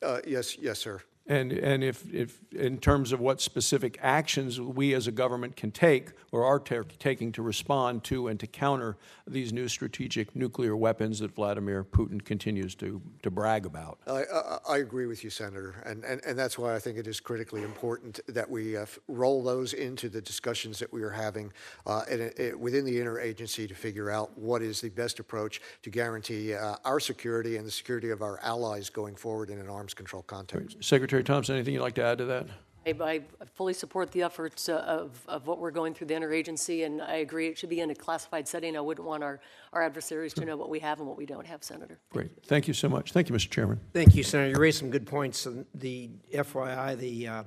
[0.02, 1.02] Uh, yes, yes, sir.
[1.28, 5.72] And, and if, if, in terms of what specific actions we as a government can
[5.72, 8.98] take or are taking to respond to and to counter
[9.28, 14.00] these new strategic nuclear weapons that Vladimir Putin continues to, to brag about.
[14.08, 15.84] I, I, I agree with you, Senator.
[15.86, 19.44] And, and, and that's why I think it is critically important that we uh, roll
[19.44, 21.52] those into the discussions that we are having
[21.86, 25.90] uh, it, it, within the interagency to figure out what is the best approach to
[25.90, 29.94] guarantee uh, our security and the security of our allies going forward in an arms
[29.94, 30.82] control context.
[30.84, 32.46] Secretary Secretary Thompson, anything you'd like to add to that?
[32.86, 33.22] I, I
[33.56, 37.16] fully support the efforts uh, of, of what we're going through the interagency, and I
[37.16, 38.78] agree it should be in a classified setting.
[38.78, 39.40] I wouldn't want our,
[39.74, 42.00] our adversaries to know what we have and what we don't have, Senator.
[42.12, 42.30] Great.
[42.46, 43.14] Thank you so much.
[43.14, 43.50] Thank you, Mr.
[43.50, 43.80] Chairman.
[43.94, 44.52] Thank you, Senator.
[44.52, 45.48] You raised some good points.
[45.74, 47.44] The FYI, the uh,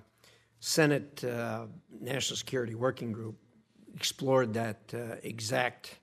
[0.58, 1.66] Senate uh,
[2.00, 3.36] National Security Working Group
[3.94, 6.00] explored that uh, exact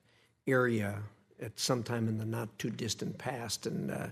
[0.47, 0.99] area
[1.41, 4.07] at some time in the not too distant past, and uh,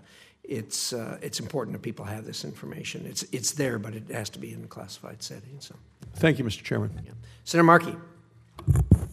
[0.48, 3.06] it's uh, it's important that people have this information.
[3.06, 5.60] It's it's there, but it has to be in a classified setting.
[5.60, 5.76] So,
[6.16, 6.64] thank you, Mr.
[6.64, 6.92] Chairman.
[7.06, 7.12] Yeah.
[7.44, 7.96] Senator Markey.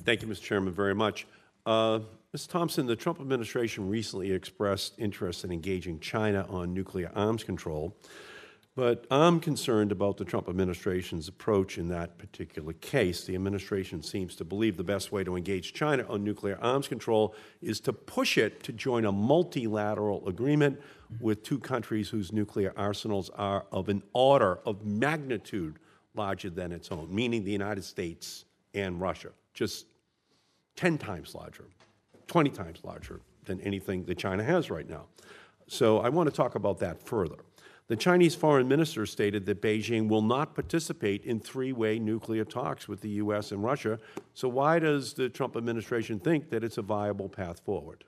[0.04, 0.42] Thank you, Mr.
[0.42, 1.26] Chairman, very much.
[1.64, 2.00] Uh,
[2.32, 2.46] Ms.
[2.46, 7.94] Thompson, the Trump administration recently expressed interest in engaging China on nuclear arms control.
[8.74, 13.24] But I'm concerned about the Trump administration's approach in that particular case.
[13.24, 17.34] The administration seems to believe the best way to engage China on nuclear arms control
[17.60, 20.80] is to push it to join a multilateral agreement
[21.20, 25.78] with two countries whose nuclear arsenals are of an order of magnitude
[26.14, 29.84] larger than its own, meaning the United States and Russia, just
[30.76, 31.66] 10 times larger,
[32.26, 35.04] 20 times larger than anything that China has right now.
[35.68, 37.36] So I want to talk about that further.
[37.92, 42.88] The Chinese foreign minister stated that Beijing will not participate in three way nuclear talks
[42.88, 43.52] with the U.S.
[43.52, 43.98] and Russia.
[44.32, 48.04] So, why does the Trump administration think that it's a viable path forward?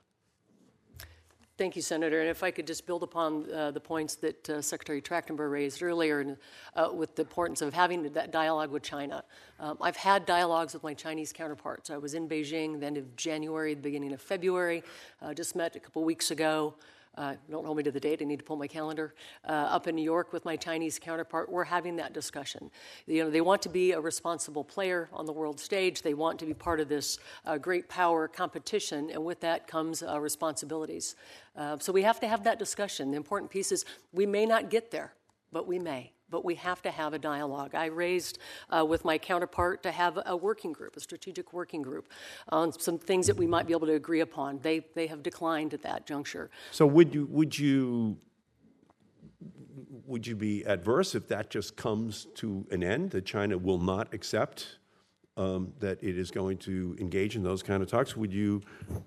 [1.59, 2.19] Thank you, Senator.
[2.19, 5.83] And if I could just build upon uh, the points that uh, Secretary Trachtenberg raised
[5.83, 6.37] earlier and,
[6.75, 9.23] uh, with the importance of having that dialogue with China.
[9.59, 11.91] Um, I've had dialogues with my Chinese counterparts.
[11.91, 14.83] I was in Beijing the end of January, the beginning of February,
[15.21, 16.73] uh, just met a couple weeks ago
[17.17, 19.13] uh, don't hold me to the date, I need to pull my calendar,
[19.47, 21.51] uh, up in New York with my Chinese counterpart.
[21.51, 22.71] We're having that discussion.
[23.07, 26.01] You know, they want to be a responsible player on the world stage.
[26.01, 30.03] They want to be part of this uh, great power competition, and with that comes
[30.03, 31.15] uh, responsibilities.
[31.55, 33.11] Uh, so we have to have that discussion.
[33.11, 35.13] The important piece is we may not get there,
[35.51, 37.73] but we may but we have to have a dialogue.
[37.75, 38.39] I raised
[38.69, 42.09] uh, with my counterpart to have a working group, a strategic working group,
[42.49, 44.59] on some things that we might be able to agree upon.
[44.61, 46.49] They, they have declined at that juncture.
[46.71, 48.17] So would you, would you
[50.05, 54.13] would you be adverse if that just comes to an end, that China will not
[54.13, 54.79] accept
[55.37, 58.15] um, that it is going to engage in those kind of talks?
[58.15, 58.61] Would you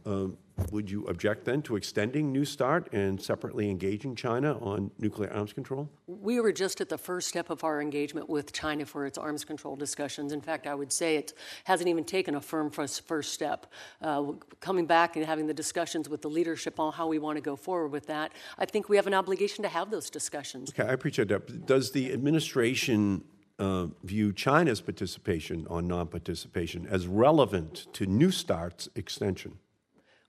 [0.07, 0.37] um,
[0.73, 5.53] would you object then to extending New START and separately engaging China on nuclear arms
[5.53, 5.89] control?
[6.09, 9.45] We were just at the first step of our engagement with China for its arms
[9.45, 10.33] control discussions.
[10.33, 11.33] In fact, I would say it
[11.65, 13.67] hasn't even taken a firm first step.
[14.03, 17.43] Uh, coming back and having the discussions with the leadership on how we want to
[17.43, 20.71] go forward with that, I think we have an obligation to have those discussions.
[20.71, 21.67] Okay, I appreciate that.
[21.67, 23.23] Does the administration
[23.59, 29.59] uh, view China's participation on non participation as relevant to New START's extension?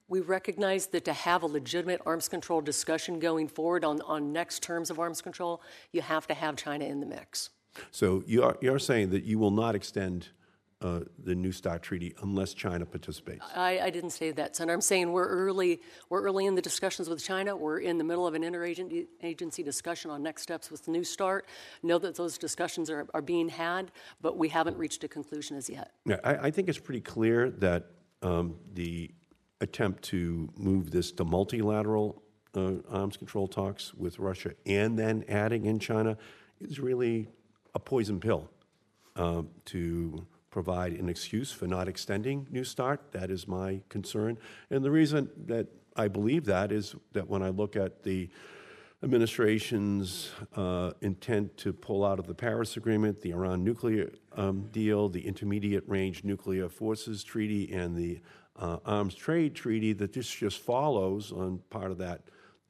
[0.07, 4.63] We recognize that to have a legitimate arms control discussion going forward on, on next
[4.63, 5.61] terms of arms control,
[5.91, 7.51] you have to have China in the mix.
[7.91, 10.29] So you're, you're saying that you will not extend
[10.81, 13.45] uh, the New START treaty unless China participates.
[13.55, 14.73] I, I didn't say that, Senator.
[14.73, 15.81] I'm saying we're early.
[16.09, 17.55] We're early in the discussions with China.
[17.55, 21.47] We're in the middle of an interagency discussion on next steps with New START.
[21.83, 23.91] Know that those discussions are, are being had,
[24.21, 25.91] but we haven't reached a conclusion as yet.
[26.05, 27.87] Yeah, I, I think it's pretty clear that
[28.21, 29.11] um, the
[29.61, 32.23] attempt to move this to multilateral
[32.55, 36.17] uh, arms control talks with Russia and then adding in China
[36.61, 37.27] is really
[37.75, 38.49] a poison pill
[39.15, 43.11] uh, to provide an excuse for not extending New START.
[43.11, 44.37] That is my concern.
[44.69, 48.29] And the reason that I believe that is that when I look at the
[49.01, 55.07] administration's uh, intent to pull out of the Paris Agreement, the Iran nuclear um, deal,
[55.07, 58.19] the Intermediate Range Nuclear Forces Treaty, and the
[58.57, 62.21] uh, Arms Trade Treaty, that this just follows on part of that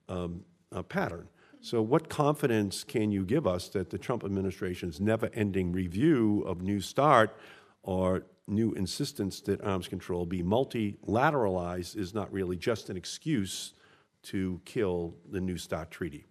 [0.07, 1.27] um, uh, pattern.
[1.61, 6.61] So, what confidence can you give us that the Trump administration's never ending review of
[6.61, 7.35] New START
[7.83, 13.73] or new insistence that arms control be multilateralized is not really just an excuse
[14.23, 16.25] to kill the New START treaty?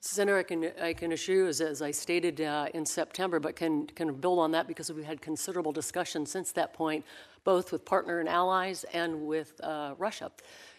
[0.00, 3.56] Senator, I can, I can assure you, as, as I stated uh, in September, but
[3.56, 7.04] can, can build on that because we've had considerable discussion since that point,
[7.42, 10.30] both with partner and allies and with uh, Russia.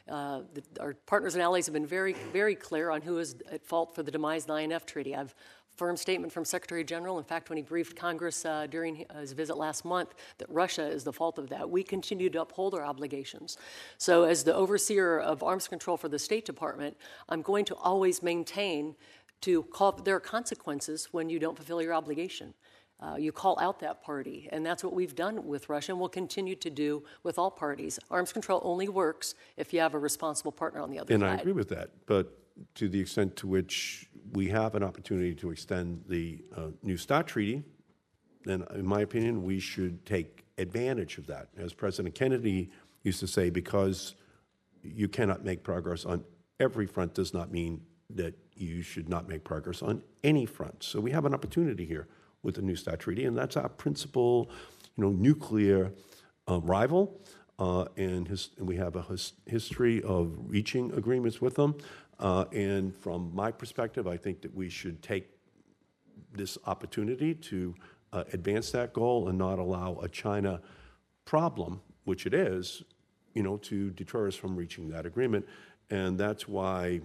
[0.07, 3.65] Uh, the, our partners and allies have been very, very clear on who is at
[3.65, 5.15] fault for the demise of the INF Treaty.
[5.15, 5.33] I've
[5.75, 7.17] firm statement from Secretary General.
[7.17, 11.03] In fact, when he briefed Congress uh, during his visit last month, that Russia is
[11.03, 11.69] the fault of that.
[11.69, 13.57] We continue to uphold our obligations.
[13.97, 16.97] So, as the overseer of arms control for the State Department,
[17.29, 18.95] I'm going to always maintain
[19.41, 22.53] to call there are consequences when you don't fulfill your obligation.
[23.01, 26.07] Uh, you call out that party, and that's what we've done with Russia, and we'll
[26.07, 27.99] continue to do with all parties.
[28.09, 31.29] Arms control only works if you have a responsible partner on the other and side.
[31.29, 32.44] And I agree with that, but
[32.75, 37.27] to the extent to which we have an opportunity to extend the uh, New START
[37.27, 37.63] treaty,
[38.45, 41.49] then, in my opinion, we should take advantage of that.
[41.57, 42.69] As President Kennedy
[43.03, 44.15] used to say, because
[44.83, 46.23] you cannot make progress on
[46.59, 50.83] every front does not mean that you should not make progress on any front.
[50.83, 52.07] So we have an opportunity here
[52.43, 54.49] with the New START treaty, and that's our principal,
[54.95, 55.91] you know, nuclear
[56.47, 57.19] uh, rival.
[57.57, 61.73] Uh, and, his, and, we have a his, history of reaching agreements with them.
[62.19, 65.29] Uh, and from my perspective, I think that we should take
[66.33, 67.75] this opportunity to
[68.13, 70.61] uh, advance that goal and not allow a China
[71.25, 72.83] problem, which it is,
[73.33, 75.45] you know, to deter us from reaching that agreement.
[75.89, 77.01] And that's why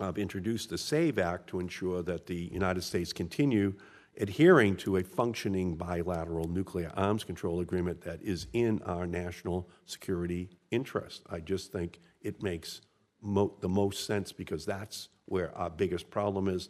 [0.00, 3.74] I've introduced the SAVE Act to ensure that the United States continue
[4.18, 10.50] adhering to a functioning bilateral nuclear arms control agreement that is in our national security
[10.70, 11.22] interest.
[11.30, 12.82] I just think it makes
[13.22, 16.68] mo- the most sense because that's where our biggest problem is.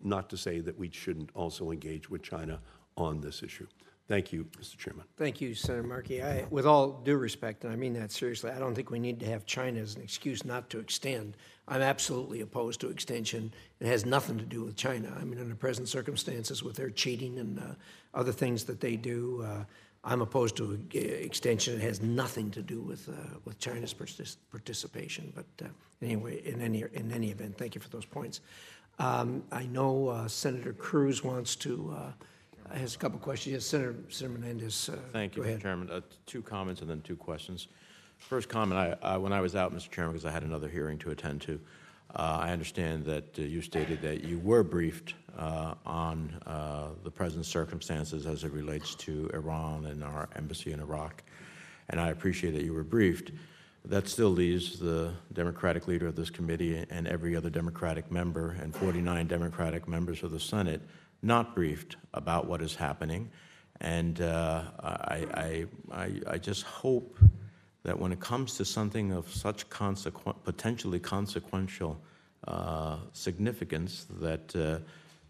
[0.00, 2.60] Not to say that we shouldn't also engage with China
[2.96, 3.66] on this issue.
[4.08, 4.78] Thank you, Mr.
[4.78, 5.04] Chairman.
[5.18, 6.22] Thank you, Senator Markey.
[6.22, 9.20] I, with all due respect, and I mean that seriously, I don't think we need
[9.20, 11.36] to have China as an excuse not to extend.
[11.68, 13.52] I'm absolutely opposed to extension.
[13.80, 15.14] It has nothing to do with China.
[15.20, 17.62] I mean, under present circumstances, with their cheating and uh,
[18.14, 19.64] other things that they do, uh,
[20.08, 21.74] I'm opposed to extension.
[21.74, 23.12] It has nothing to do with uh,
[23.44, 23.94] with China's
[24.50, 25.32] participation.
[25.34, 25.68] But uh,
[26.00, 28.40] anyway, in any in any event, thank you for those points.
[28.98, 33.52] Um, I know uh, Senator Cruz wants to uh, has a couple questions.
[33.52, 34.88] Yes, Senator, Senator Menendez.
[34.88, 35.60] Uh, thank you, Mr.
[35.60, 35.90] Chairman.
[35.90, 37.68] Uh, two comments and then two questions.
[38.16, 39.90] First comment: I, when I was out, Mr.
[39.90, 41.60] Chairman, because I had another hearing to attend to.
[42.14, 46.32] Uh, I understand that uh, you stated that you were briefed uh, on
[47.04, 51.22] the present circumstances as it relates to Iran and our embassy in Iraq,
[51.90, 53.30] and I appreciate that you were briefed.
[53.84, 58.74] That still leaves the Democratic leader of this committee and every other Democratic member and
[58.74, 60.82] 49 Democratic members of the Senate
[61.22, 63.30] not briefed about what is happening.
[63.80, 67.18] And uh, I, I, I, I just hope
[67.88, 71.98] that when it comes to something of such consequ- potentially consequential
[72.46, 74.78] uh, significance, that uh,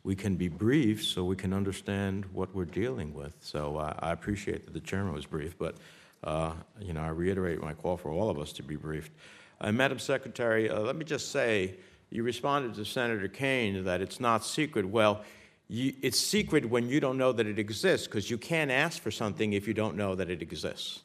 [0.03, 3.33] we can be brief so we can understand what we're dealing with.
[3.39, 5.77] So uh, I appreciate that the chairman was brief, but
[6.25, 9.13] uh, you know I reiterate my call for all of us to be briefed.
[9.61, 11.77] Uh, Madam Secretary, let me just say,
[12.11, 14.85] you responded to Senator Kaine that it's not secret.
[14.85, 15.23] Well.
[15.71, 19.11] You, it's secret when you don't know that it exists because you can't ask for
[19.11, 21.03] something if you don't know that it exists.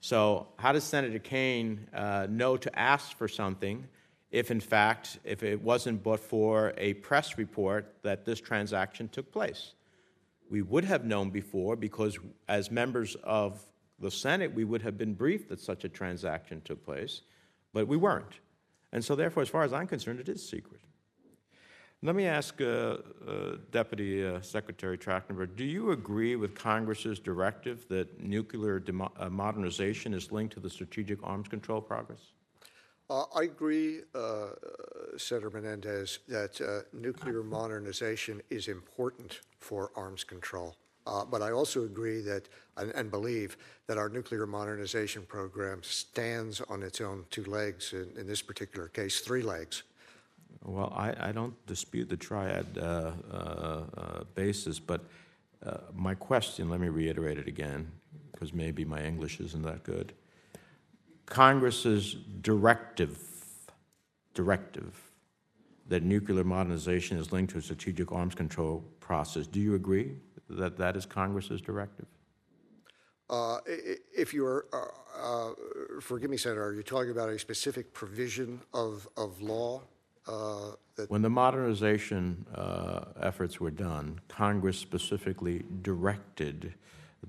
[0.00, 3.86] So, how does Senator Kaine uh, know to ask for something
[4.30, 9.32] if, in fact, if it wasn't but for a press report that this transaction took
[9.32, 9.72] place?
[10.48, 12.16] We would have known before because,
[12.48, 13.60] as members of
[13.98, 17.22] the Senate, we would have been briefed that such a transaction took place,
[17.72, 18.38] but we weren't.
[18.92, 20.80] And so, therefore, as far as I'm concerned, it is secret.
[22.00, 22.98] Let me ask uh, uh,
[23.72, 30.14] Deputy uh, Secretary Trachtenberg, do you agree with Congress's directive that nuclear demo- uh, modernization
[30.14, 32.20] is linked to the strategic arms control progress?
[33.10, 34.50] Uh, I agree, uh,
[35.16, 40.76] Senator Menendez, that nuclear modernization is important for arms control.
[41.04, 43.56] But I also agree that and, and, believe
[43.86, 48.88] that our nuclear modernization program stands on its own two legs, in, in this particular
[48.88, 49.82] case, three legs.
[50.64, 53.34] Well, I, I don't dispute the triad uh, uh,
[53.96, 55.02] uh basis, but
[55.64, 57.90] uh, my question, let me reiterate it again,
[58.32, 60.12] because maybe my English isn't that good.
[61.26, 63.18] Congress's directive,
[64.34, 65.08] directive
[65.88, 69.46] that nuclear modernization is linked to a strategic arms control process.
[69.46, 70.16] Do you agree
[70.50, 72.06] that that is Congress's directive?
[73.30, 77.92] Uh, if you are, uh, uh, forgive me, Senator, are you talking about a specific
[77.92, 79.82] provision of, of law?
[80.28, 80.72] Uh,
[81.08, 86.74] when the modernization uh, efforts were done, Congress specifically directed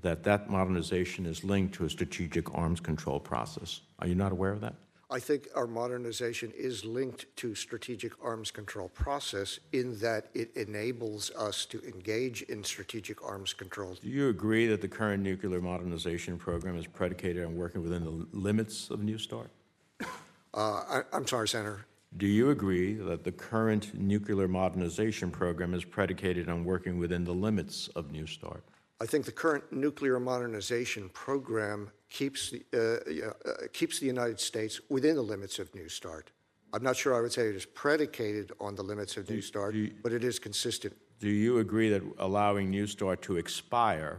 [0.02, 3.80] that that modernization is linked to a strategic arms control process.
[4.00, 4.74] Are you not aware of that?
[5.12, 11.32] I think our modernization is linked to strategic arms control process in that it enables
[11.32, 13.96] us to engage in strategic arms control.
[14.00, 18.26] Do you agree that the current nuclear modernization program is predicated on working within the
[18.32, 19.50] limits of New START?
[20.00, 21.86] Uh, I, am sorry, Senator.
[22.16, 27.32] Do you agree that the current nuclear modernization program is predicated on working within the
[27.32, 28.64] limits of New START?
[29.00, 34.80] I think the current nuclear modernization program keeps the, uh, uh, keeps the United States
[34.88, 36.32] within the limits of New START.
[36.72, 39.40] I'm not sure I would say it is predicated on the limits of do, New
[39.40, 40.96] START, you, but it is consistent.
[41.20, 44.18] Do you agree that allowing New START to expire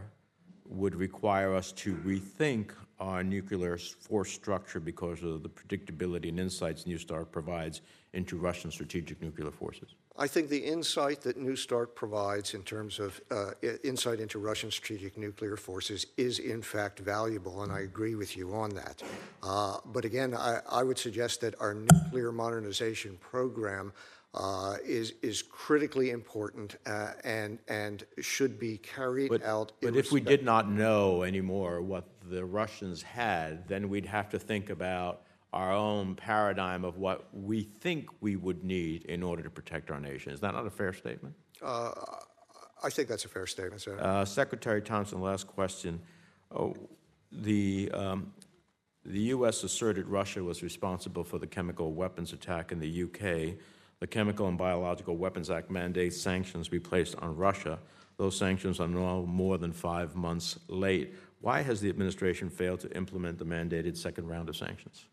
[0.66, 2.70] would require us to rethink
[3.02, 7.80] our nuclear force structure because of the predictability and insights New START provides
[8.12, 9.94] into Russian strategic nuclear forces?
[10.16, 13.52] I think the insight that New START provides in terms of uh,
[13.82, 18.54] insight into Russian strategic nuclear forces is in fact valuable, and I agree with you
[18.54, 19.02] on that.
[19.42, 23.92] Uh, but again, I, I, would suggest that our nuclear modernization program
[24.34, 29.72] uh, is is critically important uh, and and should be carried but, out.
[29.80, 34.38] But if we did not know anymore what the Russians had, then we'd have to
[34.38, 35.22] think about
[35.52, 40.00] our own paradigm of what we think we would need in order to protect our
[40.00, 40.32] nation.
[40.32, 41.34] Is that not a fair statement?
[41.60, 41.90] Uh,
[42.82, 43.98] I think that's a fair statement, sir.
[43.98, 46.00] Uh, Secretary Thompson, last question.
[46.50, 46.74] Oh,
[47.30, 48.32] the, um,
[49.04, 49.62] the U.S.
[49.62, 53.58] asserted Russia was responsible for the chemical weapons attack in the UK.
[54.00, 57.78] The Chemical and Biological Weapons Act mandates sanctions be placed on Russia.
[58.16, 61.14] Those sanctions are now more than five months late.
[61.42, 65.06] Why has the administration failed to implement the mandated second round of sanctions?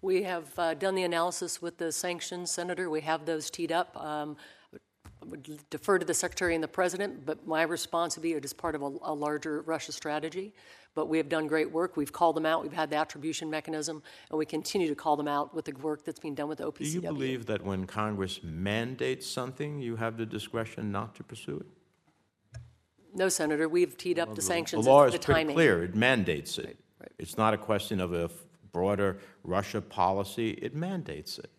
[0.00, 2.88] We have uh, done the analysis with the sanctions, Senator.
[2.88, 3.94] We have those teed up.
[4.02, 4.38] Um,
[4.72, 8.46] I would defer to the Secretary and the President, but my response would be it
[8.46, 10.54] is part of a, a, larger Russia strategy.
[10.94, 11.98] But we have done great work.
[11.98, 12.62] We've called them out.
[12.62, 16.02] We've had the attribution mechanism, and we continue to call them out with the work
[16.02, 16.78] that's being done with the OPCW.
[16.78, 21.58] Do you believe that when Congress mandates something, you have the discretion not to pursue
[21.58, 21.66] it?
[23.14, 23.68] No, Senator.
[23.68, 24.84] We've teed up the, the sanctions.
[24.84, 25.56] The law is the pretty timing.
[25.56, 25.84] clear.
[25.84, 26.78] It mandates it.
[27.00, 27.12] Right.
[27.18, 28.30] It's not a question of a
[28.72, 31.50] broader Russia policy, it mandates it.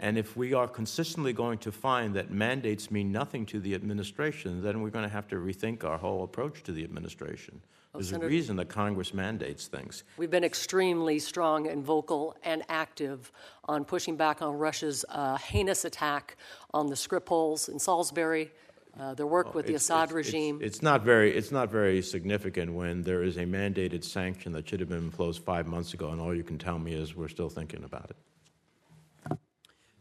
[0.00, 4.62] And if we are consistently going to find that mandates mean nothing to the administration,
[4.62, 7.60] then we're going to have to rethink our whole approach to the administration.
[7.92, 10.04] There's Senator, a reason that Congress mandates things.
[10.16, 13.32] We've been extremely strong and vocal and active
[13.64, 16.36] on pushing back on Russia's uh, heinous attack
[16.72, 18.52] on the Skripals in Salisbury,
[18.98, 20.58] uh, their work oh, with the Assad it's, regime.
[20.62, 24.68] It's, it's, not very, it's not very significant when there is a mandated sanction that
[24.68, 27.28] should have been imposed five months ago, and all you can tell me is we're
[27.28, 29.38] still thinking about it.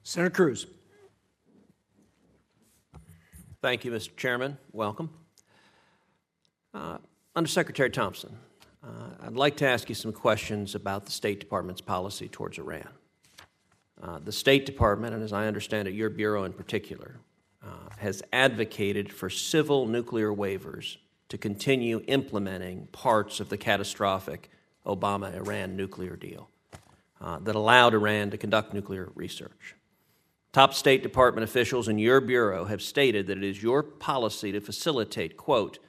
[0.04, 0.68] Senator Cruz.
[3.62, 4.16] Thank you, Mr.
[4.16, 4.58] Chairman.
[4.72, 5.10] Welcome.
[6.74, 6.98] Uh,
[7.36, 8.38] Undersecretary Thompson,
[8.84, 8.88] uh,
[9.26, 12.88] I'd like to ask you some questions about the State Department's policy towards Iran.
[14.02, 17.20] Uh, the State Department, and as I understand it, your bureau in particular,
[17.68, 20.98] uh, has advocated for civil nuclear waivers
[21.30, 24.49] to continue implementing parts of the catastrophic
[24.85, 26.49] Obama Iran nuclear deal
[27.19, 29.76] uh, that allowed Iran to conduct nuclear research.
[30.53, 34.61] Top State Department officials in your bureau have stated that it is your policy to
[34.61, 35.80] facilitate, quote,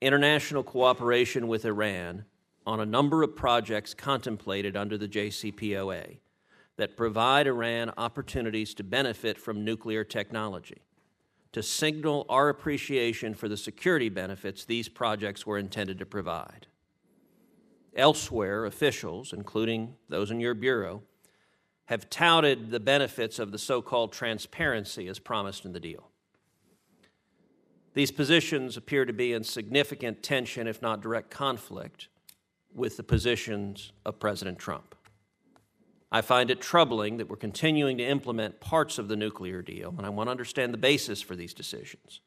[0.00, 2.24] international cooperation with Iran
[2.66, 6.18] on a number of projects contemplated under the JCPOA
[6.76, 10.82] that provide Iran opportunities to benefit from nuclear technology
[11.52, 16.66] to signal our appreciation for the security benefits these projects were intended to provide.
[17.96, 21.02] Elsewhere, officials, including those in your Bureau,
[21.86, 26.10] have touted the benefits of the so called transparency as promised in the deal.
[27.94, 32.08] These positions appear to be in significant tension, if not direct conflict,
[32.74, 34.94] with the positions of President Trump.
[36.10, 40.06] I find it troubling that we're continuing to implement parts of the nuclear deal, and
[40.06, 42.20] I want to understand the basis for these decisions.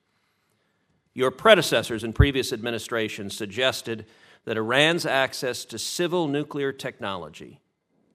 [1.14, 4.06] Your predecessors in previous administrations suggested
[4.46, 7.60] that Iran's access to civil nuclear technology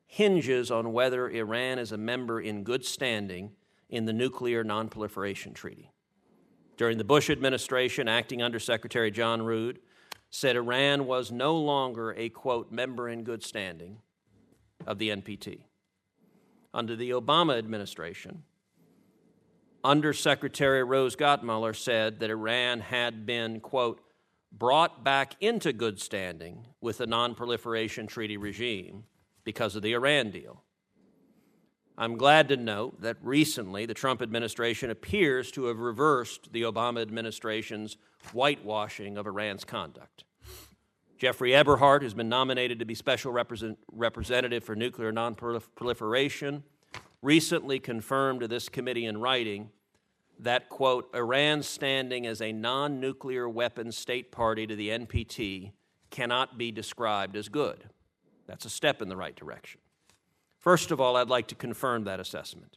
[0.07, 3.53] hinges on whether Iran is a member in good standing
[3.89, 5.91] in the Nuclear Nonproliferation Treaty.
[6.77, 9.81] During the Bush administration, acting Undersecretary John Rood
[10.31, 13.99] said Iran was no longer a, quote, member in good standing
[14.87, 15.61] of the NPT.
[16.75, 18.43] Under the Obama administration,
[19.85, 24.01] Undersecretary Rose Gottemoeller said that Iran had been, quote,
[24.51, 29.05] brought back into good standing with the nonproliferation treaty regime
[29.45, 30.65] because of the Iran deal.
[31.99, 37.01] I'm glad to note that recently the Trump administration appears to have reversed the Obama
[37.01, 37.97] administration's
[38.33, 40.25] whitewashing of Iran's conduct.
[41.19, 46.63] Jeffrey Eberhardt has been nominated to be Special Represent- Representative for Nuclear Nonproliferation,
[47.23, 49.71] recently confirmed to this committee in writing
[50.39, 55.73] that, quote, Iran's standing as a non nuclear weapons state party to the NPT
[56.11, 57.89] cannot be described as good.
[58.47, 59.81] That's a step in the right direction.
[60.59, 62.77] First of all, I'd like to confirm that assessment.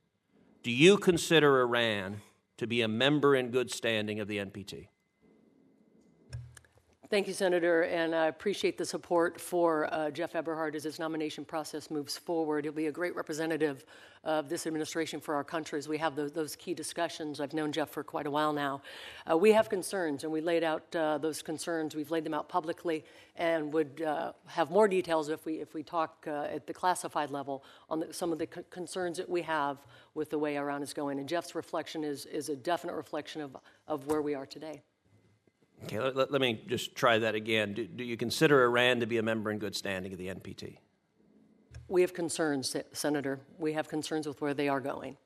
[0.64, 2.22] Do you consider Iran
[2.58, 4.88] to be a member in good standing of the NPT?
[7.10, 11.44] Thank you, Senator, and I appreciate the support for uh, Jeff Eberhardt as his nomination
[11.44, 12.66] process moves forward.
[12.66, 13.84] He'll be a great representative
[14.24, 17.40] of this administration for our country as we have those, those key discussions.
[17.42, 18.84] I've known Jeff for quite a while now.
[19.28, 21.96] Uh, we have concerns, and we laid out uh, those concerns.
[21.96, 23.04] We've laid them out publicly,
[23.36, 27.32] and would uh, have more details if we if we talk uh, at the classified
[27.32, 29.80] level on the, some of the c- concerns that we have
[30.14, 31.18] with the way Iran is going.
[31.18, 33.58] And Jeff's reflection is is a definite reflection of
[33.88, 34.84] of where we are today.
[35.86, 37.74] Okay, let, let me just try that again.
[37.74, 40.78] Do, do, you consider Iran to be a member in good standing of the NPT?
[41.88, 43.40] We have concerns, Senator.
[43.58, 45.18] We have concerns with where they are going.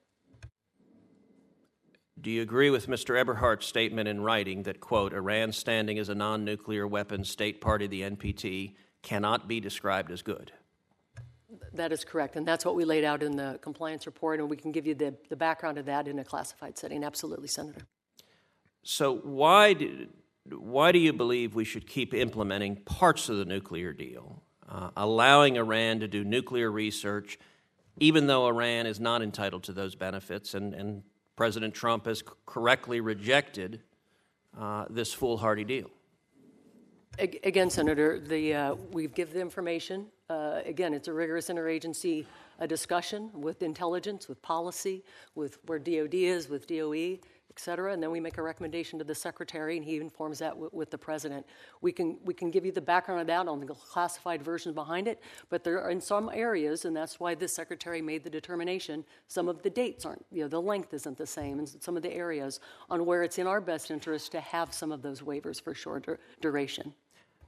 [2.22, 3.20] Do you agree with Mr.
[3.20, 7.86] Eberhardt's statement in writing that, quote, Iran's standing as a non nuclear weapons state party
[7.86, 10.54] of the NPT cannot be described as good?
[11.74, 14.56] That is correct, and that's what we laid out in the compliance report, and we
[14.56, 17.04] can give you the, the background of that in a classified setting.
[17.04, 17.82] Absolutely, Senator.
[18.84, 20.10] So, why did,
[20.50, 25.56] why do you believe we should keep implementing parts of the nuclear deal, uh, allowing
[25.56, 27.40] Iran to do nuclear research,
[28.00, 30.54] even though Iran is not entitled to those benefits?
[30.54, 31.04] And, and
[31.36, 33.82] President Trump has correctly rejected
[34.58, 35.90] uh, this foolhardy deal.
[37.20, 40.08] Again, Senator, the, uh, we've given the information.
[40.30, 42.26] Uh, again, it's a rigorous interagency
[42.68, 45.04] discussion with intelligence, with policy,
[45.36, 47.20] with where DOD is, with DOE
[47.56, 50.52] et cetera, and then we make a recommendation to the secretary, and he informs that
[50.52, 51.46] w- with the president.
[51.82, 55.08] We can we can give you the background of that on the classified versions behind
[55.08, 59.06] it, but there are in some areas, and that's why this secretary made the determination.
[59.28, 62.02] Some of the dates aren't, you know, the length isn't the same, and some of
[62.02, 62.60] the areas
[62.90, 66.20] on where it's in our best interest to have some of those waivers for shorter
[66.42, 66.94] duration.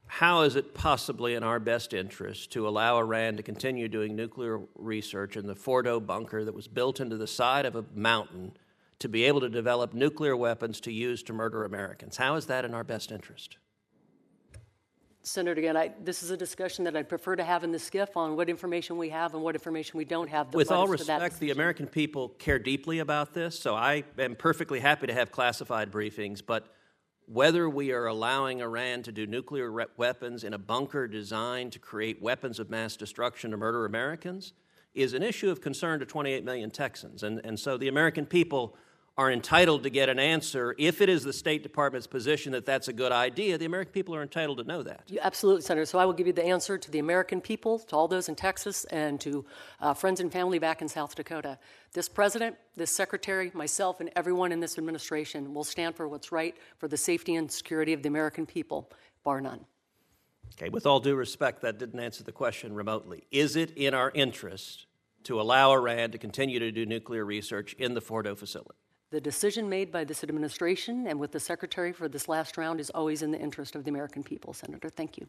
[0.08, 4.62] How is it possibly in our best interest to allow Iran to continue doing nuclear
[4.76, 8.52] research in the Fordo bunker that was built into the side of a mountain?
[9.00, 12.18] To be able to develop nuclear weapons to use to murder Americans.
[12.18, 13.58] How is that in our best interest?
[15.22, 18.16] Senator, again, I, this is a discussion that I'd prefer to have in the SCIF
[18.16, 20.54] on what information we have and what information we don't have.
[20.54, 25.08] With all respect, the American people care deeply about this, so I am perfectly happy
[25.08, 26.68] to have classified briefings, but
[27.26, 31.80] whether we are allowing Iran to do nuclear re- weapons in a bunker designed to
[31.80, 34.54] create weapons of mass destruction to murder Americans
[34.94, 37.24] is an issue of concern to 28 million Texans.
[37.24, 38.78] And, and so the American people
[39.18, 40.76] are entitled to get an answer.
[40.78, 44.14] If it is the State Department's position that that's a good idea, the American people
[44.14, 45.04] are entitled to know that.
[45.08, 45.86] You, absolutely, Senator.
[45.86, 48.36] So I will give you the answer to the American people, to all those in
[48.36, 49.46] Texas, and to
[49.80, 51.58] uh, friends and family back in South Dakota.
[51.94, 56.58] This president, this secretary, myself, and everyone in this administration will stand for what's right
[56.78, 58.92] for the safety and security of the American people,
[59.24, 59.66] bar none.
[60.58, 63.24] Okay, with all due respect, that didn't answer the question remotely.
[63.32, 64.88] Is it in our interest
[65.24, 68.76] to allow Iran to continue to do nuclear research in the Fordo facility?
[69.16, 72.90] The decision made by this administration and with the secretary for this last round is
[72.90, 74.90] always in the interest of the American people, Senator.
[74.90, 75.26] Thank you.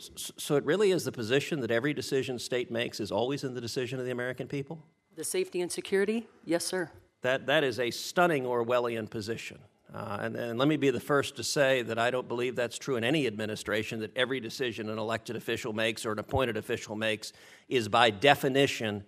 [0.00, 3.60] So it really is the position that every decision state makes is always in the
[3.60, 4.82] decision of the American people?
[5.14, 6.26] The safety and security?
[6.44, 6.90] Yes, sir.
[7.22, 9.60] That, that is a stunning Orwellian position.
[9.94, 12.78] Uh, and, and let me be the first to say that I don't believe that's
[12.78, 16.96] true in any administration, that every decision an elected official makes or an appointed official
[16.96, 17.32] makes
[17.68, 19.04] is by definition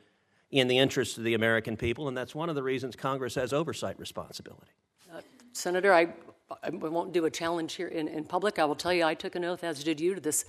[0.51, 3.52] in the interest of the American people, and that's one of the reasons Congress has
[3.52, 4.70] oversight responsibility.
[5.52, 6.09] Senator, I,
[6.62, 8.59] I won't do a challenge here in, in public.
[8.59, 10.44] I will tell you, I took an oath, as did you, to this,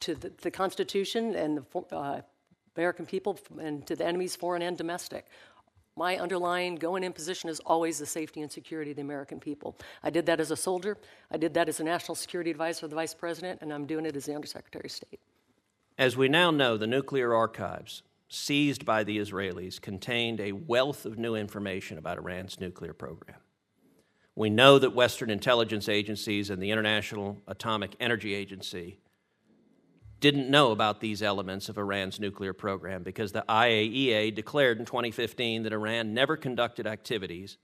[0.00, 2.22] to the, the Constitution and the uh,
[2.76, 5.26] American people, and to the enemies, foreign and domestic.
[5.96, 9.76] My underlying going in position is always the safety and security of the American people.
[10.02, 10.96] I did that as a soldier.
[11.30, 14.06] I did that as a national security advisor for the vice president, and I'm doing
[14.06, 15.20] it as the undersecretary of state.
[15.98, 18.02] As we now know, the nuclear archives
[18.32, 23.36] seized by the Israelis contained a wealth of new information about Iran's nuclear program.
[24.34, 28.98] We know that Western intelligence agencies and the International Atomic Energy Agency
[30.20, 35.64] didn't know about these elements of Iran's nuclear program because the IAEA declared in 2015
[35.64, 37.58] that Iran never conducted activities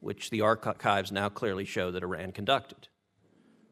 [0.00, 2.88] which the archives now clearly show that Iran conducted.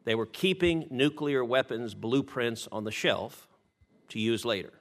[0.05, 3.47] They were keeping nuclear weapons blueprints on the shelf
[4.09, 4.80] to use later.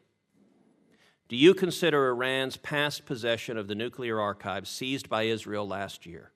[1.29, 6.31] Do you consider Iran's past possession of the nuclear archives seized by Israel last year,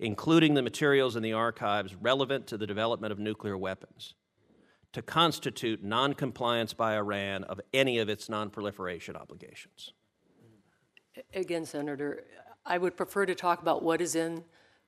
[0.00, 4.14] including the materials in the archives relevant to the development of nuclear weapons,
[4.92, 9.92] to constitute noncompliance by Iran of any of its nonproliferation obligations?
[11.32, 12.24] Again, Senator,
[12.64, 14.42] I would prefer to talk about what is in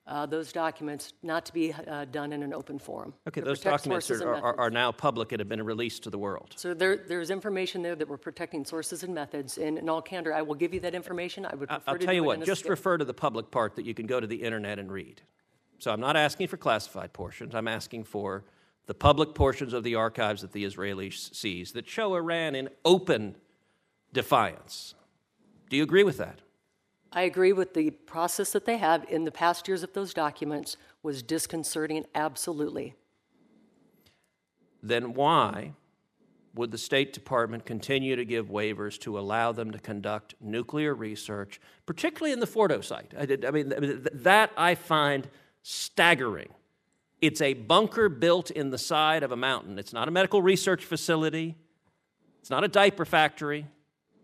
[0.08, 3.12] uh, those documents, not to be uh, done in an open forum.
[3.28, 6.54] Okay, those documents are, are, are now public and have been released to the world.
[6.56, 9.58] So there, there's information there that we're protecting sources and methods.
[9.58, 11.44] And in all candor, I will give you that information.
[11.44, 13.94] I would I'll to tell you what, just refer to the public part that you
[13.94, 15.20] can go to the internet and read.
[15.78, 18.44] So I'm not asking for classified portions, I'm asking for
[18.86, 23.36] the public portions of the archives that the Israelis seize that show Iran in open
[24.12, 24.94] defiance.
[25.68, 26.40] Do you agree with that?
[27.12, 30.76] I agree with the process that they have in the past years of those documents
[31.02, 32.94] was disconcerting, absolutely.
[34.82, 35.72] Then why
[36.54, 41.60] would the State Department continue to give waivers to allow them to conduct nuclear research,
[41.86, 43.14] particularly in the Fordo site?
[43.16, 43.72] I, did, I mean,
[44.12, 45.28] that I find
[45.62, 46.48] staggering.
[47.20, 49.78] It's a bunker built in the side of a mountain.
[49.78, 51.56] It's not a medical research facility,
[52.40, 53.66] it's not a diaper factory.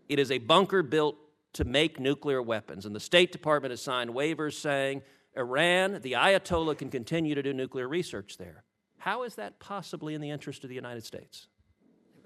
[0.07, 1.15] It is a bunker built
[1.55, 2.85] to make nuclear weapons.
[2.85, 5.01] And the State Department has signed waivers saying
[5.37, 8.63] Iran, the Ayatollah, can continue to do nuclear research there.
[8.97, 11.47] How is that possibly in the interest of the United States?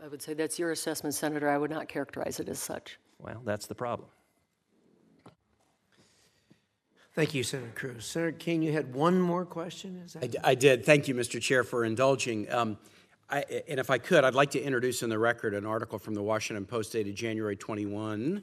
[0.04, 1.48] I would say that's your assessment, Senator.
[1.48, 3.00] I would not characterize it as such.
[3.20, 4.10] Well, that's the problem.
[7.14, 8.06] Thank you, Senator Cruz.
[8.06, 10.02] Senator King, you had one more question?
[10.06, 10.24] Is that?
[10.24, 10.86] I, d- I did.
[10.86, 11.42] Thank you, Mr.
[11.42, 12.52] Chair, for indulging.
[12.52, 12.78] Um,
[13.30, 16.16] I, and if I could, I'd like to introduce in the record an article from
[16.16, 18.42] the Washington Post dated January 21,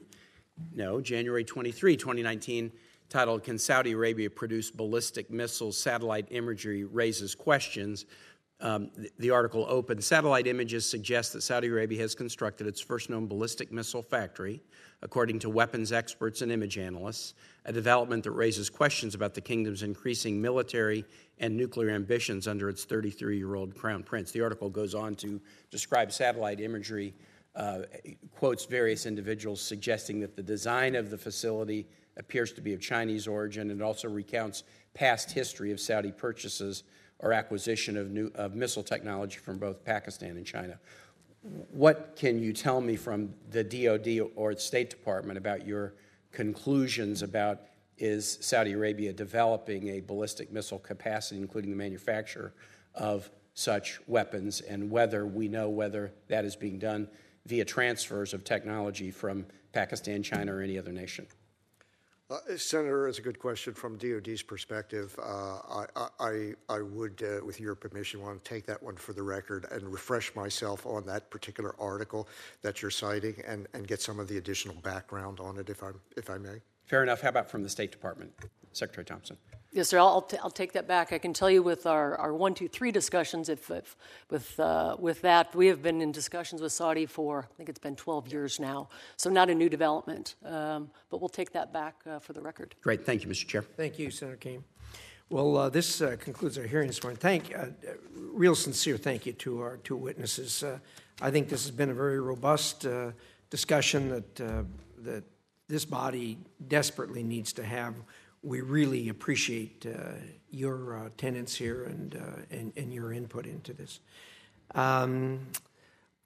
[0.73, 2.71] no, January 23, 2019,
[3.09, 5.77] titled Can Saudi Arabia Produce Ballistic Missiles?
[5.77, 8.05] Satellite Imagery Raises Questions.
[8.59, 13.09] Um, the, the article opens Satellite images suggest that Saudi Arabia has constructed its first
[13.09, 14.63] known ballistic missile factory,
[15.03, 17.35] according to weapons experts and image analysts,
[17.65, 21.05] a development that raises questions about the kingdom's increasing military
[21.37, 24.31] and nuclear ambitions under its 33 year old crown prince.
[24.31, 25.39] The article goes on to
[25.69, 27.13] describe satellite imagery,
[27.57, 27.79] Uh,
[28.35, 33.27] quotes various individuals suggesting that the design of the facility appears to be of Chinese
[33.27, 34.63] origin, and also recounts
[34.93, 36.83] past history of Saudi purchases
[37.17, 40.77] or acquisition of, new, of missile technology from both Pakistan and China.
[41.71, 45.95] What can you tell me from the DoD or the State Department about your
[46.31, 47.61] conclusions about
[47.97, 52.53] is Saudi Arabia developing a ballistic missile capacity, including the manufacture
[52.93, 57.07] of such weapons, and whether we know whether that is being done
[57.47, 61.25] via transfers of technology from Pakistan, China, or any other nation?
[62.29, 65.17] Uh, Senator, it's a good question from DOD's perspective.
[65.17, 69.13] Uh, I, I, I would, uh, with your permission, want to take that one for
[69.13, 72.27] the record and refresh myself on that particular article
[72.63, 75.91] that you're citing and, and get some of the additional background on it, if I,
[76.17, 76.59] if I may.
[76.85, 77.21] Fair enough.
[77.21, 78.33] How about from the State Department?
[78.73, 79.37] Secretary Thompson.
[79.77, 79.99] Yes, sir.
[79.99, 81.13] I'll, I'll, t- I'll take that back.
[81.13, 83.95] I can tell you with our, our one, two, three discussions, if, if
[84.31, 87.77] with uh, with that, we have been in discussions with Saudi for I think it's
[87.77, 88.89] been 12 years now.
[89.17, 92.73] So not a new development, um, but we'll take that back uh, for the record.
[92.81, 93.05] Great.
[93.05, 93.47] Thank you, Mr.
[93.47, 93.61] Chair.
[93.61, 94.63] Thank you, Senator King.
[95.29, 97.19] Well, uh, this uh, concludes our hearing this morning.
[97.19, 97.67] Thank, uh,
[98.15, 100.63] real sincere thank you to our two witnesses.
[100.63, 100.79] Uh,
[101.21, 103.11] I think this has been a very robust uh,
[103.51, 104.63] discussion that uh,
[105.03, 105.23] that
[105.67, 107.93] this body desperately needs to have.
[108.47, 110.13] We really appreciate uh,
[110.49, 113.99] your uh, attendance here and, uh, and your input into this.
[114.73, 115.47] Um,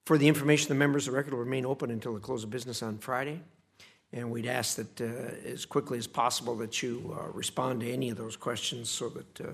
[0.06, 2.52] for the information, the members of the record will remain open until the close of
[2.52, 3.42] business on Friday.
[4.14, 8.12] And we'd ask that uh, as quickly as possible that you uh, respond to any
[8.12, 9.46] of those questions so that uh,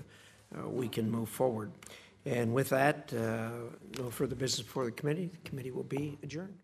[0.58, 1.72] uh, we can move forward.
[2.26, 3.48] And with that, uh,
[3.98, 5.30] no further business before the committee.
[5.32, 6.58] The committee will be adjourned.